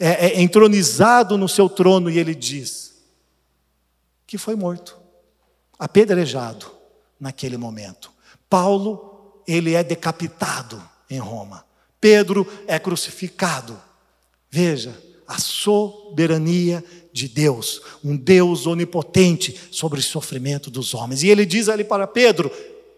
é, 0.00 0.26
é, 0.26 0.42
entronizado 0.42 1.38
no 1.38 1.48
seu 1.48 1.68
trono, 1.68 2.10
e 2.10 2.18
ele 2.18 2.34
diz 2.34 2.92
que 4.26 4.38
foi 4.38 4.56
morto, 4.56 4.98
apedrejado 5.78 6.66
naquele 7.20 7.56
momento. 7.56 8.10
Paulo, 8.48 9.42
ele 9.46 9.74
é 9.74 9.84
decapitado 9.84 10.82
em 11.08 11.18
Roma. 11.18 11.64
Pedro 12.00 12.46
é 12.66 12.78
crucificado. 12.78 13.80
Veja, 14.50 14.98
a 15.26 15.38
soberania 15.38 16.84
de 17.12 17.28
Deus, 17.28 17.82
um 18.02 18.16
Deus 18.16 18.66
onipotente 18.66 19.60
sobre 19.70 20.00
o 20.00 20.02
sofrimento 20.02 20.70
dos 20.70 20.94
homens. 20.94 21.22
E 21.22 21.28
ele 21.28 21.44
diz 21.44 21.68
ali 21.68 21.84
para 21.84 22.06
Pedro: 22.06 22.50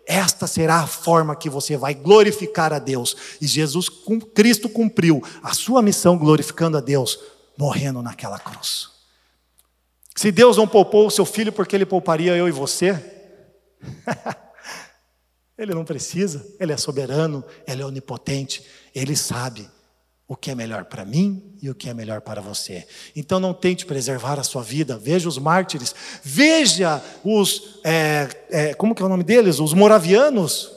esta 0.07 0.47
será 0.47 0.81
a 0.81 0.87
forma 0.87 1.35
que 1.35 1.49
você 1.49 1.77
vai 1.77 1.95
glorificar 1.95 2.73
a 2.73 2.79
Deus. 2.79 3.17
E 3.41 3.47
Jesus, 3.47 3.89
Cristo 4.35 4.69
cumpriu 4.69 5.23
a 5.43 5.53
sua 5.53 5.81
missão 5.83 6.17
glorificando 6.17 6.77
a 6.77 6.81
Deus, 6.81 7.19
morrendo 7.57 8.03
naquela 8.03 8.39
cruz. 8.39 8.91
Se 10.15 10.31
Deus 10.31 10.57
não 10.57 10.69
poupou 10.69 11.07
o 11.07 11.11
seu 11.11 11.25
filho 11.25 11.53
porque 11.53 11.75
ele 11.75 11.87
pouparia 11.87 12.37
eu 12.37 12.47
e 12.47 12.53
você, 12.53 12.93
ele 15.59 15.75
não 15.75 15.85
precisa, 15.85 16.47
ele 16.61 16.73
é 16.73 16.77
soberano, 16.77 17.45
ele 17.67 17.83
é 17.83 17.87
onipotente, 17.87 18.65
ele 18.95 19.17
sabe 19.17 19.69
o 20.27 20.35
que 20.35 20.51
é 20.51 20.55
melhor 20.55 20.87
para 20.87 21.05
mim 21.05 21.55
e 21.61 21.69
o 21.69 21.75
que 21.75 21.89
é 21.89 21.95
melhor 21.95 22.21
para 22.21 22.41
você. 22.41 22.87
Então 23.15 23.39
não 23.39 23.53
tente 23.53 23.85
preservar 23.85 24.41
a 24.41 24.43
sua 24.43 24.63
vida. 24.63 24.97
Veja 24.97 25.29
os 25.29 25.39
mártires, 25.39 25.95
veja 26.23 27.03
os, 27.23 27.81
é, 27.85 28.29
é, 28.51 28.75
como 28.75 28.95
que 28.95 29.03
é 29.03 29.07
o 29.07 29.09
nome 29.09 29.25
deles? 29.25 29.61
Os 29.61 29.75
moravianos. 29.75 30.73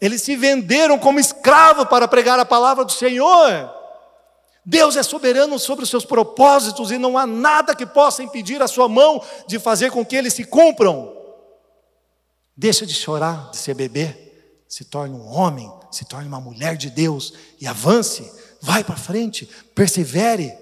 Eles 0.00 0.22
se 0.22 0.36
venderam 0.36 0.98
como 0.98 1.20
escravo 1.20 1.86
para 1.86 2.08
pregar 2.08 2.38
a 2.38 2.44
palavra 2.44 2.84
do 2.84 2.92
Senhor. 2.92 3.70
Deus 4.64 4.96
é 4.96 5.02
soberano 5.02 5.58
sobre 5.58 5.84
os 5.84 5.90
seus 5.90 6.04
propósitos 6.04 6.90
e 6.90 6.98
não 6.98 7.16
há 7.16 7.26
nada 7.26 7.74
que 7.74 7.86
possa 7.86 8.22
impedir 8.22 8.62
a 8.62 8.68
sua 8.68 8.88
mão 8.88 9.22
de 9.46 9.58
fazer 9.58 9.90
com 9.90 10.04
que 10.04 10.16
eles 10.16 10.34
se 10.34 10.44
cumpram. 10.44 11.16
Deixa 12.56 12.84
de 12.84 12.94
chorar, 12.94 13.50
de 13.50 13.56
ser 13.56 13.74
bebê, 13.74 14.14
se 14.68 14.84
torne 14.84 15.14
um 15.14 15.26
homem, 15.26 15.70
se 15.90 16.04
torne 16.04 16.28
uma 16.28 16.40
mulher 16.40 16.76
de 16.76 16.90
Deus 16.90 17.34
e 17.60 17.66
avance 17.66 18.30
vai 18.60 18.84
para 18.84 18.96
frente, 18.96 19.46
persevere. 19.74 20.56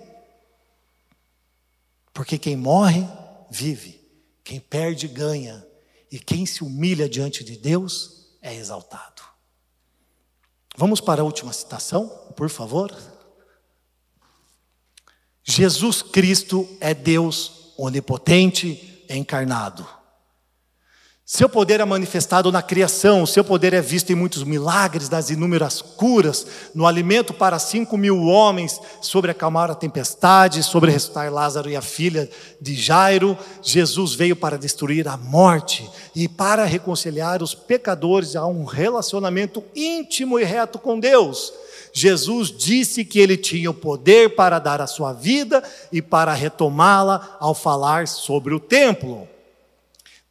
Porque 2.13 2.39
quem 2.39 2.57
morre, 2.57 3.07
vive. 3.51 4.01
Quem 4.45 4.61
perde, 4.61 5.09
ganha. 5.09 5.67
E 6.11 6.19
quem 6.19 6.47
se 6.47 6.65
humilha 6.65 7.09
diante 7.09 7.45
de 7.45 7.57
Deus 7.57 8.29
é 8.41 8.55
exaltado. 8.55 9.23
Vamos 10.77 11.01
para 11.01 11.23
a 11.23 11.25
última 11.25 11.53
citação, 11.53 12.09
por 12.37 12.49
favor. 12.49 12.97
Jesus 15.43 16.03
Cristo 16.03 16.69
é 16.81 16.95
Deus 16.95 17.73
onipotente 17.77 19.05
encarnado. 19.09 19.98
Seu 21.31 21.47
poder 21.47 21.79
é 21.79 21.85
manifestado 21.85 22.51
na 22.51 22.63
criação, 22.63 23.27
seu 23.27 23.45
poder 23.45 23.75
é 23.75 23.83
visto 23.83 24.11
em 24.11 24.15
muitos 24.15 24.45
milagres, 24.45 25.11
nas 25.11 25.29
inúmeras 25.29 25.83
curas, 25.83 26.47
no 26.75 26.87
alimento 26.87 27.35
para 27.35 27.59
cinco 27.59 27.99
mil 27.99 28.23
homens, 28.23 28.81
sobre 29.03 29.31
acalmar 29.31 29.71
a 29.71 29.75
tempestade, 29.75 30.63
sobre 30.63 30.91
ressuscitar 30.91 31.31
Lázaro 31.31 31.69
e 31.69 31.77
a 31.77 31.83
filha 31.83 32.31
de 32.59 32.75
Jairo. 32.75 33.37
Jesus 33.63 34.15
veio 34.15 34.35
para 34.35 34.57
destruir 34.57 35.07
a 35.07 35.19
morte 35.19 35.87
e 36.17 36.27
para 36.27 36.65
reconciliar 36.65 37.43
os 37.43 37.55
pecadores 37.55 38.35
a 38.35 38.47
um 38.47 38.65
relacionamento 38.65 39.63
íntimo 39.77 40.41
e 40.41 40.45
reto 40.45 40.79
com 40.79 40.99
Deus. 40.99 41.53
Jesus 41.93 42.51
disse 42.51 43.05
que 43.05 43.19
ele 43.19 43.37
tinha 43.37 43.71
o 43.71 43.75
poder 43.75 44.35
para 44.35 44.59
dar 44.59 44.81
a 44.81 44.87
sua 44.87 45.13
vida 45.13 45.63
e 45.93 46.01
para 46.01 46.33
retomá-la 46.33 47.37
ao 47.39 47.55
falar 47.55 48.09
sobre 48.09 48.55
o 48.55 48.59
templo 48.59 49.29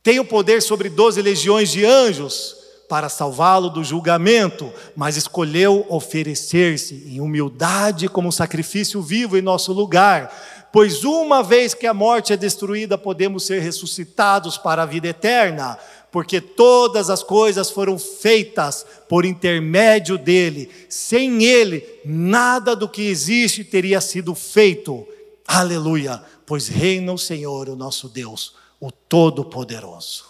tem 0.08 0.22
o 0.22 0.24
poder 0.24 0.62
sobre 0.62 0.88
doze 0.88 1.22
legiões 1.22 1.70
de 1.70 1.84
anjos 1.84 2.56
para 2.88 3.10
salvá-lo 3.10 3.70
do 3.70 3.84
julgamento, 3.84 4.72
mas 4.96 5.18
escolheu 5.18 5.86
oferecer-se 5.90 7.04
em 7.08 7.20
humildade 7.20 8.08
como 8.08 8.32
sacrifício 8.32 9.02
vivo 9.02 9.38
em 9.38 9.42
nosso 9.42 9.74
lugar. 9.74 10.70
Pois 10.72 11.04
uma 11.04 11.44
vez 11.44 11.74
que 11.74 11.86
a 11.86 11.94
morte 11.94 12.32
é 12.32 12.38
destruída, 12.38 12.98
podemos 12.98 13.46
ser 13.46 13.60
ressuscitados 13.60 14.58
para 14.58 14.84
a 14.84 14.86
vida 14.86 15.10
eterna, 15.10 15.78
porque 16.10 16.40
todas 16.40 17.10
as 17.10 17.22
coisas 17.22 17.70
foram 17.70 18.00
feitas 18.00 18.86
por 19.10 19.26
intermédio 19.26 20.18
dele. 20.18 20.72
Sem 20.88 21.44
ele, 21.44 21.86
nada 22.06 22.78
do 22.78 22.88
que 22.88 23.10
existe 23.10 23.62
teria 23.62 24.00
sido 24.00 24.34
feito. 24.34 25.06
Aleluia! 25.46 26.24
Pois 26.46 26.70
reina 26.70 27.12
o 27.12 27.18
Senhor, 27.18 27.68
o 27.68 27.76
nosso 27.76 28.08
Deus 28.08 28.54
o 28.80 28.92
Todo-Poderoso. 28.92 30.26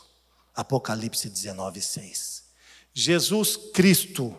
Apocalipse 0.55 1.29
19, 1.29 1.81
6. 1.81 2.43
Jesus 2.93 3.57
Cristo 3.73 4.35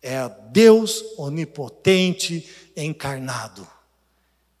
é 0.00 0.28
Deus 0.50 1.02
onipotente 1.16 2.48
encarnado. 2.76 3.66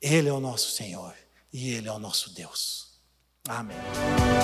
Ele 0.00 0.28
é 0.28 0.32
o 0.32 0.40
nosso 0.40 0.72
Senhor 0.72 1.14
e 1.52 1.70
Ele 1.70 1.88
é 1.88 1.92
o 1.92 1.98
nosso 1.98 2.34
Deus. 2.34 2.88
Amém. 3.48 3.76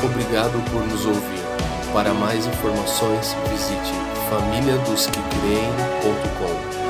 Obrigado 0.04 0.60
por 0.70 0.86
nos 0.86 1.04
ouvir. 1.04 1.42
Para 1.92 2.14
mais 2.14 2.46
informações, 2.46 3.34
visite 3.50 3.92
famíliadosquecreem.com. 4.30 6.83